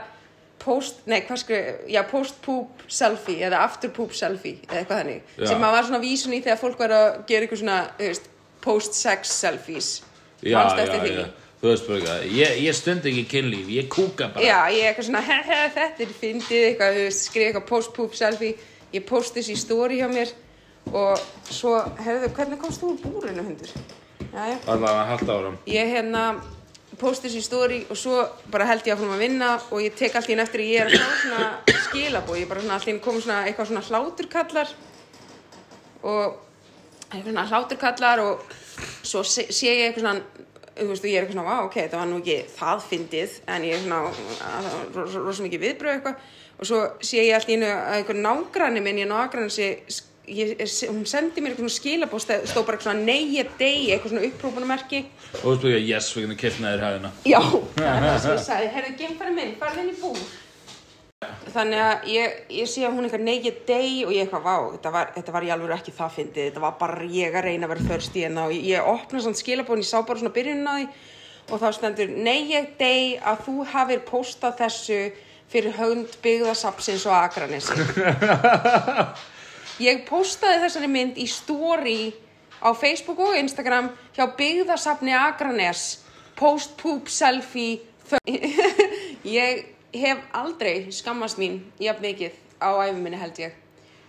post, 0.62 1.02
nei 1.10 1.20
hvað 1.26 1.42
skrifa 1.42 1.90
já, 1.90 2.02
post 2.10 2.38
poop 2.44 2.86
selfie 2.86 3.42
eða 3.48 3.64
after 3.66 3.92
poop 3.94 4.14
selfie 4.14 4.60
eða 4.68 4.82
eitthvað 4.82 5.02
þannig. 5.02 5.22
Já. 5.34 5.46
sem 5.50 5.66
að 5.66 5.76
var 5.76 5.88
svona 5.88 6.02
vísun 6.04 6.36
í 6.36 6.42
þegar 6.44 6.62
fólk 6.62 6.82
var 6.84 6.96
að 6.96 7.08
gera 7.30 7.46
eitthvað 7.46 7.62
svona, 7.64 7.78
veist, 7.98 8.28
post 8.62 8.98
sex 8.98 9.34
selfies. 9.42 9.94
Já, 10.42 10.58
já 10.78 11.26
Þú 11.62 11.70
veist 11.70 11.86
bara 11.86 11.98
eitthvað, 12.00 12.28
ég, 12.34 12.54
ég 12.66 12.74
stund 12.74 13.04
ekki 13.06 13.24
kynlíf, 13.30 13.68
ég 13.70 13.88
kúka 13.92 14.32
bara. 14.34 14.42
Já, 14.42 14.58
ég 14.74 14.88
eitthvað 14.88 15.08
svona, 15.08 15.24
he, 15.30 15.40
he, 15.46 15.58
þetta 15.76 16.06
er 16.06 16.14
fyndið 16.18 16.68
eitthvað, 16.68 17.02
skrifa 17.14 17.48
eitthvað 17.52 17.68
post-poop 17.70 18.18
selfie. 18.18 18.56
Ég 18.92 19.06
posti 19.08 19.38
þessi 19.38 19.54
í 19.54 19.60
story 19.62 20.02
hjá 20.02 20.08
mér 20.10 20.34
og 20.90 21.22
svo, 21.46 21.76
herðu, 22.02 22.32
hvernig 22.34 22.58
komst 22.60 22.82
þú 22.82 22.96
úr 22.96 23.02
búrinu, 23.06 23.46
hundur? 23.46 23.70
Jæja, 24.32 24.58
Allavega 24.66 25.00
að 25.02 25.08
halda 25.10 25.34
áram 25.36 25.56
ég 25.68 25.90
hérna 25.92 26.22
posti 27.00 27.28
þessi 27.28 27.40
í 27.40 27.44
story 27.44 27.80
og 27.92 27.98
svo 28.00 28.22
bara 28.52 28.68
held 28.68 28.86
ég 28.86 28.94
áfram 28.94 29.12
að 29.16 29.24
vinna 29.26 29.50
og 29.68 29.82
ég 29.84 29.96
tek 29.98 30.16
allt 30.16 30.30
í 30.30 30.34
einn 30.34 30.44
eftir 30.44 30.62
að 30.62 30.70
ég 30.70 30.80
er 30.80 30.88
að 30.88 31.02
fá 31.02 31.18
svona 31.22 31.76
skilabóð, 31.86 32.38
ég 32.40 32.48
bara 32.48 32.62
svona 32.64 32.78
einn 32.86 33.02
kom 33.04 33.18
svona 33.20 33.42
eitthvað 33.48 33.70
svona 33.70 33.84
hláturkallar 33.88 34.72
og 36.12 36.38
svona 37.12 37.44
hláturkallar 37.50 38.24
og 38.24 38.56
svo 39.04 39.24
sé 39.26 39.46
ég 39.68 39.84
eitthvað 39.90 40.06
svona 40.06 40.48
þú 40.82 40.92
veist, 40.92 41.04
og 41.06 41.10
ég 41.10 41.18
er 41.18 41.26
eitthvað 41.26 41.38
svona, 41.38 41.58
ok, 41.66 41.76
það 41.82 41.98
var 42.00 42.08
nú 42.10 42.20
ekki 42.20 42.38
það 42.58 42.86
fyndið, 42.90 43.36
en 43.54 43.66
ég 43.68 43.76
er 43.76 43.82
svona 43.82 44.00
rosa 44.96 45.26
ros, 45.26 45.42
mikið 45.46 45.66
viðbröð 45.66 45.96
eitthvað. 45.96 46.30
Og 46.58 46.68
svo 46.68 46.80
sé 47.02 47.26
ég 47.26 47.36
allt 47.36 47.50
í 47.50 47.58
einu 47.58 47.68
að 47.72 47.98
eitthvað 47.98 48.24
nágranni 48.26 48.82
minn, 48.84 49.02
ég 49.02 49.10
nágranni 49.10 49.52
sé 49.52 49.70
ég, 50.30 50.54
hún 50.90 51.06
sendi 51.08 51.42
mér 51.42 51.52
eitthvað 51.52 51.66
svona 51.66 51.78
skilabóð 51.78 52.22
stó 52.22 52.36
stó 52.46 52.62
bara 52.62 52.78
eitthvað 52.78 52.92
svona 52.92 53.16
ég 53.34 53.50
degi, 53.58 53.90
eitthvað 53.90 54.12
svona 54.12 54.28
upprópunamerki 54.28 55.00
Og 55.42 55.58
þú 55.58 55.72
veist 55.72 55.88
yes, 55.88 56.12
við 56.14 56.26
getum 56.26 56.38
kippnaðir 56.42 56.84
hæðina. 56.86 57.10
Já, 57.26 57.40
það 57.40 57.88
er 57.88 58.04
það 58.04 58.18
sem 58.22 58.32
ég 58.36 58.42
sagði, 58.46 58.70
herðu, 58.76 58.94
geimfæri 59.00 59.36
minn, 59.38 59.54
farði 59.60 59.82
inn 59.82 59.92
í 59.92 59.98
búr. 59.98 60.18
Þannig 61.52 61.80
að 61.84 62.04
ég, 62.08 62.36
ég 62.56 62.68
sé 62.70 62.84
að 62.86 62.94
hún 62.96 63.06
eitthvað 63.06 63.24
neygið 63.26 63.56
deg 63.68 64.06
og 64.06 64.12
ég 64.14 64.24
eitthvað, 64.24 64.44
vá, 64.46 64.56
þetta 64.76 64.92
var, 64.94 65.10
þetta 65.16 65.34
var 65.34 65.46
í 65.46 65.50
alveg 65.52 65.74
ekki 65.76 65.92
það 65.96 66.14
fyndið, 66.16 66.46
þetta 66.48 66.62
var 66.64 66.78
bara 66.80 67.08
ég 67.12 67.36
að 67.36 67.44
reyna 67.48 67.68
að 67.68 67.74
vera 67.74 67.88
þörst 67.90 68.16
í 68.16 68.22
hérna 68.24 68.46
og 68.46 68.54
ég, 68.56 68.62
ég 68.70 68.88
opna 68.92 69.20
svona 69.24 69.40
skilabóðin, 69.40 69.84
ég 69.84 69.90
sá 69.90 69.98
bara 70.00 70.22
svona 70.22 70.34
byrjunin 70.36 70.70
á 70.70 70.74
því 70.78 70.86
og 71.52 71.60
þá 71.60 71.68
stendur, 71.76 72.14
neygið 72.28 72.70
deg 72.80 73.28
að 73.28 73.44
þú 73.48 73.56
hafir 73.72 74.02
postað 74.08 74.58
þessu 74.62 74.98
fyrir 75.52 75.76
hönd 75.76 76.16
byggðasapsins 76.24 77.04
og 77.10 77.16
Akranesi. 77.18 77.76
Ég 79.88 80.04
postaði 80.08 80.62
þessari 80.62 80.88
mynd 80.92 81.18
í 81.20 81.26
story 81.28 82.12
á 82.62 82.70
Facebook 82.78 83.20
og 83.24 83.36
Instagram 83.36 83.90
hjá 84.14 84.26
byggðasafni 84.38 85.14
Akranes 85.16 86.02
post 86.38 86.76
poop 86.80 87.10
selfie 87.10 87.80
ég 89.24 89.71
hef 89.94 90.18
aldrei 90.32 90.92
skammast 90.92 91.38
mín 91.40 91.60
jafn 91.80 92.02
mikið 92.04 92.38
á 92.62 92.70
æfi 92.86 92.98
minni 93.00 93.20
held 93.20 93.38
ég. 93.42 93.52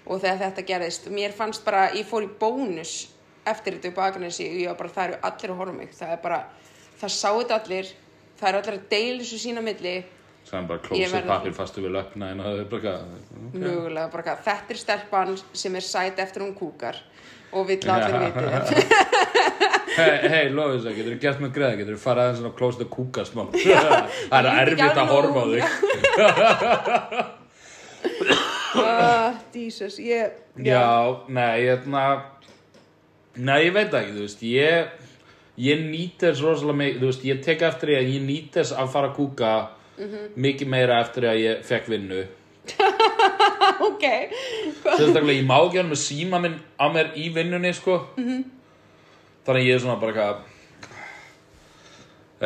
Og 0.06 0.20
þegar 0.20 0.40
þetta 0.48 0.66
gerðist 0.68 1.10
mér 1.12 1.32
fannst 1.36 1.64
bara, 1.66 1.90
ég 1.96 2.08
fór 2.08 2.26
í 2.26 2.32
bónus 2.40 3.10
eftir 3.48 3.78
þetta 3.78 3.92
upp 3.92 4.00
á 4.00 4.08
Akranesi 4.10 4.50
og 4.50 4.60
ég 4.62 4.72
var 4.72 4.80
bara, 4.82 4.90
það 4.96 5.08
eru 5.10 5.20
allir 5.30 5.54
að 5.54 5.62
horfa 5.62 5.78
mig. 5.78 5.94
Það 5.96 6.12
er 6.16 6.20
bara, 6.24 6.42
það 7.00 7.14
sá 7.16 7.30
þetta 7.32 7.60
allir 7.62 7.94
það 8.40 8.50
eru 8.50 8.60
allir 8.62 8.78
að 8.80 8.90
deila 8.92 9.24
þessu 9.24 9.40
sína 9.40 9.64
milli. 9.64 9.96
Sæðan 10.44 10.68
bara 10.68 10.80
Ég 11.00 11.08
klósið 11.08 11.28
pappir 11.30 11.54
fastu 11.56 11.82
við 11.86 11.94
lögna 11.96 12.30
en 12.34 12.42
það 12.44 12.58
er 12.60 12.66
bara 12.74 12.94
mögulega 13.54 14.10
bara 14.12 14.36
þetta 14.44 14.74
er 14.76 14.80
stelpan 14.82 15.38
sem 15.56 15.76
er 15.80 15.86
sæt 15.88 16.20
eftir 16.20 16.44
hún 16.44 16.52
kúkar 16.58 17.00
og 17.54 17.68
vill 17.70 17.80
allir 17.94 18.18
Já. 18.18 18.26
viti 18.26 18.84
það 19.94 20.10
Hei, 20.10 20.30
hey, 20.34 20.50
Lóðis, 20.54 20.84
getur 20.98 21.14
þú 21.14 21.20
gert 21.24 21.40
með 21.44 21.52
greða? 21.58 21.78
Getur 21.80 21.96
þú 21.98 22.02
farið 22.04 22.24
aðeins 22.24 22.40
svona 22.42 22.58
klóst 22.58 22.82
að 22.84 22.90
kúka 22.94 23.26
smá? 23.28 23.44
Það 24.32 24.40
er 24.40 24.48
Ég 24.50 24.60
erfitt 24.64 25.00
að 25.04 25.14
horfa 25.14 25.40
á 25.40 25.46
þig. 25.54 25.64
Ah, 28.74 29.36
Jesus, 29.54 30.00
ég 30.02 30.34
Já, 30.66 31.22
nei, 31.30 31.62
hérna 31.70 32.04
Nei, 33.38 33.68
ég 33.68 33.74
veit 33.76 33.92
það 33.94 34.00
ekki, 34.02 34.16
þú 34.18 34.24
veist 34.26 34.42
Ég, 34.50 34.90
ég 35.62 35.84
nýt 35.86 36.26
þess 36.26 36.42
rosalega 36.44 36.80
mikið 36.82 37.00
Þú 37.04 37.10
veist, 37.12 37.26
ég 37.30 37.44
tek 37.46 37.64
eftir 37.70 37.92
því 37.92 37.98
að 38.00 38.10
ég 38.16 38.26
nýt 38.28 38.58
þess 38.58 38.74
að 38.74 38.92
fara 38.96 39.12
að 39.12 39.18
kúka 39.20 39.54
Mikið 40.42 40.72
meira 40.74 40.98
eftir 41.04 41.28
að 41.30 41.38
ég 41.44 41.60
fekk 41.70 41.92
vinnu. 41.94 42.24
Ok. 43.84 44.04
Sérstaklega, 44.84 45.36
ég 45.38 45.46
má 45.48 45.58
ekki 45.62 45.80
hann 45.80 45.92
með 45.92 46.00
síma 46.02 46.40
minn 46.42 46.56
á 46.82 46.86
mér 46.94 47.12
í 47.20 47.28
vinnunni, 47.36 47.72
sko 47.78 48.00
Þannig 49.44 49.68
ég 49.68 49.76
er 49.76 49.84
svona 49.84 50.00
bara 50.02 50.14
eitthvað 50.14 50.52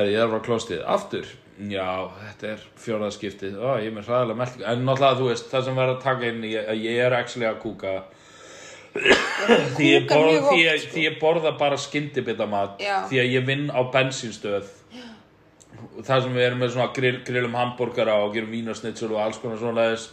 ég 0.08 0.20
er 0.22 0.30
bara 0.30 0.46
klostið 0.46 0.84
Aftur, 0.86 1.26
já, 1.70 1.88
þetta 2.22 2.52
er 2.54 2.68
fjóraðskiptið 2.84 3.58
Ó, 3.58 3.78
ég 3.82 3.90
er 3.90 3.96
með 3.96 4.10
hræðilega 4.12 4.40
melding 4.42 4.68
En 4.72 4.86
náttúrulega, 4.86 5.20
þú 5.22 5.32
veist, 5.32 5.50
það 5.54 5.66
sem 5.68 5.82
verður 5.82 5.96
að 5.96 6.06
taka 6.06 6.32
inn 6.32 6.48
ég, 6.50 6.72
Ég 6.84 7.02
er 7.06 7.18
actually 7.18 7.50
að 7.50 7.60
kúka. 7.64 7.98
Því 9.78 9.90
ég, 9.92 10.08
borð, 10.10 10.32
mjög 10.32 10.48
því, 10.48 10.58
ég, 10.62 10.72
oft, 10.74 10.84
sko. 10.84 10.94
því 10.94 11.04
ég 11.04 11.18
borða 11.22 11.52
bara 11.60 11.78
skyndibitamat. 11.82 12.80
Já. 12.82 12.96
því 13.10 13.20
að 13.22 13.34
ég 13.36 13.46
vinn 13.46 13.68
á 13.70 13.82
bensínstöð. 13.94 14.72
Það 16.02 16.24
sem 16.24 16.34
við 16.34 16.46
erum 16.48 16.64
með 16.64 16.72
svona 16.74 16.94
grill, 16.96 17.20
grillum 17.28 17.58
hambúrgara 17.58 18.16
og 18.24 18.34
gerum 18.34 18.54
vínarsnitsur 18.54 19.14
og 19.14 19.22
alls 19.22 19.38
konar 19.42 19.60
svona 19.62 19.84
leðis 19.84 20.08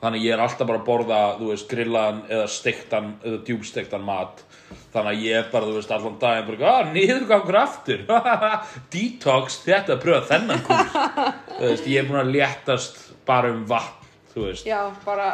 þannig 0.00 0.22
að 0.22 0.26
ég 0.26 0.34
er 0.34 0.42
alltaf 0.44 0.68
bara 0.68 0.80
að 0.80 0.86
borða 0.86 1.20
þú 1.38 1.50
veist, 1.50 1.68
grillaðan 1.70 2.20
eða 2.30 2.48
stektan 2.50 3.12
eða 3.20 3.40
djúbstektan 3.48 4.04
mat. 4.06 4.42
Þannig 4.94 5.10
að 5.12 5.24
ég 5.26 5.38
er 5.38 5.48
bara, 5.52 5.68
þú 5.68 5.76
veist, 5.76 5.94
allan 5.94 6.18
daginn 6.22 6.48
bara, 6.48 6.74
að 6.80 6.92
niðurgangur 6.96 7.58
aftur. 7.60 8.04
Detox, 8.92 9.60
þetta 9.66 9.96
er 9.96 10.02
pröfa 10.02 10.28
þennan 10.32 10.62
kúr 10.66 10.92
þú 11.60 11.64
veist, 11.64 11.88
ég 11.90 12.02
er 12.02 12.10
búin 12.10 12.22
að 12.22 12.34
léttast 12.36 13.00
bara 13.28 13.50
um 13.54 13.64
vatn, 13.70 14.12
þú 14.34 14.46
veist. 14.48 14.68
Já, 14.68 14.80
bara 15.06 15.32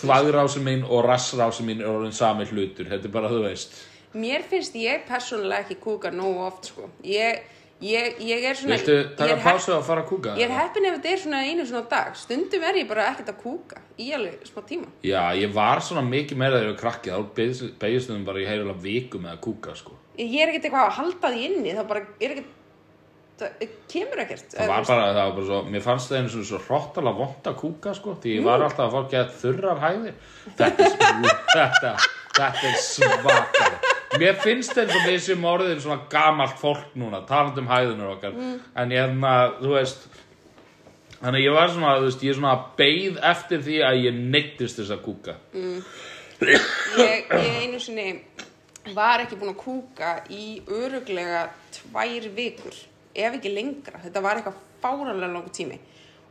þvagrási 0.00 0.62
mín 0.64 0.86
og 0.88 1.04
rassrási 1.06 1.66
mín 1.66 1.82
er 1.84 1.90
orðin 1.92 2.16
sami 2.16 2.48
hlutur, 2.50 2.88
þetta 2.90 3.10
er 3.10 3.18
bara, 3.18 3.32
þú 3.32 3.42
veist. 3.48 3.82
Mér 4.14 4.44
finnst 4.46 4.76
ég 4.78 5.02
persónulega 5.08 5.64
ekki 5.64 5.80
kúka 5.82 6.12
nógu 6.14 6.44
oft 6.46 6.70
sko. 6.70 6.86
ég, 7.02 7.42
ég, 7.84 8.18
ég 8.24 8.46
er 8.48 8.58
svona 8.58 8.78
Viltu 8.78 8.94
ég 8.96 9.12
taka 9.18 9.36
pásu 9.44 9.74
og 9.76 9.84
fara 9.86 10.02
að 10.04 10.08
kúka? 10.10 10.34
Ég 10.40 10.48
er 10.48 10.56
heppin 10.56 10.88
ef 10.88 10.96
þetta 10.96 11.12
er 11.12 11.22
svona 11.22 11.42
einu 11.44 11.66
svona 11.68 11.84
dag. 11.92 12.16
Stundum 12.18 12.64
er 12.64 12.80
ég 12.80 12.88
bara 12.90 13.06
ekkert 13.12 13.30
að 13.34 13.38
kúka 13.42 13.82
Í 13.94 14.08
alveg 14.16 14.42
smá 14.48 14.64
tíma. 14.66 14.88
Já, 15.06 15.20
ég 15.38 15.52
var 15.54 15.82
svona 15.84 16.02
mikið 16.08 16.40
meira 16.40 16.58
þegar 16.58 16.66
ég 16.66 16.72
var 16.72 16.80
krakki 16.80 17.12
þá 17.14 17.20
beigist 17.84 18.10
þeim 18.10 18.26
bara 18.26 18.42
í 18.42 18.48
heilulega 18.48 18.82
viku 18.82 19.20
með 19.22 19.36
að 19.36 19.40
kúka, 19.46 19.76
sko. 19.78 19.94
Ég 20.18 20.34
er 20.42 20.50
ekkert 20.50 20.68
eitthvað 20.68 20.88
að 20.88 20.98
halda 20.98 21.30
því 21.34 21.48
inni 21.48 21.72
Það 21.74 21.88
bara 21.92 22.04
er 22.18 22.34
ekkert 22.34 22.52
Það 23.34 23.64
kemur 23.90 24.20
ekkert 24.22 24.52
Það 24.54 24.68
var 24.70 24.84
bara, 24.86 25.06
það 25.10 25.16
var 25.18 25.32
bara 25.34 25.46
svo, 25.48 25.56
mér 25.74 25.82
fannst 25.82 26.10
það 26.10 26.20
einu 26.20 26.32
svona 26.34 26.48
svo 26.50 26.60
hróttalega 26.68 27.18
vont 27.18 27.48
að 27.50 27.56
kúka, 27.64 27.94
sko 27.98 28.14
því 28.22 28.36
ég 28.36 28.46
var 28.46 28.62
alltaf 28.62 28.84
að 28.86 28.94
fólk 28.94 29.16
að 29.18 29.32
þurrar 29.40 29.82
hæðir. 29.82 30.14
Þetta 30.60 30.86
er, 30.86 30.94
þetta, 31.56 31.92
þetta 32.38 32.70
er 32.70 32.80
svakar 32.86 34.02
Mér 34.20 34.36
finnst 34.42 34.76
eins 34.78 34.92
og 34.94 35.08
við 35.08 35.18
sem 35.24 35.46
orðin 35.48 35.80
svona 35.82 36.04
gamalt 36.10 36.60
fólk 36.60 36.92
núna, 36.98 37.22
talandi 37.28 37.62
um 37.62 37.70
hæðunur 37.70 38.14
okkar. 38.16 38.36
En 38.78 38.94
ég, 38.94 39.16
þú 39.60 39.74
veist 39.74 40.06
Þannig 41.24 41.40
að 41.40 41.46
ég 41.46 41.54
var 41.56 41.70
svona, 41.72 41.92
þú 41.96 42.08
veist, 42.10 42.22
ég 42.26 42.34
svona 42.36 42.54
beið 42.76 43.20
eftir 43.30 43.62
því 43.64 43.76
að 43.88 44.00
ég 44.02 44.16
neittist 44.34 44.80
þess 44.80 44.92
að 44.92 45.04
kúka. 45.06 45.36
ég, 46.44 47.30
ég 47.32 47.62
einu 47.62 47.80
sinni 47.80 48.08
var 48.92 49.22
ekki 49.24 49.38
búin 49.40 49.54
að 49.54 49.62
kúka 49.62 50.10
í 50.28 50.58
öruglega 50.68 51.46
tvær 51.72 52.28
vikur 52.36 52.76
ef 53.14 53.38
ekki 53.38 53.54
lengra, 53.54 54.02
þetta 54.02 54.20
var 54.20 54.40
eitthvað 54.40 54.58
fáranlega 54.82 55.32
langur 55.32 55.54
tími. 55.56 55.80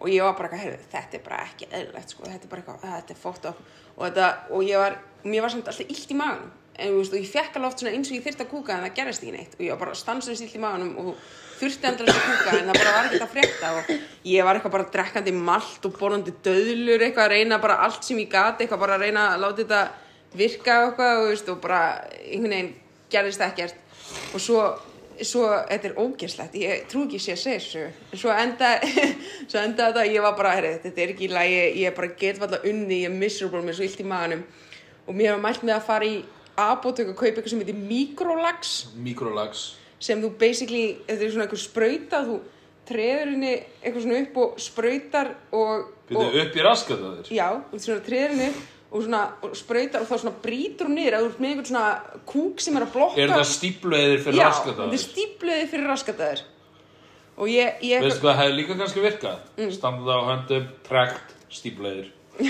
Og 0.03 0.11
ég 0.11 0.21
var 0.21 0.35
bara 0.37 0.51
eitthvað, 0.51 0.65
heyrðu, 0.67 0.89
þetta 0.91 1.17
er 1.17 1.25
bara 1.25 1.41
ekki 1.47 1.69
eðlilegt 1.71 2.13
sko, 2.13 2.27
þetta 2.27 2.45
er 2.45 2.51
bara 2.51 2.61
eitthvað, 2.61 2.85
þetta 2.99 3.15
er 3.15 3.21
fótt 3.23 3.49
og, 3.49 3.63
þetta, 4.03 4.29
og 4.53 4.67
ég 4.67 4.83
var, 4.83 4.99
mér 5.25 5.45
var 5.47 5.55
samt 5.55 5.71
alltaf 5.71 5.89
illt 5.89 6.13
í 6.13 6.19
maganum 6.19 6.53
en 6.79 6.97
veist, 6.97 7.13
ég 7.13 7.29
fekk 7.29 7.57
alveg 7.57 7.69
oft 7.69 7.83
eins 7.85 8.09
og 8.09 8.17
ég 8.17 8.23
þyrfti 8.25 8.45
að 8.45 8.51
kúka 8.51 8.75
en 8.75 8.85
það 8.87 8.95
gerist 8.97 9.23
ekki 9.23 9.33
neitt. 9.35 9.57
Og 9.57 9.65
ég 9.65 9.73
var 9.73 9.81
bara 9.83 9.97
stanslust 9.97 10.45
illt 10.45 10.55
í 10.57 10.61
maganum 10.61 10.93
og 11.03 11.11
þurfti 11.59 11.89
endast 11.89 12.13
að 12.13 12.23
kúka 12.27 12.55
en 12.57 12.71
það 12.71 12.79
bara 12.79 12.93
var 12.95 13.09
ekkert 13.09 13.25
að 13.25 13.35
frétta. 13.35 13.73
Og 13.73 13.91
ég 14.31 14.47
var 14.47 14.57
eitthvað 14.57 14.75
bara 14.77 14.87
drekkandi 14.95 15.35
malt 15.37 15.85
og 15.87 15.99
borðandi 15.99 16.33
döðlur 16.45 17.05
eitthvað 17.05 17.27
að 17.27 17.35
reyna 17.35 17.59
bara 17.63 17.77
allt 17.85 18.07
sem 18.07 18.23
ég 18.23 18.31
gati 18.31 18.65
eitthvað 18.65 18.83
bara 18.85 18.97
að 18.97 19.05
reyna 19.05 19.27
að 19.33 19.45
láta 19.45 19.61
þetta 19.61 19.83
virka 20.33 20.79
eitthvað 20.87 21.21
og, 21.21 21.29
veist, 21.29 21.53
og 21.53 21.61
bara 21.61 21.83
einhvern 22.23 22.57
veginn 22.57 22.73
gerðist 23.13 23.45
ekkert. 23.45 23.79
Og 24.33 24.41
svo, 24.41 24.65
svo 25.21 25.45
þetta 25.69 25.91
er 25.91 25.97
ógeðslegt, 26.01 26.57
ég 26.57 26.85
trú 26.89 27.05
ekki 27.05 27.21
sé 27.21 27.37
að 27.37 27.43
segja 27.43 27.61
þessu. 27.61 27.87
En 28.09 28.23
svo 28.25 28.33
enda 28.33 28.75
svo 29.51 29.61
enda 29.61 29.91
þetta, 29.91 30.07
ég 30.09 30.25
var 30.25 30.37
bara, 30.39 30.57
herri, 30.57 30.75
þetta 30.83 31.05
er 31.05 31.13
ekki 31.13 31.29
í 31.29 31.33
lagi 31.33 31.65
ég 31.83 31.97
bara 31.97 32.15
get 32.17 32.41
valla 32.41 32.63
unni, 32.65 33.03
ég 33.03 33.11
er 33.11 33.17
miserable 33.17 33.61
með 33.61 33.77
svo 33.77 33.87
illt 33.87 34.01
í 34.01 34.09
maganum. 34.09 34.47
Og 35.03 35.15
mér 35.17 35.35
var 35.35 35.43
mælt 35.43 35.67
með 35.67 35.77
að 35.77 35.85
fara 35.91 36.07
í 36.07 36.23
apótök 36.59 37.13
að 37.13 37.15
kaupa 37.19 37.29
eitthvað 37.33 37.49
sem 37.53 37.63
heitir 37.63 37.79
mikrolags 37.79 38.73
Mikrolags. 38.95 39.63
sem 39.99 40.21
þú 40.21 40.29
basically, 40.37 40.97
þetta 41.07 41.25
er 41.25 41.31
svona 41.33 41.47
einhver 41.47 41.61
sprauta 41.63 42.23
þú 42.27 42.39
treður 42.87 43.29
henni 43.31 43.53
eitthvað 43.81 44.03
svona 44.03 44.21
upp 44.25 44.37
og 44.43 44.59
sprautar 44.59 45.33
og, 45.55 45.89
og 46.13 46.37
upp 46.43 46.55
í 46.59 46.63
raskat 46.65 46.99
að 46.99 47.17
þér. 47.21 47.33
já, 47.37 47.47
þú 47.71 47.79
svona 47.85 48.05
treður 48.09 48.33
henni 48.35 48.49
og 48.93 49.05
svona 49.07 49.21
og 49.41 49.53
sprautar 49.57 50.03
og 50.03 50.09
þá 50.11 50.15
svona 50.21 50.35
brýtur 50.43 50.89
hún 50.89 50.97
niður 50.99 51.15
að 51.17 51.23
þú 51.23 51.29
ert 51.31 51.39
með 51.41 51.53
einhvern 51.53 51.69
svona 51.71 52.17
kúk 52.29 52.61
sem 52.61 52.75
er 52.77 52.83
að 52.85 52.91
blokka 52.93 53.23
Er 53.23 53.31
það 53.33 53.45
stípluðir 53.53 54.19
fyrir 54.27 54.37
já, 54.37 54.43
raskat 54.49 54.73
að 54.73 54.75
þetta 54.75 54.83
er 54.83 54.91
þér? 54.97 55.05
stípluði 55.07 55.69
fyrir 55.71 55.87
raskataður 55.89 56.43
og 57.33 57.49
ég, 57.49 57.79
ég 57.89 58.03
Veistu 58.05 58.21
hvað 58.27 58.37
hefði 58.43 58.57
líka 58.59 58.75
kannski 58.77 59.01
virkað? 59.07 59.39
Mm. 59.57 59.71
Standað 59.73 60.13
á 60.13 60.21
höndum, 60.27 60.67
trekt, 60.85 61.31
stípluðir. 61.49 62.11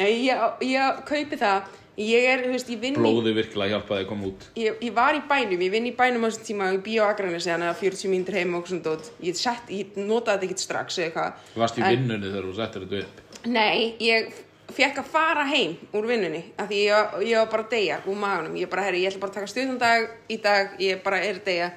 já, 0.00 0.06
ég, 0.08 0.42
ég 0.66 0.98
kaupi 1.06 1.38
það 1.38 1.68
ég 2.00 2.26
er, 2.32 2.42
þú 2.46 2.52
veist, 2.54 2.68
ég 2.72 2.80
vinn 2.80 2.96
í 2.96 3.00
Blóði 3.00 3.32
virkilega 3.36 3.76
hjálpaði 3.76 4.04
að 4.04 4.08
koma 4.10 4.28
út. 4.30 4.44
ég, 4.56 4.76
ég 4.86 4.92
var 4.96 5.14
í 5.18 5.22
bænum, 5.28 5.60
ég 5.66 5.72
vinn 5.74 5.88
í 5.90 5.94
bænum 5.96 6.24
á 6.24 6.28
þessum 6.30 6.46
tíma 6.48 6.68
í 6.74 6.78
bíó 6.84 7.06
Akranes 7.10 7.46
eða 7.46 7.72
40 7.76 8.08
mínútur 8.12 8.38
heim 8.38 8.54
og 8.56 8.68
svona 8.70 8.82
dót. 8.86 9.10
Ég, 9.22 9.36
sett, 9.36 9.68
ég 9.68 9.96
notaði 10.00 10.38
þetta 10.40 10.48
ekkert 10.48 10.64
strax 10.64 10.98
eða 10.98 11.08
eitthvað. 11.10 11.42
Þú 11.54 11.60
varst 11.64 11.78
í 11.78 11.82
En- 11.84 11.90
vinnunni 11.96 12.30
þegar 12.32 12.48
þú 12.48 12.54
settir 12.60 12.86
þetta 12.86 13.02
upp. 13.04 13.20
Nei, 13.46 13.96
ég 14.00 14.32
fekk 14.70 14.98
að 15.02 15.04
fara 15.10 15.44
heim 15.50 15.76
úr 15.92 16.06
vinnunni 16.06 16.42
af 16.56 16.68
því 16.70 16.80
ég, 16.86 17.14
ég 17.26 17.36
var 17.42 17.50
bara 17.50 17.64
að 17.64 17.70
deyja 17.74 18.00
úr 18.06 18.16
maganum. 18.16 18.56
Ég 18.56 18.70
bara, 18.70 18.82
herri, 18.86 19.02
ég 19.04 19.10
ætla 19.12 19.20
bara 19.20 19.32
að 19.32 19.38
taka 19.40 19.50
stuðan 19.50 19.78
dag 19.78 20.08
í 20.30 20.36
dag 20.42 20.76
ég 20.78 21.02
bara 21.02 21.18
er 21.26 21.34
að 21.40 21.44
deyja. 21.44 21.70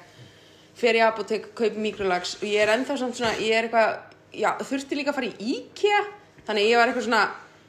Fer 0.74 0.94
í 0.94 1.02
apotek, 1.06 1.50
kaupi 1.54 1.78
mikrolags 1.78 2.36
og 2.40 2.48
ég 2.48 2.62
er 2.64 2.72
ennþá 2.78 2.96
samt 2.98 3.14
svona, 3.18 3.34
ég 3.38 3.54
er 3.54 3.68
eitthvað 3.68 3.98
já, 4.34 4.50
þurfti 4.58 4.96
líka 4.98 5.10
að 5.12 5.18
fara 5.20 5.26
í 5.26 5.52
IKEA. 5.58 6.00
Þannig 6.46 6.64
að 6.64 6.70
ég 6.70 6.76
var 6.80 6.88
eitthvað 6.90 7.06
svona 7.08 7.24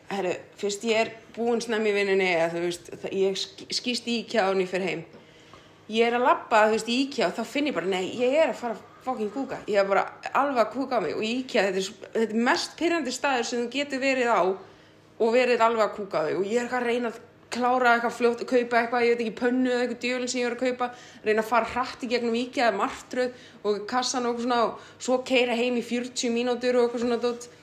herri, 0.10 0.34
fyrst 0.58 0.84
ég 0.90 1.02
er 1.04 1.12
búin 1.36 1.62
snemmi 1.62 1.92
í 1.92 1.96
vinnunni 2.00 2.28
eða 2.36 2.50
þú 2.56 2.64
veist, 2.66 2.90
það, 3.04 3.14
ég 3.22 3.38
sk- 3.40 3.68
skýst 3.80 4.08
í 4.12 4.18
IKEA 4.24 4.48
og 4.50 4.60
ég 4.64 4.70
fer 4.72 4.86
heim. 4.86 5.06
Ég 5.92 6.08
er 6.08 6.16
að 6.18 6.26
labba, 6.26 6.64
þú 6.68 6.76
veist, 6.78 6.90
í 6.90 6.98
IKEA 7.06 7.28
og 7.30 7.36
þá 7.38 7.44
finn 7.52 7.68
ég 7.70 7.76
bara, 7.78 7.86
nei, 7.92 8.06
ég 8.18 8.34
er 8.42 8.54
að 8.54 8.62
fara 8.62 8.78
fucking 9.06 9.30
kúka. 9.36 9.60
Ég 9.70 9.78
er 9.78 9.86
bara 9.90 10.06
alveg 10.34 10.64
að 10.64 10.72
kúka 10.74 10.98
á 10.98 11.02
mig. 11.04 11.14
Og 11.14 11.22
í 11.22 11.34
IKEA, 11.44 11.68
þetta 11.70 11.84
er, 11.84 12.10
þetta 12.16 12.34
er 12.40 12.44
mest 12.48 12.74
pyrrandi 12.80 13.14
staður 13.14 13.46
sem 13.52 13.62
þú 13.66 13.70
getur 13.76 14.02
verið 14.02 14.32
á 14.34 14.42
og 14.46 15.30
verið 15.36 15.62
alveg 15.62 15.84
að 15.86 15.96
kúka 16.00 16.24
á 16.24 16.26
þig. 16.26 16.40
Og 16.40 16.46
ég 16.50 16.58
er 16.58 16.66
eitthvað 16.66 16.82
að 16.82 16.88
reyna 16.90 17.12
að 17.14 17.20
klára 17.56 17.92
eitthvað 17.96 18.16
fljótt, 18.18 18.42
kaupa 18.50 18.80
eitthvað, 18.82 19.04
ég 19.06 19.14
veit 19.14 19.22
ekki 19.28 19.36
pönnu 19.40 19.70
eða 19.72 19.84
eitthvað 19.86 20.02
djölinn 20.04 20.32
sem 20.32 20.42
ég 20.42 20.48
er 20.50 20.56
að 20.58 20.64
kaupa. 20.66 20.88
Reyna 21.24 21.44
að 21.46 21.52
fara 21.52 21.70
hratt 21.76 22.02
í 22.04 22.10
gegnum 22.12 22.36
IKEA 22.42 22.66
eða 22.72 22.80
martröð 22.82 23.46
og 23.70 23.86
kassan 23.88 24.26
og 24.26 24.34
eitthvað 24.34 24.48
svona 24.48 24.58
og 24.66 24.90
svo 25.06 25.20
keira 25.30 25.56
heim 25.56 25.78
í 25.80 25.86
40 25.86 26.34
mínútur 26.36 26.76
og 26.82 26.88
eitthvað 26.90 27.06
svona 27.06 27.22
dót. 27.22 27.46
og 27.46 27.54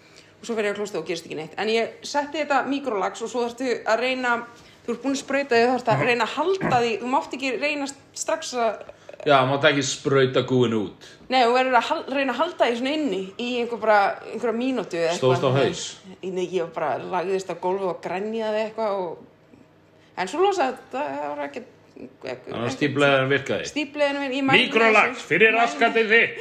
svo 0.42 0.56
fer 0.56 0.68
ég 0.68 0.74
að 0.74 0.80
klósta 0.80 1.00
og 1.00 1.06
gerist 1.08 1.28
ekki 1.28 1.38
neitt 1.38 1.56
en 1.60 1.70
ég 1.72 1.96
setti 2.06 2.42
þetta 2.42 2.62
mikrolags 2.68 3.22
og 3.22 3.30
svo 3.30 3.46
þarftu 3.46 3.76
að 3.86 4.02
reyna 4.02 4.38
þú 4.82 4.94
ert 4.94 5.04
búin 5.04 5.14
að 5.14 5.22
sprauta 5.22 5.54
því 5.54 5.62
þú 5.62 5.70
þarfst 5.72 5.92
að 5.94 6.04
reyna 6.08 6.26
að 6.26 6.34
halda 6.36 6.82
því 6.82 6.96
þú 7.02 7.12
mátt 7.12 7.38
ekki 7.38 7.54
reyna 7.62 7.88
strax 8.24 8.56
að 8.58 8.82
Já, 9.22 9.36
maður 9.46 9.68
ekki 9.68 9.82
sprauta 9.86 10.42
gúin 10.42 10.72
út. 10.74 11.04
Nei, 11.30 11.44
þú 11.44 11.52
verður 11.54 11.76
að 11.78 12.08
reyna 12.10 12.32
að 12.32 12.40
halda 12.40 12.66
því 12.66 12.78
svona 12.80 12.94
inni 12.96 13.20
í 13.38 13.50
einhver 13.60 13.78
bara, 13.84 13.98
einhverja 14.32 14.54
mínútu 14.56 15.04
Stóðst 15.14 15.46
á 15.46 15.50
haus? 15.54 15.84
Nei, 16.24 16.48
ég 16.50 16.72
bara 16.74 16.96
lagðist 16.98 17.52
á 17.54 17.56
gólfu 17.62 17.92
og 17.92 18.00
grænjaði 18.02 18.64
eitthvað 18.64 18.98
og... 19.04 19.22
En 20.18 20.28
svo 20.28 20.42
losaði 20.42 20.74
þetta, 20.74 21.06
það 21.14 21.30
var 21.30 21.44
ekki... 21.46 21.64
Þannig 22.02 22.58
að 22.58 22.74
stípluðir 22.74 23.28
virkaði. 23.30 24.42
Mikrolags, 24.50 25.22
fyrir 25.28 25.54
raskatið 25.54 26.14
þitt. 26.16 26.38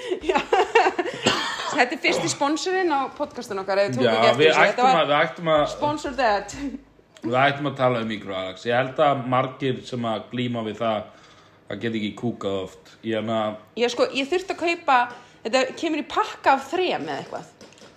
Þetta 1.72 1.96
er 1.96 2.02
fyrsti 2.04 2.32
sponsorinn 2.32 2.92
á 2.92 3.08
podcastun 3.16 3.62
okkar, 3.62 3.80
Já, 3.80 4.34
við 4.36 4.52
ættum 4.52 4.88
að, 4.90 5.06
við 5.08 5.16
ættum 5.18 5.52
að, 5.54 5.64
Sponsor 5.72 6.16
that. 6.18 6.56
við 7.24 7.38
ættum 7.46 7.72
að 7.72 7.80
tala 7.80 8.04
um 8.04 8.12
mikrolags. 8.12 8.66
Ég 8.68 8.76
held 8.76 9.00
að 9.06 9.26
margir 9.32 9.82
sem 9.88 10.08
að 10.12 10.28
glíma 10.34 10.66
við 10.68 10.82
það 10.82 11.10
að 11.72 11.82
geta 11.86 12.00
ekki 12.02 12.12
kúkað 12.20 12.60
oft. 12.66 12.94
Ég 13.08 13.32
Ég 13.80 13.94
sko, 13.94 14.08
ég 14.12 14.30
þurfti 14.30 14.56
að 14.56 14.64
kaupa, 14.66 15.00
þetta 15.46 15.64
kemur 15.80 16.04
í 16.04 16.08
pakka 16.12 16.58
af 16.58 16.70
þrem 16.74 17.08
eða 17.08 17.20
eitthvað. 17.24 17.50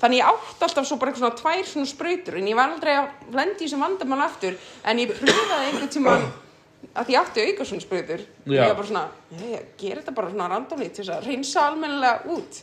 Þannig 0.04 0.20
ég 0.20 0.28
átti 0.28 0.66
alltaf 0.66 0.86
svo 0.88 0.96
bara 1.00 1.10
eitthvað 1.12 1.22
svona 1.24 1.40
tvær 1.40 1.68
svona 1.70 1.88
sprautur 1.88 2.34
en 2.36 2.48
ég 2.50 2.56
var 2.58 2.72
aldrei 2.74 2.94
að 2.98 3.36
lendi 3.38 3.62
í 3.62 3.68
þessum 3.68 3.84
vandamál 3.86 4.24
aftur 4.26 4.56
en 4.84 5.00
ég 5.00 5.12
pröfaði 5.16 5.68
einhvern 5.70 5.92
tíma 5.94 6.16
að 7.00 7.12
ég 7.14 7.20
átti 7.22 7.44
auka 7.48 7.66
svona 7.70 7.84
sprautur 7.84 8.24
og 8.26 8.52
ég 8.52 8.66
var 8.66 8.76
bara 8.76 8.88
svona, 8.90 9.04
ég 9.40 9.70
ger 9.80 10.00
þetta 10.02 10.14
bara 10.18 10.32
svona 10.34 10.48
randomli 10.50 10.90
til 10.90 11.06
þess 11.06 11.14
að 11.14 11.28
reynsa 11.30 11.64
almennilega 11.70 12.34
út 12.34 12.60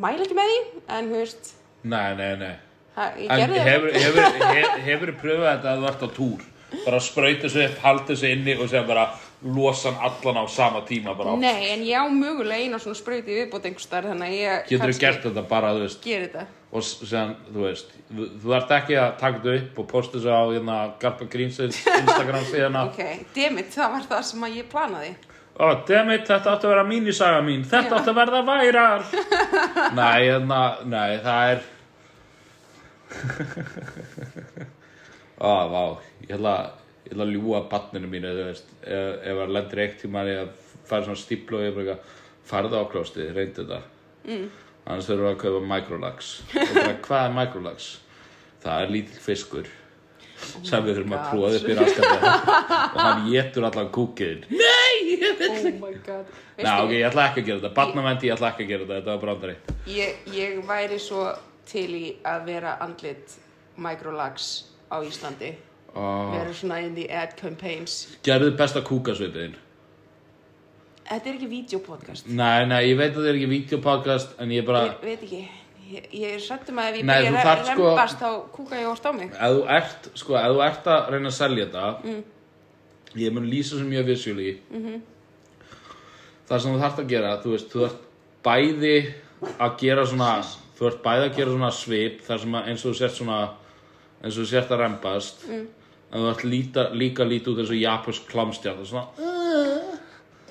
mæla 0.00 0.24
ekki 0.26 0.36
með 0.38 0.52
því 0.52 0.62
en 0.98 1.10
þú 1.12 1.18
veist, 1.22 1.52
Nei, 1.82 2.14
nei, 2.14 2.36
nei. 2.38 2.54
Ha, 2.94 3.08
ég 3.18 3.28
gerði 3.40 3.60
hefur, 3.66 3.92
hefur, 3.96 4.48
hef, 4.54 4.72
hefur 4.86 5.12
pröfað 5.18 5.48
þetta 5.56 5.70
að 5.72 5.80
þú 5.82 5.86
ert 5.90 6.02
á 6.06 6.08
túr? 6.16 6.48
Bara 6.86 7.00
sprauta 7.04 7.48
sig 7.52 7.66
upp, 7.68 7.78
halda 7.84 8.14
sig 8.16 8.32
inni 8.36 8.54
og 8.56 8.68
sem 8.70 8.86
bara 8.88 9.06
losa 9.42 9.90
hann 9.90 10.04
allan 10.08 10.38
á 10.40 10.44
sama 10.48 10.80
tíma 10.88 11.12
bara? 11.18 11.34
Á 11.34 11.36
Nei, 11.40 11.70
en 11.74 11.82
ég 11.84 11.98
á 12.00 12.06
mögulega 12.08 12.62
eina 12.64 12.78
svona 12.80 12.96
sprauti 12.96 13.34
viðbót 13.34 13.66
einhvers 13.68 13.88
staðar 13.88 14.12
þannig 14.12 14.28
að 14.30 14.36
ég 14.38 14.68
Getur 14.70 14.92
þú 14.94 14.98
gert 15.02 15.26
þetta 15.26 15.44
bara, 15.50 15.72
þú 15.76 15.82
veist? 15.84 16.04
gera 16.06 16.28
þetta. 16.28 16.46
Og 16.72 16.86
sem, 16.86 17.34
þú 17.52 17.64
veist 17.66 17.90
þú, 18.08 18.28
þú 18.44 18.54
ert 18.56 18.70
ekki 18.78 18.96
að 19.02 19.10
taka 19.20 19.42
þetta 19.42 19.56
upp 19.58 19.82
og 19.82 19.90
posta 19.90 20.16
þessu 20.16 20.32
á 20.32 20.42
hérna, 20.54 20.76
Garpa 21.02 21.28
Grínsins 21.34 21.82
Instagram 21.84 22.46
síðana 22.48 22.86
Ok, 22.88 23.02
demit, 23.36 23.68
það 23.74 23.92
var 23.98 24.06
það 24.14 24.22
sem 24.30 24.46
að 24.48 24.56
ég 24.62 24.70
planaði 24.72 25.10
Ó, 25.60 25.66
dammit, 25.88 26.24
þetta 26.24 26.54
átti 26.54 26.66
að 26.66 26.72
vera 26.72 26.84
mínisaga 26.88 27.42
mín. 27.44 27.64
Þetta 27.68 27.90
Já. 27.90 27.96
átti 27.98 28.10
að 28.12 28.18
verða 28.18 28.40
væral 28.46 29.02
Nei, 29.98 30.20
hérna, 30.24 30.60
nei, 30.88 31.10
það 31.24 31.50
er 31.52 31.60
Ó, 35.42 35.52
vá. 35.68 35.82
Ég 36.24 36.32
ætla, 36.38 36.54
ég 37.04 37.12
ætla 37.12 37.26
að 37.26 37.34
ljúga 37.34 37.60
barninu 37.68 38.08
mínu, 38.08 38.32
þú 38.32 38.46
veist. 38.48 38.72
Ef, 38.86 39.28
það 39.28 39.54
lendir 39.58 39.84
eitt 39.84 39.98
tíma 40.00 40.24
að 40.24 40.54
fara 40.88 41.04
svona 41.06 41.20
stíplu 41.20 41.60
og 41.60 41.66
ég 41.66 41.76
bara 41.76 41.98
farðu 42.48 42.80
á 42.80 42.84
klósti, 42.90 43.28
reyndu 43.34 43.62
þetta 43.62 43.80
mm. 44.26 44.48
Annars 44.82 45.06
þurfum 45.06 45.28
við 45.28 45.34
að 45.34 45.42
kaupa 45.44 45.60
bara, 46.74 46.96
hvað 47.04 47.26
er 47.28 47.36
microlax? 47.36 47.90
Það 48.62 48.82
er 48.82 48.92
lítill 48.96 49.22
fiskur 49.22 49.70
sem 50.62 50.84
við 50.86 50.98
þurfum 50.98 51.14
að 51.16 51.24
trúa 51.30 51.50
upp 51.56 51.68
í 51.68 51.76
raskandi 51.78 52.32
og 52.92 53.00
hann 53.00 53.24
getur 53.30 53.66
allan 53.68 53.90
kúkinn 53.94 54.44
Nei, 54.50 55.16
ég 55.16 55.38
vil 55.40 55.50
Oh 55.52 55.80
my 55.86 55.92
god 56.06 56.26
Ná, 56.62 56.72
ok, 56.84 56.92
ég 56.94 57.06
ætla 57.08 57.24
ekki 57.30 57.40
að 57.42 57.46
gera 57.48 57.58
þetta. 57.62 57.74
Barnavendi, 57.78 58.28
ég 58.28 58.34
ætla 58.36 58.50
ekki 58.52 58.62
að 58.66 58.68
gera 58.72 58.84
þetta. 58.84 58.98
Þetta 59.00 59.10
var 59.14 59.20
brandari. 59.24 59.54
ég, 59.90 60.18
ég 60.36 60.58
væri 60.68 60.98
svo 61.02 61.24
til 61.66 61.88
í 61.96 62.04
að 62.28 62.44
vera 62.50 62.76
andlit 62.84 63.36
microlax 63.76 64.50
á 64.92 65.00
Íslandi 65.02 65.54
Oh. 65.92 66.30
vera 66.32 66.52
svona 66.56 66.78
in 66.80 66.94
the 66.96 67.04
ad 67.12 67.34
campaigns 67.36 68.06
Gerðu 68.24 68.54
besta 68.56 68.80
kúkasvipiðin. 68.80 69.58
Þetta 71.04 71.28
er 71.28 71.34
ekki 71.36 71.48
videopodcast 71.50 72.30
Nei, 72.32 72.64
nei, 72.70 72.78
ég 72.88 72.96
veit 72.96 73.10
að 73.12 73.18
það 73.18 73.28
er 73.28 73.38
ekki 73.40 73.48
videopodcast, 73.50 74.32
en 74.40 74.54
ég 74.54 74.64
bara... 74.64 74.86
Ég 74.86 75.02
veit 75.04 75.26
ekki 75.26 75.42
Ég, 75.92 76.04
ég 76.16 76.36
er 76.36 76.40
srættum 76.40 76.78
að 76.80 76.88
ef 76.88 76.98
ég 77.00 77.08
byrja 77.08 77.32
að 77.32 77.46
þarft 77.46 77.66
re- 77.68 77.74
sko- 77.76 78.20
þá 78.20 78.28
kúka 78.54 78.78
ég 78.78 78.88
orðt 78.88 79.08
á 79.08 79.12
mig 79.12 79.32
Ef 79.32 79.56
þú 79.56 79.64
ert, 79.76 80.06
sko, 80.20 80.36
ef 80.38 80.54
þú 80.54 80.62
ert 80.66 80.86
að 80.92 81.10
reyna 81.12 81.32
að 81.32 81.36
selja 81.36 81.66
þetta, 81.66 82.14
ég 83.20 83.34
mun 83.36 83.48
lýsa 83.50 83.76
sem 83.76 83.90
mjög 83.90 84.06
visually. 84.06 84.52
Mm 84.70 84.86
-hmm. 84.86 85.00
Það 86.48 86.62
sem 86.62 86.72
þú 86.72 86.80
þarft 86.84 87.02
að 87.02 87.10
gera, 87.12 87.36
þú 87.42 87.50
veist, 87.50 87.68
þú 87.74 87.84
ert 87.84 88.00
bæði 88.44 89.14
að 89.58 89.76
gera 89.78 90.06
svona, 90.06 90.30
þú 90.78 90.86
ert 90.86 91.02
bæði 91.02 91.24
að 91.28 91.36
gera 91.36 91.50
svona 91.50 91.70
svip, 91.70 92.20
þar 92.26 92.38
sem 92.40 92.54
að 92.54 92.66
eins 92.68 92.84
og 92.84 92.92
þú 92.92 92.98
sért 92.98 93.14
svona, 93.14 93.38
eins 94.22 94.36
og 94.38 94.42
þú 94.44 94.48
sért 94.48 94.70
að 94.70 94.80
rembast, 94.80 95.48
mm. 95.48 95.66
en 96.12 96.20
þú 96.20 96.30
ert 96.30 96.44
líta, 96.44 96.90
líka 96.92 97.24
lítið 97.24 97.52
út 97.52 97.58
eins 97.58 97.70
og 97.70 97.76
japansk 97.76 98.22
klamstjarn, 98.28 98.86
svona, 98.86 99.06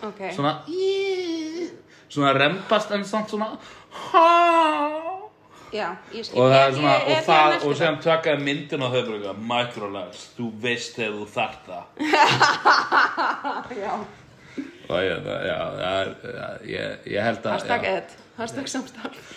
Ok, 0.02 0.34
svona 0.34 0.62
svona 2.12 2.34
rembast 2.34 2.92
en 2.92 3.06
samt 3.06 3.30
svona 3.32 3.58
ha 4.12 4.91
já, 5.74 5.88
ég 6.14 6.26
skil. 6.28 6.38
Og 6.42 6.50
það 6.52 6.64
er 6.68 6.74
svona 6.78 6.96
og 7.02 7.22
það 7.28 7.54
ég- 7.56 7.66
og 7.70 7.76
sem 7.80 7.98
tvakaði 8.06 8.44
myndin 8.48 8.84
bara 8.86 9.02
eitthvað, 9.02 9.44
microlax, 9.52 10.24
þú 10.38 10.50
veist 10.66 10.96
þegar 10.98 11.14
þú 11.20 11.28
þarft 11.36 11.70
það. 11.72 11.84
Já, 13.82 13.94
og 14.90 14.98
ég, 15.06 15.28
já, 15.48 15.60
það 15.78 16.00
er 16.02 16.10
ég, 16.68 17.06
ég 17.14 17.24
held 17.24 17.46
að 17.46 17.54
hashtag 17.56 17.86
já, 17.88 17.92
ed, 18.02 18.16
hashtag 18.38 18.68
samstarf. 18.68 19.30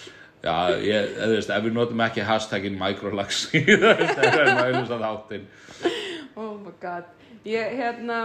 Já, 0.45 0.55
ég, 0.83 1.13
þú 1.21 1.29
veist, 1.37 1.53
ef 1.55 1.63
við 1.65 1.77
notum 1.77 2.03
ekki 2.05 2.25
hashtagin 2.27 2.75
microlax 2.81 3.45
það 3.53 4.41
er 4.41 4.51
náðum 4.59 4.81
að 4.97 5.05
þáttinn. 5.07 5.47
Oh 6.35 6.57
my 6.59 6.75
god. 6.83 7.07
Ég, 7.47 7.77
hérna 7.79 8.19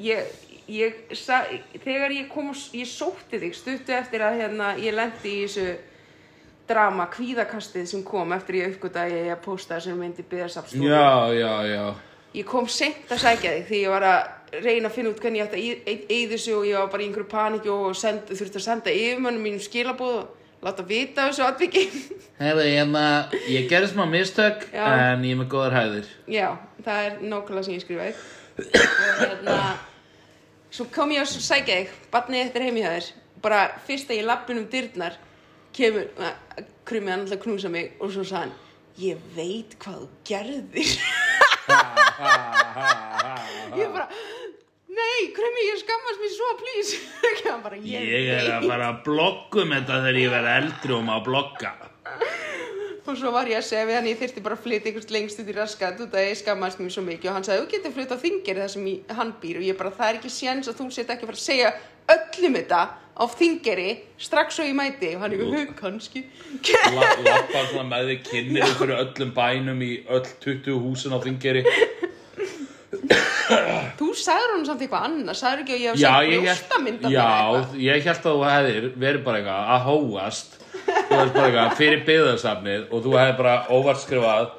Ég, 0.00 0.28
ég 0.72 0.94
sa, 1.16 1.42
Þegar 1.84 2.12
ég 2.16 2.28
kom 2.32 2.48
og 2.52 2.60
Ég 2.76 2.88
sótti 2.88 3.38
þig 3.42 3.54
stuttu 3.56 3.92
eftir 3.96 4.24
að 4.24 4.38
hérna 4.40 4.70
Ég 4.80 4.94
lendi 4.96 5.32
í 5.32 5.42
þessu 5.44 5.66
drama 6.68 7.06
Kvíðakastið 7.12 7.86
sem 7.90 8.02
kom 8.06 8.32
eftir 8.36 8.60
ég 8.60 8.74
uppgötaði 8.74 9.20
að 9.20 9.28
ég 9.30 9.42
posta 9.44 9.76
þessum 9.78 10.00
myndi 10.02 10.24
byggðarsafstofu 10.26 10.88
já, 10.90 11.34
já, 11.36 11.52
já 11.70 11.84
Ég 12.36 12.44
kom 12.44 12.66
seint 12.68 13.08
að 13.14 13.22
sækja 13.22 13.52
þig 13.54 13.68
því 13.70 13.78
ég 13.80 13.92
var 13.94 14.04
að 14.04 14.60
reyna 14.60 14.88
að 14.90 14.96
finna 14.96 15.10
út 15.12 15.20
hvernig 15.22 15.40
ég 15.40 15.46
ætti 15.46 15.60
að 15.62 16.10
eyða 16.12 16.32
þessu 16.34 16.56
og 16.58 16.66
ég 16.68 16.76
var 16.80 16.90
bara 16.92 17.02
í 17.02 17.06
einhverju 17.08 17.28
panikju 17.30 17.76
og 17.86 17.96
send, 17.96 18.28
þurfti 18.28 18.60
að 18.60 18.64
senda 18.66 18.92
yfirmönnum 18.92 19.46
mínum 19.46 19.62
skilabóð 19.64 20.18
og 20.20 20.66
láta 20.66 20.84
vita 20.86 21.28
þessu 21.30 21.44
atviki. 21.46 21.84
Hefði, 22.42 22.66
hérna, 22.74 23.04
ég 23.48 23.68
gerði 23.70 23.90
smá 23.94 24.04
mistök 24.10 24.66
Já. 24.72 24.84
en 24.84 25.24
ég 25.24 25.36
er 25.36 25.40
með 25.40 25.50
góðar 25.54 25.76
hæðir 25.78 26.10
Já, 26.28 26.48
það 26.84 27.08
er 27.08 27.16
nákvæmlega 27.24 27.66
sem 27.68 27.76
ég 27.76 27.84
skrifaði. 27.86 28.14
og 28.56 29.22
hérna, 29.22 29.56
svo 30.76 30.88
kom 30.92 31.14
ég 31.16 31.24
að 31.24 31.46
sækja 31.48 31.80
þig, 31.80 31.96
barnið 32.12 32.44
eftir 32.44 32.66
heim 32.66 32.80
í 32.80 32.84
þér, 32.84 33.10
bara 33.44 33.62
fyrst 33.88 34.12
að 34.12 34.20
ég 34.20 34.28
lappin 34.28 34.60
um 34.60 34.68
dyrnar, 34.72 35.16
kemur, 35.76 36.06
krumið 36.88 37.10
hann 37.12 37.22
alltaf 37.24 37.38
að 37.38 37.44
knúsa 37.44 37.68
mig 37.72 37.86
og 38.00 38.08
svo 38.14 38.24
sagði 38.26 38.42
hann, 38.46 38.54
ég 39.02 39.16
veit 39.36 39.70
hvað 39.82 39.96
þú 40.00 40.06
gerðir. 40.30 40.86
ég 43.80 43.88
bara, 43.92 44.06
nei, 44.96 45.20
krumið, 45.36 45.64
ég 45.66 45.76
skammast 45.82 46.20
mér 46.22 46.32
svo, 46.36 46.48
please. 46.62 46.92
bara, 47.66 47.76
ég, 47.80 48.00
Ég 48.06 48.24
er 48.38 48.46
að 48.56 48.62
fara 48.70 48.86
að 48.94 49.02
blogga 49.08 49.56
um 49.64 49.70
þetta 49.76 49.94
þegar 50.06 50.22
ég 50.22 50.30
verð 50.36 50.50
eldri 50.54 50.92
og 50.96 51.02
má 51.06 51.16
blogga. 51.24 51.70
Og 53.06 53.14
svo 53.14 53.30
var 53.30 53.46
ég 53.46 53.60
að 53.60 53.68
segja 53.68 53.86
við 53.86 53.96
hann, 54.00 54.08
ég 54.10 54.18
þyrfti 54.18 54.42
bara 54.42 54.56
að 54.56 54.64
flytja 54.64 54.88
einhvers 54.90 55.12
lengst 55.14 55.38
út 55.38 55.50
í 55.50 55.54
raskat 55.54 56.00
út 56.02 56.14
að 56.16 56.24
ég 56.26 56.38
skammast 56.40 56.80
mér 56.82 56.94
svo 56.94 57.02
mikið 57.06 57.28
og 57.30 57.36
hann 57.36 57.46
sagði, 57.46 57.60
þú 57.62 57.68
getur 57.76 57.92
flytta 57.94 58.16
á 58.18 58.24
þingir 58.24 58.56
það 58.62 58.70
sem 58.72 58.84
ég, 58.90 58.98
hann 59.18 59.30
býr 59.42 59.56
og 59.60 59.64
ég 59.68 59.76
bara, 59.78 59.92
það 59.94 60.08
er 60.08 60.16
ekki 60.18 60.32
séns 60.34 60.70
að 60.72 60.78
þú 60.80 60.84
set 60.96 61.12
ekki 61.14 61.22
að 61.22 61.30
fara 61.30 61.38
að 61.38 61.44
segja 61.44 61.68
öllum 62.36 62.56
þetta 62.60 62.80
á 63.16 63.24
þingeri 63.32 63.88
strax 64.20 64.58
og 64.60 64.68
ég 64.68 64.76
mæti 64.76 65.14
og 65.16 65.22
hann 65.24 65.32
er, 65.36 65.44
hug, 65.48 65.70
kannski. 65.78 66.24
La, 66.92 67.12
Lappa 67.24 67.62
svona 67.70 67.86
með 67.88 68.10
því 68.10 68.16
kynir 68.26 68.74
fyrir 68.76 68.98
öllum 69.00 69.32
bænum 69.36 69.80
í 69.84 69.92
öll 70.12 70.26
20 70.44 70.82
húsin 70.84 71.16
á 71.16 71.18
Þingeri. 71.24 71.64
þú 73.96 74.10
sagður 74.18 74.52
hann 74.52 74.66
samt 74.66 74.84
eitthvað 74.84 75.06
annað, 75.08 75.38
sagður 75.38 75.62
ekki 75.64 75.74
að 75.76 75.80
ég 75.80 75.88
hef 75.96 76.28
ég 76.34 76.44
brjóstamynda 76.44 77.12
já, 77.12 77.26
ég 77.86 78.06
held 78.06 78.20
að 78.20 78.26
þú 78.26 78.44
hefðir 78.50 78.88
verið 79.06 79.24
bara 79.26 79.40
eitthvað 79.40 79.72
að 79.76 79.86
hóast. 79.88 80.58
Eitthvað 81.06 81.72
fyrir 81.78 82.04
byggðarsafnið 82.06 82.90
og 82.90 83.06
þú 83.06 83.16
hefði 83.16 83.38
bara 83.40 83.56
óvart 83.72 84.02
skrifað. 84.02 84.52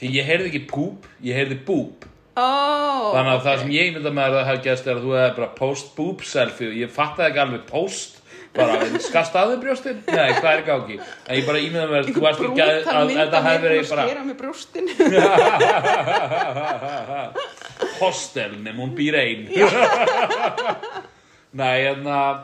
Því 0.00 0.14
ég 0.14 0.30
heyrði 0.30 0.48
ekki 0.52 0.62
púp, 0.70 1.10
ég 1.26 1.36
heyrði 1.36 1.58
búp. 1.66 2.06
Ó, 2.38 2.46
Þannig 3.14 3.32
að 3.32 3.44
það 3.46 3.58
sem 3.64 3.72
ég 3.74 3.92
mynda 3.96 4.10
með 4.14 4.24
að 4.28 4.34
það 4.38 4.48
hefði 4.50 4.64
gæst 4.68 4.86
er 4.86 4.94
að 4.96 5.04
þú 5.04 5.10
hefði 5.18 5.36
bara 5.40 5.50
post 5.58 5.86
boob 5.96 6.18
selfie. 6.26 6.68
Og 6.70 6.74
ég 6.78 6.90
fattaði 6.94 7.28
ekki 7.30 7.40
alveg 7.44 7.62
post. 7.70 8.12
Bara, 8.50 8.74
skast 8.98 9.34
að 9.38 9.46
þau 9.52 9.60
brjóstin? 9.62 9.98
Nei, 10.10 10.30
hvað 10.40 10.52
er 10.56 10.62
gangi? 10.66 10.96
En 11.28 11.34
ég 11.38 11.44
bara 11.46 11.60
ímynda 11.62 11.86
með 11.86 11.98
að 12.00 12.08
þú 12.10 12.20
varst 12.24 12.40
ekki 12.42 12.62
að, 12.64 12.70
brútal 12.80 12.98
að 12.98 13.06
mynd 13.06 13.20
þetta 13.20 13.38
af 13.38 13.44
mér 13.46 13.46
hefði 13.46 13.60
búin 13.60 13.60
að 13.60 13.70
verið 13.70 13.86
bara 13.90 14.06
skera 14.08 14.24
með 14.26 14.36
brjóstin. 14.40 14.86
hostel 18.00 18.52
nema 18.64 18.80
hún 18.82 18.94
býr 18.98 19.14
ein. 19.20 19.40
Nei, 21.60 21.78
en 21.92 22.02
að 22.10 22.34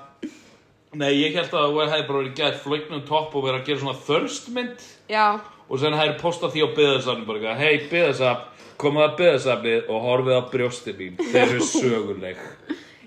Nei, 0.97 1.11
ég 1.19 1.35
held 1.37 1.51
að 1.53 1.75
þú 1.75 1.79
hefði 1.83 2.07
bara 2.09 2.21
verið 2.23 2.37
gætt 2.39 2.63
flögnum 2.63 3.03
topp 3.09 3.35
og 3.37 3.43
verið 3.45 3.59
að 3.59 3.67
gera 3.67 3.81
svona 3.83 3.99
þörstmynd 4.07 4.79
já, 5.13 5.27
og 5.67 5.77
sen 5.83 5.97
hefði 5.99 6.15
postað 6.23 6.53
því 6.55 6.61
á 6.63 6.69
byggðarsafni 6.79 7.25
bara 7.29 7.59
hei 7.59 7.75
byggðarsafn, 7.91 8.47
komið 8.81 9.07
að 9.07 9.17
byggðarsafnið 9.21 9.93
og 9.93 10.05
horfið 10.07 10.37
á 10.37 10.43
brjóstin 10.53 10.99
mín. 11.01 11.15
Þeir 11.21 11.43
eru 11.47 11.69
söguleg. 11.71 12.43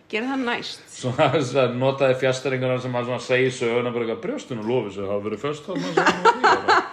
Gera 0.09 0.31
það 0.31 0.45
næst. 0.47 0.79
svona 0.89 1.27
þess 1.35 1.57
að 1.61 1.75
notaði 1.77 2.15
fjasteringarna 2.23 2.81
sem 2.81 2.95
að 2.97 3.11
segi 3.21 3.51
söguna 3.53 3.91
bara 3.93 4.07
eitthvað 4.07 4.23
brjóstinu 4.23 4.63
lofi 4.65 4.95
sig 4.95 5.05
hafa 5.05 5.21
verið 5.27 5.39
þarna 5.67 6.89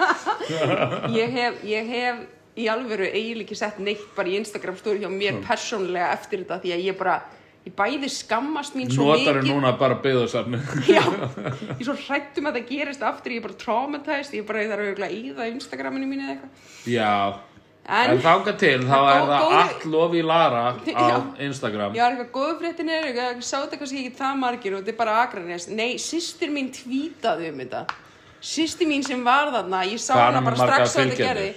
ég 1.16 1.32
hef, 1.32 1.62
ég 1.64 1.88
hef 1.90 2.20
í 2.56 2.68
alvöru 2.72 3.08
eiginlega 3.08 3.46
ekki 3.46 3.58
sett 3.58 3.80
neitt 3.82 4.04
bara 4.16 4.30
í 4.32 4.36
Instagram 4.40 4.76
stóri 4.80 5.02
hjá 5.02 5.10
mér 5.12 5.40
persónulega 5.46 6.12
eftir 6.16 6.44
þetta 6.44 6.60
því 6.62 6.76
að 6.76 6.84
ég 6.86 6.98
bara, 7.00 7.16
ég 7.66 7.74
bæði 7.80 8.12
skammast 8.12 8.76
mín 8.78 8.92
svo 8.92 9.10
notar 9.10 9.40
mikið. 9.40 9.50
núna 9.50 9.72
bara 9.80 9.98
byggðarsafni 10.04 10.60
já, 10.96 11.02
ég 11.02 11.80
er 11.80 11.84
svo 11.88 11.96
hrættum 12.06 12.48
að 12.48 12.60
það 12.60 12.70
gerist 12.70 13.04
aftur, 13.10 13.34
ég 13.34 13.42
er 13.42 13.48
bara 13.48 13.60
traumatized 13.64 14.36
ég 14.36 14.44
er 14.44 14.48
bara, 14.48 14.64
ég 14.64 14.72
þarf 14.72 14.86
auðvitað 14.86 15.16
í 15.16 15.20
það 15.40 15.52
Instagraminu 15.52 16.08
mínu 16.12 16.24
eða 16.24 16.36
eitthvað. 16.36 16.52
Já, 16.92 17.12
en 17.88 18.10
en, 18.10 18.20
þangað 18.24 18.56
til 18.58 18.78
þá 18.82 18.96
er 18.98 19.20
gó- 19.20 19.28
það 19.30 19.52
allt 19.60 19.84
lofi 19.92 20.22
Lara 20.26 20.62
á 20.74 21.06
Já. 21.10 21.18
Instagram. 21.46 21.94
Ég 21.94 22.02
var 22.02 22.16
eitthvað 22.16 22.32
góðu 22.34 22.56
fréttin 22.62 22.90
er 22.90 23.06
eitthvað, 23.10 23.42
sá 23.46 23.56
þetta 23.62 23.78
kannski 23.82 24.00
ekki 24.04 24.16
það 24.18 24.40
margir 24.42 24.74
og 24.74 24.82
þetta 24.82 24.94
er 24.94 24.98
bara 25.04 25.14
agranes 25.22 25.68
nei, 25.68 25.92
sýstir 26.02 26.50
mín 26.54 26.72
tvítaði 26.74 27.52
um 27.52 27.62
þetta. 27.62 27.84
Sýstir 28.46 28.90
mín 28.90 29.02
sem 29.06 29.22
var 29.26 29.50
þarna, 29.54 29.84
ég 29.90 30.02
sá 30.02 30.14
hana 30.18 30.42
bara 30.44 30.56
strax 30.60 30.96
að 30.96 31.10
þetta 31.12 31.22
gerði 31.22 31.54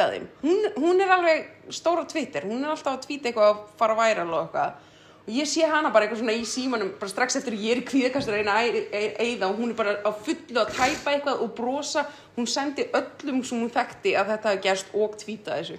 þeim. 0.00 0.28
Hún, 0.42 0.60
hún 0.80 1.00
er 1.04 1.10
alveg 1.12 1.48
stóra 1.76 2.06
Twitter. 2.08 2.46
Hún 2.48 2.62
er 2.64 2.70
alltaf 2.72 2.94
að 2.96 3.02
tvíta 3.06 3.28
eitthvað 3.28 3.50
að 3.50 3.58
fara 3.80 3.96
væral 3.98 4.30
og 4.32 4.46
eitthvað. 4.46 4.70
og 4.70 4.89
ég 5.36 5.48
sé 5.48 5.66
hana 5.70 5.90
bara 5.94 6.06
eitthvað 6.06 6.22
svona 6.22 6.36
í 6.36 6.44
símanum 6.48 6.92
bara 7.00 7.12
strax 7.12 7.38
eftir 7.40 7.56
að 7.56 7.64
ég 7.66 7.74
er 7.76 7.80
í 7.82 7.86
kvíðakastur 7.88 8.36
að 8.40 8.50
að 8.52 8.78
eyða 9.24 9.48
og 9.50 9.58
hún 9.60 9.72
er 9.72 9.78
bara 9.80 9.96
á 10.02 10.10
fullu 10.12 10.62
að 10.62 10.72
tæpa 10.76 11.14
eitthvað 11.14 11.42
og 11.44 11.52
brosa 11.58 12.06
hún 12.36 12.48
sendi 12.50 12.86
öllum 12.96 13.42
sem 13.46 13.60
hún 13.60 13.72
þekkti 13.74 14.14
að 14.18 14.32
þetta 14.34 14.52
hafi 14.54 14.64
gerst 14.68 14.94
og 14.94 15.18
tvíta 15.20 15.58
þessu 15.58 15.78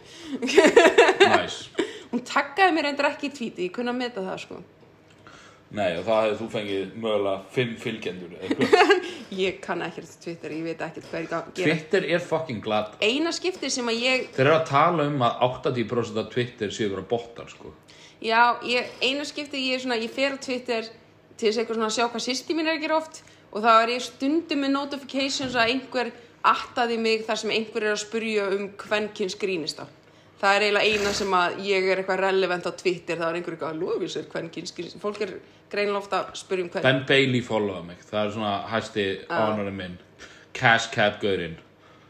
Næs. 1.23 1.63
hún 2.11 2.23
taggaði 2.27 2.77
mér 2.77 2.91
endur 2.91 3.09
ekki 3.11 3.31
í 3.31 3.35
tvíti, 3.39 3.67
ég 3.69 3.75
kunna 3.75 3.95
að 3.95 4.03
meta 4.03 4.27
það 4.27 4.45
sko 4.45 4.61
Nei, 5.71 5.93
og 5.95 6.03
það 6.03 6.25
hefði 6.25 6.37
þú 6.41 6.45
fengið 6.51 6.95
mögulega 6.99 7.51
fimm 7.55 7.69
fylgjendur. 7.79 8.31
ég 9.45 9.61
kann 9.63 9.83
ekkert 9.85 10.17
Twitter, 10.19 10.51
ég 10.51 10.65
veit 10.67 10.81
ekkert 10.83 11.05
hvað 11.07 11.21
ég 11.21 11.35
að 11.37 11.45
gera 11.55 11.69
Twitter 11.69 12.07
er 12.17 12.25
fucking 12.25 12.59
glad. 12.65 12.97
eina 12.99 13.31
skipti 13.31 13.69
sem 13.71 13.87
að 13.87 14.01
ég 14.03 14.25
Þeir 14.35 14.49
eru 14.49 14.57
að 14.57 14.65
tala 14.67 15.05
um 15.07 15.23
að 15.23 15.45
80% 15.47 16.19
af 16.19 16.27
Twitter 16.33 16.75
séu 16.75 16.89
vera 16.91 17.05
bottar, 17.07 17.47
sko. 17.53 17.71
Já, 18.21 18.41
ég, 18.67 18.89
einu 19.01 19.25
skipti 19.25 19.57
ég 19.69 19.79
er 19.79 19.81
svona, 19.85 19.97
ég 19.97 20.11
fer 20.13 20.35
á 20.35 20.37
Twitter 20.37 20.85
til 21.37 21.47
þess 21.49 21.61
eitthvað 21.61 21.79
svona 21.79 21.87
að 21.89 21.95
sjá 21.95 22.05
hvað 22.11 22.25
sýsti 22.27 22.53
mín 22.57 22.67
er 22.69 22.75
að 22.77 22.83
gera 22.83 22.97
oft 23.01 23.23
og 23.51 23.63
þá 23.63 23.71
er 23.81 23.93
ég 23.95 24.03
stundum 24.05 24.61
með 24.61 24.75
notifications 24.75 25.55
að 25.57 25.71
einhver 25.73 26.11
attaði 26.51 26.99
mig 27.01 27.25
þar 27.25 27.39
sem 27.41 27.53
einhver 27.55 27.87
er 27.87 27.95
að 27.95 28.03
spurja 28.03 28.45
um 28.53 28.69
kvenkins 28.77 29.35
grínist 29.41 29.81
á. 29.81 29.85
Það 30.41 30.55
er 30.57 30.63
eiginlega 30.67 30.93
eina 31.01 31.13
sem 31.17 31.33
að 31.37 31.57
ég 31.65 31.89
er 31.91 32.01
eitthvað 32.01 32.21
relevant 32.23 32.69
á 32.69 32.71
Twitter, 32.77 33.17
það 33.17 33.27
er 33.27 33.39
einhver 33.39 33.57
eitthvað 33.57 33.73
að 33.75 33.81
lofis 33.83 34.15
er 34.17 34.29
kvenkins 34.31 34.73
grínist. 34.77 35.01
Fólk 35.01 35.19
er 35.25 35.33
greinilega 35.69 36.01
ofta 36.01 36.21
að 36.23 36.31
spurja 36.39 36.65
um 36.65 36.71
hvern. 36.73 36.87
Ben 36.87 37.03
Bailey 37.09 37.43
followaði 37.45 37.89
mig. 37.91 37.99
Það 38.09 38.23
er 38.23 38.33
svona 38.37 38.55
hæsti 38.71 39.05
ánarinn 39.29 39.77
minn. 39.77 39.99
Cash 40.57 40.89
Cat 40.93 41.19
Gaurinn. 41.21 41.59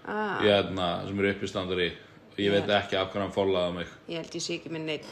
Ah, 0.08 0.40
Hérna, 0.44 0.94
sem 1.08 1.20
er 1.20 1.34
uppistandari. 1.34 1.92
Og 2.32 2.40
ég 2.40 2.56
veit 2.56 2.72
ekki 2.72 2.96
af 3.00 3.12
hvernig 3.12 3.28
hann 3.28 3.36
followaði 3.36 3.76
mig. 3.82 3.92
ég 4.08 4.22
held 4.24 4.40
ég 4.40 4.46
sé 4.48 4.56
ekki 4.60 4.72
með 4.72 4.88
neitt 4.88 5.12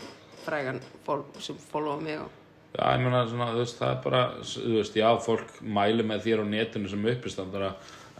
frægan 0.49 0.83
fól, 1.05 1.23
sem 1.39 1.57
followa 1.71 2.01
mig 2.01 2.19
og... 2.19 2.35
Já, 2.69 2.83
ég 2.93 3.01
meina 3.01 3.23
svona, 3.25 3.49
þú 3.55 3.63
veist, 3.63 3.79
það 3.79 3.91
er 3.91 4.01
bara, 4.03 4.19
þú 4.45 4.75
veist, 4.75 4.97
já, 4.99 5.07
fólk 5.25 5.55
mæli 5.65 6.05
með 6.05 6.25
þér 6.27 6.43
á 6.43 6.45
netinu 6.51 6.91
sem 6.91 7.07
uppistandara, 7.11 7.71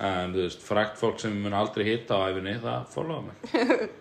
en 0.10 0.34
þú 0.34 0.46
veist, 0.46 0.64
frækt 0.66 0.98
fólk 0.98 1.22
sem 1.22 1.36
mun 1.44 1.58
aldrei 1.58 1.86
hitta 1.86 2.18
á 2.18 2.28
æfinni, 2.32 2.56
það 2.64 2.88
followa 2.96 3.28
mig. 3.28 3.44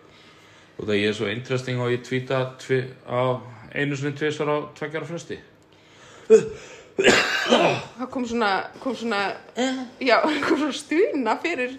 og 0.79 0.87
það 0.87 0.97
ég 0.97 1.11
er 1.11 1.19
svo 1.19 1.29
interesting 1.29 1.83
og 1.83 1.93
ég 1.93 2.01
tvíta 2.07 2.41
tvi, 2.63 2.81
á 3.05 3.37
einu 3.77 3.99
sinni 3.99 4.17
tvisar 4.17 4.49
á 4.49 4.57
tveggjara 4.79 5.09
fresti. 5.11 5.37
Það 6.99 8.09
kom 8.11 8.25
svona, 8.27 8.51
kom 8.81 8.97
svona, 8.97 9.21
já, 10.01 10.17
kom 10.47 10.57
svona 10.57 10.75
stuna 10.81 11.37
fyrir 11.45 11.77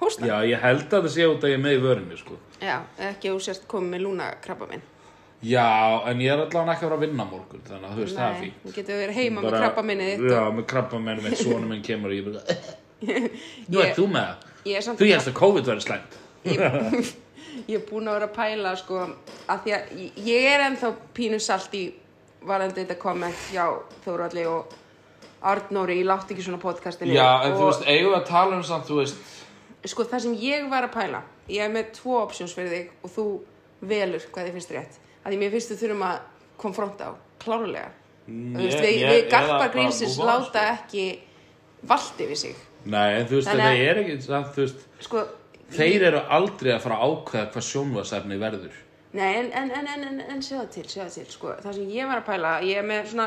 hósta. 0.00 0.28
Já, 0.28 0.36
ég 0.44 0.60
held 0.60 0.86
að 0.92 1.08
það 1.08 1.12
sé 1.16 1.32
út 1.32 1.44
að 1.44 1.54
ég 1.54 1.60
er 1.60 1.64
með 1.64 1.78
í 1.78 1.82
vörinu, 1.88 2.20
sko. 2.20 2.40
Já, 2.60 2.78
ekki 3.00 3.30
að 3.30 3.36
þú 3.38 3.44
sérst 3.48 3.68
komið 3.70 3.94
með 3.96 4.08
lúnakrabba 4.10 4.68
minn. 4.74 4.88
Já, 5.40 6.02
en 6.10 6.18
ég 6.20 6.28
er 6.34 6.36
allavega 6.42 6.72
ekki 6.74 6.84
að 6.84 6.88
fara 6.90 6.96
að 6.98 7.04
vinna 7.06 7.24
morgun, 7.24 7.60
þannig 7.64 7.88
að 7.88 7.94
þú 7.96 8.02
veist, 8.04 8.16
það 8.18 8.28
er 8.30 8.40
fínt. 8.42 8.54
þú 8.66 8.72
getur 8.76 8.98
verið 9.00 9.14
heima 9.16 9.40
með 9.40 9.54
krabba 9.56 9.82
minnið 9.88 10.10
þitt 10.10 10.30
Já, 10.34 10.40
með 10.58 10.64
krabba 10.68 10.98
minnið 11.00 11.22
mitt, 11.28 11.38
svona 11.40 11.66
minn 11.70 11.82
kemur 11.86 12.10
og 12.10 12.16
ég 12.18 12.24
bara, 12.28 12.40
nú 13.70 13.78
Ég- 13.80 13.86
ert 13.86 13.96
þú 13.96 14.04
með 14.12 14.26
það. 14.26 14.36
ég 14.68 14.76
er 14.76 14.82
Þú 15.00 15.06
hérst 15.08 15.30
að 15.30 15.36
COVID 15.40 15.64
verið 15.70 15.84
slæmt. 15.86 16.12
ég 17.70 17.74
er 17.78 17.84
búin 17.88 18.08
að 18.10 18.18
vera 18.18 18.28
að 18.28 18.34
pæla 18.36 18.74
sko, 18.76 19.00
að 19.48 19.58
því 19.64 19.70
að 19.78 19.82
ég- 19.96 20.12
ég 20.28 20.40
er 20.52 20.60
ennþá 20.68 20.92
pínu 21.16 21.40
salt 21.40 21.72
í 21.74 21.94
varandi 22.44 22.80
þetta 22.84 22.98
komment 23.00 23.40
hjá 23.52 23.64
Þóralli 24.04 24.44
og 24.48 24.76
Arnóri, 25.40 25.96
ég 26.02 26.06
látt 26.08 26.28
ekki 26.30 26.42
svona 26.44 26.60
podcastinu 26.60 27.12
Já, 27.16 27.40
en 27.48 27.52
þú 27.56 27.64
og 27.64 27.70
veist, 27.72 27.86
eigum 27.88 28.14
að 28.18 28.26
tala 28.28 28.56
um 28.56 28.62
samt, 28.64 28.84
þú 28.88 29.00
veist, 29.00 29.16
sko 29.88 30.04
það 30.04 30.20
sem 30.20 30.34
ég 30.36 30.68
var 30.68 30.84
að 30.84 30.92
pæla 30.92 31.22
ég 31.48 31.64
að 35.24 35.32
því 35.32 35.40
mér 35.42 35.54
finnst 35.54 35.72
við 35.74 35.82
þurfum 35.84 36.04
að 36.08 36.20
konfronta 36.60 37.10
á 37.10 37.12
klárlega. 37.40 37.90
Þú 38.30 38.60
veist, 38.62 38.80
við, 38.84 39.00
við 39.10 39.28
garpar 39.32 39.76
on, 39.80 40.26
láta 40.28 40.64
ekki 40.76 41.06
valdi 41.90 42.26
við 42.30 42.36
sig. 42.44 42.56
Nei, 42.84 43.08
en 43.18 43.26
þú 43.28 43.38
veist, 43.40 43.48
það 43.48 43.64
að- 43.66 43.82
er 43.88 44.00
ekki, 44.02 44.18
samt, 44.24 44.54
veist, 44.64 44.84
sko, 45.00 45.24
þeir 45.76 46.06
eru 46.10 46.20
aldrei 46.38 46.72
að 46.74 46.84
fara 46.84 47.00
ákveða 47.06 47.50
hvað 47.54 47.66
sjónvarsefni 47.70 48.38
verður. 48.40 48.78
Nei, 49.10 49.40
en, 49.40 49.48
en, 49.50 49.70
en, 49.74 50.20
en, 50.22 50.42
segja 50.42 50.68
til, 50.70 50.84
segja 50.86 51.08
til, 51.10 51.24
sko, 51.26 51.56
það 51.58 51.80
sem 51.80 51.86
ég 51.90 52.06
var 52.06 52.20
að 52.20 52.28
pæla, 52.28 52.50
ég 52.62 52.78
er 52.78 52.84
með 52.86 53.08
svona, 53.10 53.24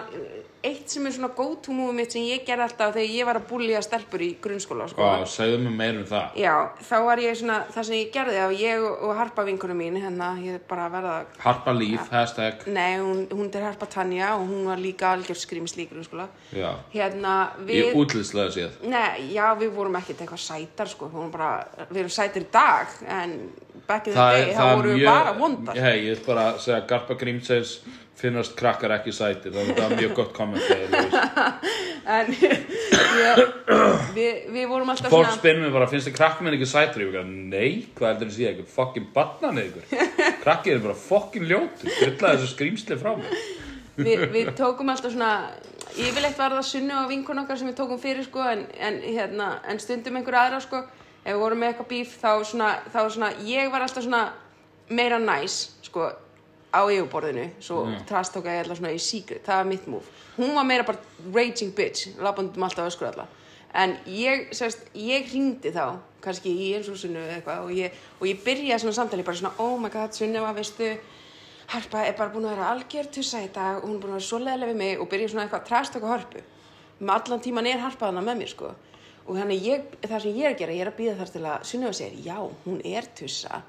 eitt 0.63 0.93
sem 0.93 1.09
er 1.09 1.11
svona 1.11 1.47
move 1.75 1.91
mitt 1.97 2.13
sem 2.15 2.23
ég 2.23 2.45
gerði 2.47 2.63
alltaf 2.63 2.93
þegar 2.95 3.09
ég 3.11 3.27
var 3.27 3.39
að 3.41 3.49
búlja 3.49 3.81
stelpur 3.83 4.23
í 4.23 4.29
grunnskóla, 4.39 4.87
sko. 4.87 5.03
Ó, 5.03 5.25
segðu 5.27 5.57
mér 5.65 5.73
meir 5.81 5.99
um 5.99 6.05
það. 6.07 6.37
Já, 6.39 6.53
þá 6.87 6.95
var 7.03 7.19
ég 7.19 7.35
svona, 7.35 7.57
það 7.75 7.87
sem 7.89 7.97
ég 7.97 8.13
gerði, 8.15 8.37
að 8.45 8.55
ég 8.61 8.85
og 8.93 9.11
Harpa 9.19 9.45
vinkunum 9.49 9.81
mín, 9.83 9.99
hérna, 9.99 10.29
ég 10.39 10.63
bara 10.69 10.87
verða, 10.93 11.17
Harpa 11.43 11.75
líf, 11.75 12.07
hashtag, 12.15 12.63
nei, 12.71 12.95
hún, 13.03 13.25
hún 13.33 13.51
er 13.51 13.67
Harpa 13.67 13.91
Tanja 13.91 14.37
og 14.37 14.47
hún 14.47 14.63
var 14.71 14.79
líka 14.79 15.11
algjör 15.11 15.35
skrýmisli 15.35 15.83
í 15.83 15.91
grunnskóla. 15.91 16.29
já, 16.55 16.71
Hérna, 16.95 17.35
ég 17.67 17.91
við, 17.91 17.99
útlýslega 17.99 18.55
séð. 18.55 18.79
nei, 18.87 19.35
já, 19.35 19.51
við 19.59 19.75
vorum 19.75 19.99
ekkert 19.99 20.23
eitthvað 20.23 20.45
sætar, 20.47 20.87
sko, 20.87 21.11
við 21.11 21.19
vorum 21.19 21.35
bara, 21.35 21.67
við 21.91 22.07
back 23.87 24.07
in 24.07 24.13
the 24.13 24.19
Það 24.19 24.37
day, 24.37 24.53
þá 24.53 24.61
það 24.63 24.85
mjög, 24.87 25.03
bara 25.09 25.33
vondar. 25.39 25.81
hei, 25.85 25.97
ég 26.07 26.15
vil 26.17 26.23
bara 26.27 26.45
segja 26.59 26.79
að 26.81 26.87
Garpa 26.93 27.17
Grímsæs 27.19 27.73
finnast 28.23 28.53
krakkar 28.55 28.93
ekki 28.95 29.11
sætir, 29.15 29.51
það 29.55 29.79
er 29.83 29.95
mjög 29.99 30.13
gott 30.19 30.33
komment. 30.37 30.63
En 32.03 32.27
ég, 32.35 32.57
við, 34.13 34.39
við 34.51 34.65
vorum 34.67 34.89
alltaf 34.91 35.11
Fólk 35.13 35.29
spyrir 35.37 35.61
mér 35.63 35.71
bara, 35.71 35.87
finnst 35.87 36.09
þið 36.09 36.15
krakkar 36.17 36.43
minn 36.43 36.57
ekki 36.57 36.67
sætir? 36.67 37.05
Ég 37.05 37.13
vil 37.13 37.21
nei, 37.53 37.85
hvað 37.95 38.09
heldur 38.09 38.27
þið 38.31 38.35
sé 38.35 38.49
ekki, 38.49 38.65
fucking 38.73 39.05
batnanið 39.15 39.69
ykkur. 39.69 40.07
Krakkið 40.43 40.73
er 40.75 40.81
bara 40.83 40.97
fucking 40.99 41.45
ljótur, 41.47 41.93
drullaði 42.01 42.41
þessu 42.41 42.51
skrýmsli 42.57 42.97
frá 42.99 43.13
mér. 43.21 43.37
við, 44.03 44.25
við 44.35 44.51
tókum 44.59 44.91
alltaf 44.91 45.15
svona 45.15 45.31
yfirleitt 45.93 46.39
var 46.39 46.57
það 46.57 46.67
sunnu 46.73 46.99
og 47.03 47.09
vinkun 47.13 47.43
okkar 47.45 47.59
sem 47.61 47.71
við 47.71 47.79
tókum 47.79 48.01
fyrir 48.03 48.27
sko 48.27 48.43
en, 48.51 48.65
en, 48.83 48.99
hérna, 49.05 49.49
en 49.69 49.79
stundum 49.79 50.19
einhver 50.19 50.39
aðra 50.43 50.59
sko 50.63 50.83
ef 51.23 51.31
við 51.31 51.41
vorum 51.41 51.63
með 51.63 51.71
eitthvað 51.71 51.91
bíf 51.93 52.17
þá 52.21 52.31
svona, 52.45 52.69
þá 52.93 52.99
svona 53.15 53.31
ég 53.47 53.71
var 53.71 53.85
alltaf 53.85 54.05
svona 54.05 54.23
meira 54.89 55.19
næs 55.19 55.59
sko 55.85 56.09
á 56.73 56.81
yfirborðinu. 56.89 57.47
Svo 57.63 57.85
mm. 57.85 58.03
trast 58.09 58.33
tók 58.35 58.49
ég 58.49 58.63
alltaf 58.63 58.81
svona 58.81 58.95
í 58.95 58.99
secret. 59.01 59.45
Það 59.45 59.61
var 59.61 59.71
mitt 59.71 59.87
move. 59.87 60.19
Hún 60.35 60.55
var 60.57 60.67
meira 60.67 60.87
bara 60.87 61.31
raging 61.33 61.75
bitch 61.77 62.17
labandum 62.19 62.67
alltaf 62.67 62.91
öskur 62.91 63.11
alltaf 63.11 63.39
en 63.73 63.95
ég, 64.05 64.49
sérst, 64.53 64.85
ég 64.93 65.25
hringdi 65.31 65.73
þá 65.73 65.97
kannski 66.23 66.51
í 66.53 66.69
eins 66.77 66.87
og 66.91 66.99
sunnu 66.99 67.19
eða 67.23 67.39
eitthvað 67.39 67.65
og 67.65 67.73
ég, 67.75 67.97
og 68.19 68.27
ég 68.29 68.41
byrjaði 68.45 68.85
svona 68.85 68.97
samtali 68.99 69.25
bara 69.25 69.39
svona 69.39 69.53
oh 69.63 69.75
my 69.81 69.91
god 69.93 70.15
sunnu 70.15 70.43
veistu 70.53 70.93
Harpa 71.73 72.03
er 72.05 72.15
bara 72.17 72.29
búin 72.29 72.45
að 72.45 72.57
vera 72.57 72.69
algjör 72.73 73.07
tussa 73.15 73.39
í 73.41 73.49
dag 73.53 73.79
og 73.79 73.87
hún 73.87 73.95
er 73.95 74.01
búin 74.03 74.11
að 74.11 74.17
vera 74.19 74.27
svo 74.27 74.39
leðilega 74.43 74.71
við 74.73 74.79
mig 74.81 75.01
og 75.01 75.09
byrja 75.09 75.29
svona 75.31 75.45
eitthvað 75.47 75.67
trast 75.69 75.97
okkur 75.97 76.11
hörpu 76.11 76.43
með 76.99 77.13
allan 77.15 77.43
tíman 77.43 77.69
er 77.71 77.81
Harpa 77.81 78.09
þarna 78.09 78.25
með 78.27 78.41
mér 78.43 78.51
sko 78.51 78.73
og 79.27 79.37
þannig 79.37 79.67
ég, 79.67 79.85
það 80.03 80.25
sem 80.25 80.39
ég 80.39 80.47
er 80.47 80.55
að 80.55 80.59
gera 80.63 80.75
ég 80.75 80.85
er 80.85 80.91
að 80.91 80.97
býða 80.97 81.19
þar 81.19 81.31
til 81.33 81.43
að 81.43 81.69
Sunneva 81.69 81.97
segir 81.97 82.25
já, 82.25 82.35
hún 82.65 82.81
er 82.85 83.07
tussa. 83.17 83.61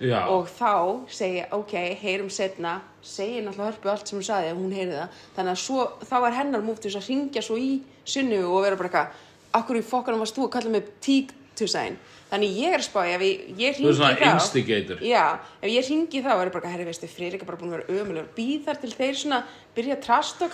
Já, 0.00 0.20
og 0.32 0.46
þá 0.48 0.72
segi 1.12 1.42
ok, 1.52 1.74
heyrum 2.00 2.30
setna 2.32 2.78
segi 3.04 3.42
náttúrulega 3.44 3.74
hörpu 3.74 3.90
allt 3.92 4.08
sem 4.08 4.16
hún 4.16 4.24
saði 4.24 4.54
hún 4.56 4.72
heyri 4.72 4.94
það, 4.94 5.18
þannig 5.36 5.52
að 5.52 5.60
svo, 5.60 5.84
þá 6.08 6.14
var 6.24 6.36
hennar 6.38 6.64
múft 6.64 6.80
til 6.86 6.92
þess 6.94 7.02
að 7.02 7.10
ringja 7.10 7.42
svo 7.44 7.58
í 7.60 7.74
Sunnevu 8.08 8.54
og 8.54 8.64
vera 8.64 8.78
bara 8.80 8.88
eitthvað, 8.88 9.26
akkur 9.60 9.80
í 9.80 9.84
fokkanum 9.84 10.24
varst 10.24 10.38
þú 10.38 10.46
að 10.46 10.54
kalla 10.54 10.72
mig 10.72 10.88
tík 11.04 11.34
tussaðin 11.58 12.00
þannig 12.30 12.56
ég 12.62 12.74
er 12.74 12.80
að 12.80 12.86
spá, 12.86 13.00
ef 13.10 13.24
ég, 13.26 13.46
ég 13.58 13.76
þú 13.76 13.88
er 13.90 13.96
svona 13.98 14.16
þá 14.16 14.26
instigator. 14.30 15.00
Já, 15.04 15.24
ef 15.60 15.72
ég 15.72 15.88
ringi 15.90 16.22
þá 16.24 16.30
er 16.32 16.48
ég 16.48 16.54
bara, 16.54 16.72
herri 16.72 16.86
veistu, 16.86 17.10
Friðrik 17.10 17.42
er 17.44 17.48
bara 17.48 17.60
búin 17.60 17.72
að 17.72 17.80
vera 17.80 18.00
ömulegur 18.00 18.28
býð 18.36 18.68
þar 18.68 18.80
til 18.80 18.92
þeir 18.94 19.18
svona 19.20 19.40
byrja 19.76 19.96
að 19.98 20.04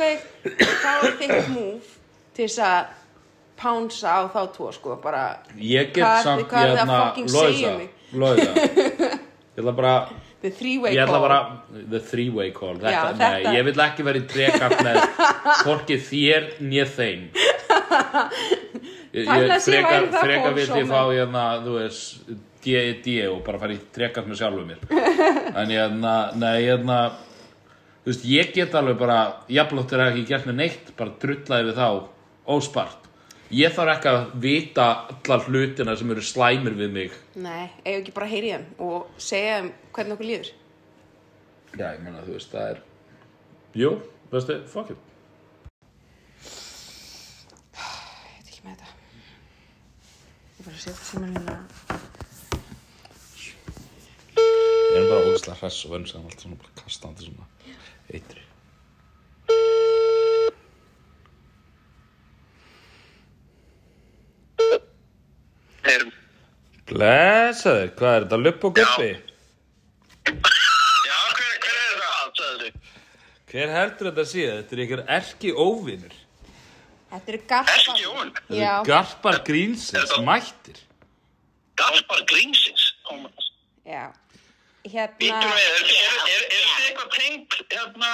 þig 0.01 0.25
og 0.47 0.79
þá 0.83 0.93
er 0.97 1.19
þitt 1.21 1.51
move 1.53 1.93
til 2.37 2.47
þess 2.49 2.63
að 2.65 2.95
pánsa 3.57 4.13
á 4.19 4.21
þá 4.33 4.41
tvo, 4.57 4.71
sko, 4.75 4.97
bara 5.03 5.25
Ég 5.57 5.93
get 5.95 6.05
Hvað- 6.05 6.23
samt, 6.27 6.47
hvað 6.51 6.71
er 6.71 6.77
það 6.77 6.95
að 6.95 7.77
mig? 7.79 7.91
Loisa, 8.13 8.51
ég 9.57 9.61
ætla 9.63 9.73
bara, 9.77 9.95
the 10.43 10.51
three-way 10.53 10.93
ég 10.95 11.01
ætla 11.03 11.17
call 11.17 11.25
bara, 11.27 11.39
the 11.91 12.01
three-way 12.11 12.51
call, 12.55 12.77
þetta, 12.77 12.93
Já, 12.93 13.05
nei, 13.17 13.31
þetta- 13.43 13.55
ég 13.57 13.65
vil 13.71 13.85
ekki 13.87 14.05
vera 14.07 14.21
í 14.21 14.27
trekant 14.31 14.83
með 14.85 15.01
hvorki 15.65 15.97
þér 16.11 16.51
nýð 16.61 16.91
þeim. 16.99 17.23
Ég, 19.17 19.25
ég 19.25 19.41
vildi 19.41 19.61
fórsómur. 20.69 20.83
ég 20.83 20.91
fá, 20.91 21.01
hérna, 21.17 21.45
þú 21.65 21.77
veist, 21.81 22.35
D.E.D. 22.67 23.15
og 23.31 23.39
bara 23.47 23.61
fara 23.63 23.77
í 23.77 23.79
trekant 23.95 24.29
með 24.29 24.41
sjálfum 24.43 24.69
mér. 24.69 24.83
En 25.63 25.73
hérna, 25.73 26.15
nei, 26.37 26.67
hérna, 26.67 26.99
þú 28.05 28.13
veist, 28.13 28.27
ég 28.29 28.53
get 28.57 28.77
alveg 28.77 28.99
bara, 29.01 29.19
jafnlóttir 29.49 30.03
að 30.05 30.13
ekki 30.13 30.27
gert 30.35 30.49
með 30.51 30.59
neitt, 30.61 30.93
bara 30.99 31.15
drullaði 31.23 31.71
við 31.71 31.81
þá, 31.81 31.89
óspart. 32.57 33.06
Ég 33.55 33.75
þarf 33.77 33.93
ekki 33.93 34.11
að 34.11 34.23
vita 34.43 34.87
allar 35.13 35.45
hlutina 35.47 35.95
sem 35.97 36.11
eru 36.11 36.23
slæmir 36.25 36.75
við 36.79 36.91
mig. 36.97 37.17
Nei, 37.39 37.69
ef 37.85 38.01
ekki 38.01 38.15
bara 38.17 38.27
heyri 38.31 38.51
þeim 38.55 38.67
og 38.83 39.23
segja 39.23 39.61
þeim 39.61 39.71
hvernig 39.95 40.17
okkur 40.17 40.31
líður? 40.31 40.53
Já, 41.77 41.87
ég 41.93 42.03
meina, 42.03 42.25
þú 42.27 42.37
veist, 42.39 42.51
það 42.55 42.71
er 42.73 42.85
Jú, 43.77 43.91
veistu, 44.33 44.59
fuck 44.73 44.95
it. 44.95 45.01
Ég 47.77 47.83
veit 48.25 48.51
ekki 48.51 48.63
með 48.65 48.73
þetta. 48.73 48.89
Ég 50.57 50.63
bara 50.65 50.85
setja 50.87 51.11
síma 51.13 51.31
hérna. 51.35 51.61
Rosa 55.47 55.55
hress 55.61 55.85
og 55.85 55.93
vönns 55.93 56.13
hann 56.15 56.25
alltaf 56.25 56.43
svona 56.43 56.57
bara 56.57 56.73
kastandi 56.81 57.27
svona 57.27 57.45
eitri 58.09 58.41
Erum. 65.87 66.13
Blessaður, 66.97 67.91
hvað 67.99 68.15
er 68.17 68.25
þetta, 68.25 68.37
lupp 68.41 68.63
og 68.65 68.77
guppi? 68.79 69.09
Já, 70.27 71.19
hver, 71.37 71.57
hver 71.65 71.81
er 71.81 71.99
þau. 72.39 72.71
Hver 73.51 73.73
heldur 73.75 74.09
þetta 74.11 74.25
sé? 74.31 74.47
Þetta 74.57 74.77
er 74.77 74.83
ykkur 74.87 75.03
erki 75.19 75.53
óvinur 75.53 76.15
Þetta 77.13 77.33
eru 77.33 77.41
garpar. 77.49 77.77
Erki 77.77 78.03
Jón. 78.03 78.33
Já, 78.57 78.73
Garpar 78.89 79.37
grínsins, 79.47 80.13
mættir 80.27 80.81
Gaspar 81.77 82.23
Grínsins. 82.31 82.83
já. 83.87 84.07
Býtum 84.87 84.95
Hérna, 84.97 85.51
við, 85.51 85.67
er, 85.67 85.83
er, 85.83 86.19
er, 86.31 86.43
er 86.47 86.65
þið 86.73 86.85
eitthvað 86.87 87.11
tengt 87.17 87.55
hérna, 87.75 88.11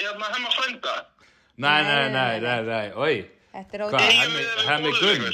hérna 0.00 0.30
hemma 0.34 0.50
frænda? 0.56 0.94
Nei, 1.60 1.80
nei, 1.84 2.06
nei, 2.14 2.34
nei, 2.40 2.60
nei, 2.66 2.86
oi 2.96 3.14
þetta 3.52 3.76
er 3.76 3.82
Hvað, 3.84 3.94
ótrúlega. 3.94 4.16
hemmi, 4.20 4.42
hemmi 4.68 4.90
gunn? 5.00 5.24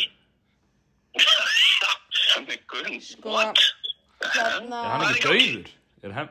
Sko, 2.32 3.30
What? 3.32 3.58
Hérna, 4.22 4.80
Er 4.84 4.90
hann 4.92 5.06
ekki 5.10 5.22
dauður? 5.26 5.70
Er 6.06 6.12
hemm... 6.16 6.28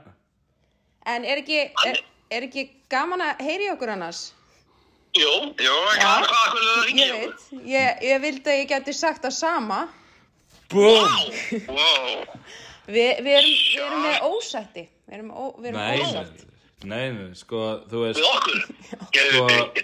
en 1.12 1.26
er 1.28 1.42
ekki, 1.42 1.60
er, 1.88 2.00
er 2.32 2.46
ekki 2.48 2.64
gaman 2.92 3.22
að 3.26 3.42
heyri 3.46 3.68
okkur 3.74 3.92
annars? 3.96 4.22
Jú, 5.18 5.28
jú, 5.60 5.74
ekki 5.92 6.06
Já. 6.06 6.12
hvað, 6.24 6.28
hvað 6.32 6.60
er 6.60 6.68
það 6.68 6.78
að 6.78 6.86
ringja? 6.88 7.06
Ég 7.06 7.18
veit, 7.26 7.48
ég, 7.74 8.04
ég 8.08 8.22
vildi 8.24 8.54
að 8.54 8.60
ég 8.62 8.70
geti 8.72 8.94
sagt 8.96 9.26
það 9.28 9.36
sama. 9.38 9.80
BOOM! 10.72 11.18
Wow. 11.68 12.24
Vi, 12.88 13.04
við, 13.20 13.34
erum, 13.36 13.52
við 13.52 13.82
erum 13.86 14.06
með 14.08 14.30
ósætti. 14.32 14.86
Við 15.10 15.18
erum, 15.20 15.34
ó, 15.36 15.44
við 15.60 15.68
erum 15.74 15.82
Nei, 15.82 15.98
nei, 15.98 16.06
ósátt. 16.08 16.46
nei, 16.88 17.04
sko, 17.38 17.66
þú 17.92 18.06
veist 18.06 18.22
Við 18.22 18.30
okkur? 18.32 18.64
Sko- 19.12 19.44
við 19.52 19.81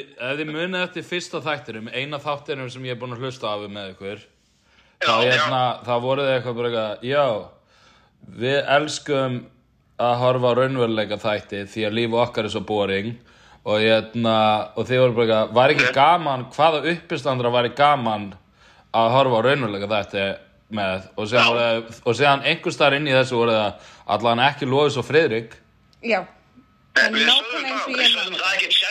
Ef 0.00 0.36
þið 0.38 0.52
munið 0.52 0.82
eftir 0.82 1.06
fyrsta 1.06 1.42
þættinum, 1.44 1.90
eina 1.92 2.20
þáttinum 2.22 2.70
sem 2.72 2.84
ég 2.86 2.96
er 2.96 3.00
búin 3.00 3.16
að 3.16 3.24
hlusta 3.26 3.50
af 3.52 3.66
með 3.68 3.94
ykkur 3.94 4.22
þá, 5.02 5.14
hérna, 5.22 5.62
þá 5.86 5.92
voruð 6.02 6.28
þið 6.28 6.36
eitthvað 6.36 6.58
bara 6.58 6.70
eitthvað, 6.70 7.04
já, 7.08 7.24
við 8.42 8.58
elskum 8.76 9.38
að 10.02 10.14
horfa 10.22 10.52
á 10.52 10.58
raunveruleika 10.58 11.18
þætti 11.22 11.64
því 11.70 11.86
að 11.86 11.96
líf 11.98 12.16
okkar 12.24 12.48
er 12.48 12.54
svo 12.54 12.64
boring. 12.66 13.12
Og, 13.62 13.78
hérna, 13.78 14.36
og 14.74 14.86
þið 14.88 15.02
voru 15.04 15.16
bara 15.16 15.26
eitthvað, 15.26 15.52
var 15.58 15.74
ekki 15.74 15.90
gaman, 15.94 16.46
hvaða 16.56 16.80
uppistandra 16.92 17.52
var 17.54 17.68
gaman 17.78 18.32
að 18.90 19.12
horfa 19.16 19.38
á 19.38 19.46
raunveruleika 19.46 19.90
þætti 19.92 20.28
með? 20.74 21.08
Og 21.14 21.26
og 22.02 22.16
síðan 22.18 22.46
einhver 22.48 22.74
staðar 22.74 22.98
inn 22.98 23.10
í 23.10 23.14
þessu 23.14 23.38
voru 23.38 23.54
það 23.54 23.90
allan 24.16 24.46
ekki 24.48 24.70
Lóðis 24.70 24.98
og 24.98 25.06
Friðrik. 25.06 25.54
Já, 26.02 26.24
en 26.98 27.14
Við 27.14 27.28
nákvæmlega 27.28 27.76
eins 27.76 27.86
það, 27.86 27.92
og 27.92 28.02
ég 28.02 28.10
sögðum 28.10 28.32
man 28.34 28.81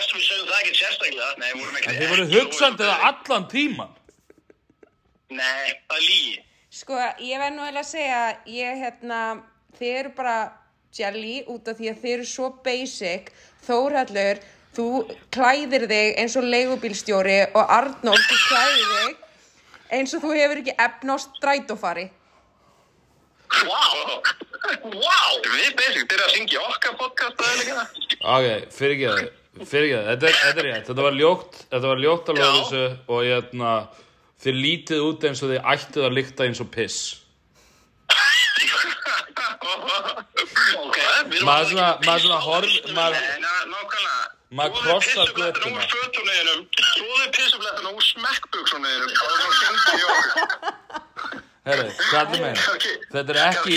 það 0.61 0.69
ekki 0.69 0.79
sérstaklega. 0.79 1.33
Nei, 1.41 1.49
við 1.51 1.59
vorum 1.63 1.79
ekki... 1.79 1.89
en 1.89 1.97
þið 1.97 2.13
voru 2.13 2.29
hugsandi 2.35 2.87
það 2.87 3.09
allan 3.09 3.49
tíman 3.51 3.97
Nei, 5.31 5.75
það 5.87 5.97
er 5.97 6.03
lígi. 6.05 6.39
Sko, 6.71 6.97
ég 7.23 7.39
verð 7.39 7.55
nú 7.55 7.63
eiginlega 7.63 7.85
að 7.85 7.87
segja, 7.87 8.23
ég, 8.51 8.81
hérna, 8.81 9.19
þið 9.77 9.97
eru 10.01 10.11
bara 10.17 10.35
jelly 10.95 11.35
út 11.51 11.69
af 11.71 11.79
því 11.79 11.91
að 11.91 12.01
þið 12.01 12.15
eru 12.17 12.27
svo 12.27 12.49
basic. 12.65 13.31
Þórhallur, 13.63 14.41
þú 14.75 14.87
klæðir 15.31 15.87
þig 15.91 16.19
eins 16.19 16.37
og 16.39 16.47
leigubílstjóri 16.51 17.39
og 17.47 17.75
Arnold, 17.77 18.27
þú 18.27 18.39
klæðir 18.49 18.93
þig 18.95 19.15
eins 19.99 20.15
og 20.15 20.23
þú 20.23 20.33
hefur 20.35 20.63
ekki 20.63 20.77
efn 20.87 21.15
á 21.15 21.17
strætófari. 21.23 22.07
Wow. 23.67 24.23
Wow. 24.83 25.33
Við 25.47 25.75
basic, 25.79 26.07
þeir 26.07 26.17
eru 26.17 26.27
að 26.27 26.35
syngja 26.35 26.63
okkar 26.69 26.97
podcast 26.99 27.45
eða 27.47 27.55
ekki 27.59 27.71
það? 29.11 29.31
Ok, 29.51 29.65
fyrirgeðu, 29.67 29.67
fyrirgeðu, 29.67 30.05
þetta 30.07 30.27
er, 30.29 30.35
þetta 30.41 30.61
er 30.61 30.67
rétt, 30.69 30.85
þetta 30.87 31.03
var 31.05 31.15
ljótt, 31.19 31.57
þetta 31.73 31.87
var 31.91 31.99
ljótt 32.05 32.29
að 32.31 32.37
Já. 32.39 32.43
lofa 32.45 32.59
þessu 32.61 32.83
og 33.11 33.23
ég, 33.27 33.33
hérna, 33.41 33.71
þið 34.45 34.55
lítið 34.65 34.99
út 35.09 35.25
eins 35.27 35.41
og 35.43 35.49
þið 35.51 35.65
ættið 35.73 36.05
að 36.07 36.15
lykta 36.17 36.45
eins 36.47 36.61
og 36.63 36.69
piss. 36.71 36.99
Maður 41.41 41.65
svona- 41.71 41.95
ekki 41.95 42.05
maður 42.07 42.21
svona 42.25 42.39
horf- 42.45 42.81
maður- 42.95 43.21
nei, 43.21 43.39
ná- 43.41 43.65
Nákvæmlega. 43.71 44.23
Maður 44.51 44.71
Þvoðu 44.71 44.83
krossar 44.83 45.25
pissublettana 45.25 45.51
götuna. 45.51 45.79
úr 45.79 45.85
fötunniðinum, 45.91 46.61
þvoðu 46.95 47.27
pissublettana 47.37 47.89
úr 47.95 48.03
smekkbuksunniðinum 48.07 49.11
og 49.11 49.31
þá 49.41 49.47
syngdu 49.59 49.91
í 49.95 50.03
okkur. 50.11 51.01
Herru, 51.61 51.83
hvað 52.09 52.31
er? 52.47 52.59
Ok. 52.73 52.85
Þetta 53.11 53.33
er 53.35 53.37
ekki 53.43 53.75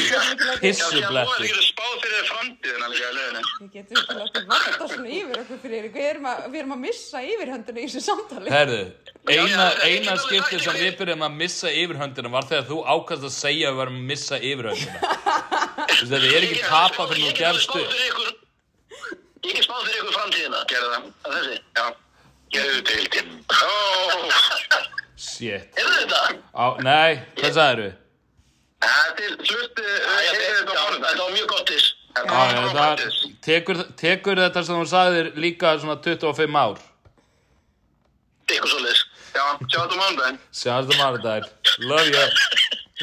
pissubletti. 0.63 1.49
getur 1.51 1.65
spáð 1.67 1.97
fyrir 2.01 2.23
framtíðina 2.31 2.87
líka 2.89 3.09
í 3.11 3.17
leiðinni. 3.19 3.43
Við 3.59 3.75
getum 3.75 3.99
ekki 4.01 4.15
látið 4.21 4.47
varta 4.53 4.87
svona 4.89 5.11
yfir 5.19 5.41
okkur 5.43 5.59
fyrir 5.65 5.89
ykkur. 5.91 5.99
Við 6.01 6.09
erum 6.15 6.29
að, 6.31 6.39
við 6.55 6.61
erum 6.63 6.73
að 6.77 6.81
missa 6.87 7.21
yfirhöndinu 7.29 7.83
í 7.83 7.85
þessu 7.91 8.03
samtali. 8.07 8.53
Herru, 8.55 8.79
eina, 9.35 9.67
eina 9.85 10.15
ég- 10.15 10.23
skipti 10.25 10.57
ég- 10.57 10.65
sem 10.65 10.79
við 10.81 10.97
byrjum 11.03 11.27
að 11.29 11.37
missa 11.43 11.75
yfirhöndina 11.83 12.33
var 12.33 12.49
þegar 12.49 12.65
þú 12.71 12.79
ákast 12.95 13.29
að 13.29 13.35
segja 13.37 13.69
að 13.69 13.75
við 13.75 13.81
varum 13.83 14.01
að 14.01 14.09
missa 14.15 14.41
veist, 14.41 14.73
Þetta 16.09 16.23
er 16.25 16.49
ekki 16.49 16.63
tapa 16.65 17.07
fyrir 17.13 17.37
nú 17.37 17.77
upp. 17.85 17.93
Ég 19.45 19.53
get 19.53 19.65
spáð 19.69 19.85
fyrir 19.85 20.01
ykkur 20.01 20.17
framtíðina, 20.17 20.65
gerðu 20.73 20.89
það. 20.95 21.13
Er 21.29 21.37
þessi, 21.37 21.61
já. 21.77 21.87
Gerðu 22.55 22.81
deildin. 22.89 23.31
Ó, 23.51 24.64
Shit. 25.35 25.69
er 25.81 25.93
þetta? 25.99 26.21
Á, 26.55 26.67
nei, 26.87 27.11
hvað 27.41 27.55
sagðir 27.59 27.83
við? 27.85 27.95
Þetta 28.85 29.23
er 29.25 29.33
var 31.19 31.33
mjög 31.35 31.49
gott 31.55 31.71
ís. 31.75 31.87
Þetta 32.15 32.29
Já, 32.29 32.39
var 32.39 32.53
já, 32.55 32.61
mjög 32.61 32.75
það 32.75 32.91
gott 32.91 33.05
ís. 33.07 33.17
tekur, 33.47 33.81
tekur 34.01 34.41
þetta 34.45 34.63
sem 34.69 34.77
þú 34.81 34.87
sagðir 34.93 35.31
líka 35.45 35.73
svona 35.83 35.97
25 36.05 36.59
ár. 36.65 36.79
Eitthvað 38.45 38.71
svo 38.75 38.81
liðs. 38.85 39.03
Já, 39.35 39.45
sjá 39.67 39.79
þetta 39.81 39.95
á 39.97 40.01
mánudaginn. 40.03 40.39
Sjáumst 40.55 40.91
það 40.93 41.01
mánudaginn. 41.01 41.49
Love 41.91 42.09
you. 42.15 42.27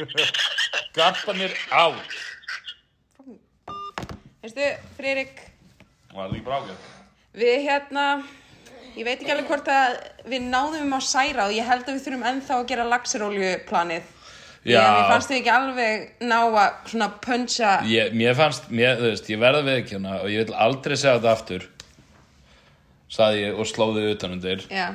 Garpanir 0.95 1.55
á. 1.73 1.85
Veistu, 4.41 4.67
Friðrik, 4.97 5.41
Það 6.11 6.17
var 6.17 6.31
líka 6.33 6.45
brákjör. 6.47 6.77
við 7.37 7.57
hérna, 7.67 8.05
ég 8.97 9.05
veit 9.07 9.19
ekki 9.19 9.33
alveg 9.33 9.51
hvort 9.51 9.69
að 9.71 9.99
við 10.31 10.47
náðum 10.47 10.87
um 10.87 10.97
að 10.97 11.05
særa 11.07 11.47
og 11.47 11.53
ég 11.55 11.67
held 11.67 11.85
að 11.85 11.93
við 11.95 12.07
þurfum 12.07 12.25
ennþá 12.31 12.57
að 12.57 12.67
gera 12.71 12.87
laxeróljuplanið. 12.91 14.09
Já. 14.61 14.77
Ég, 14.77 14.89
mér 14.93 15.07
fannst 15.09 15.31
þið 15.31 15.37
ekki 15.39 15.53
alveg 15.55 16.25
ná 16.29 16.39
að 16.45 16.89
svona 16.91 17.07
puncha. 17.23 17.69
Ég, 17.89 18.11
mér 18.13 18.35
fannst, 18.37 18.67
mér, 18.69 18.99
þú 18.99 19.07
veist, 19.07 19.29
ég 19.33 19.39
verða 19.41 19.61
við 19.65 19.79
ekki 19.79 19.95
hérna 19.97 20.17
og 20.19 20.27
ég 20.29 20.43
vil 20.45 20.57
aldrei 20.67 20.97
segja 20.97 21.15
þetta 21.17 21.31
aftur. 21.31 21.69
Saði 23.11 23.41
ég 23.47 23.57
og 23.57 23.67
slóði 23.67 24.05
utanundir. 24.11 24.67
Já. 24.69 24.91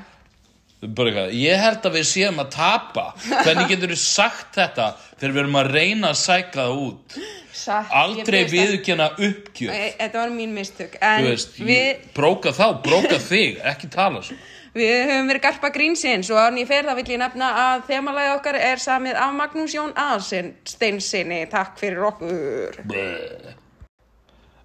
Ég 1.37 1.61
held 1.61 1.87
að 1.89 1.99
við 1.99 2.07
séum 2.09 2.41
að 2.43 2.51
tapa. 2.57 3.07
Hvernig 3.45 3.73
getur 3.73 3.93
þú 3.95 3.99
sagt 4.01 4.57
þetta 4.57 4.91
þegar 5.17 5.35
við 5.35 5.43
erum 5.43 5.61
að 5.61 5.71
reyna 5.75 6.13
að 6.13 6.19
sækla 6.23 6.67
það 6.67 6.83
út? 6.87 7.17
Satt, 7.57 7.95
Aldrei 7.97 8.43
viðurkenna 8.51 9.09
uppgjöf. 9.17 9.73
Þetta 9.99 10.21
var 10.21 10.35
mín 10.35 10.53
mistök. 10.55 10.99
Veist, 11.25 11.57
við, 11.59 12.05
bróka 12.15 12.53
þá, 12.55 12.67
bróka 12.85 13.19
þig, 13.23 13.59
ekki 13.65 13.91
tala 13.93 14.23
svo. 14.27 14.37
við 14.77 15.07
höfum 15.09 15.31
verið 15.31 15.45
garpa 15.47 15.71
grínsins 15.73 16.31
og 16.31 16.37
án 16.37 16.59
ég 16.61 16.69
fer 16.69 16.85
það 16.85 16.99
vill 17.01 17.13
ég 17.15 17.21
nefna 17.23 17.53
að 17.63 17.87
þemalæði 17.91 18.33
okkar 18.35 18.59
er 18.61 18.83
samið 18.83 19.21
af 19.25 19.37
Magnús 19.39 19.77
Jón 19.77 19.95
Aðalsson 19.97 20.51
Steinsinni. 20.69 21.47
Takk 21.53 21.79
fyrir 21.81 22.05
okkur. 22.11 22.83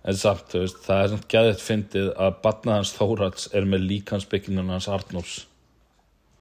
En 0.02 0.18
samt, 0.18 0.52
veist, 0.58 0.82
það 0.84 1.04
er 1.04 1.14
samt 1.14 1.30
gæðið 1.32 1.64
fyndið 1.64 2.12
að 2.18 2.36
batna 2.44 2.80
hans 2.80 2.92
Þórats 2.98 3.48
er 3.56 3.70
með 3.70 3.88
líkansbyggingun 3.92 4.74
hans 4.74 4.90
Arnórs. 4.92 5.46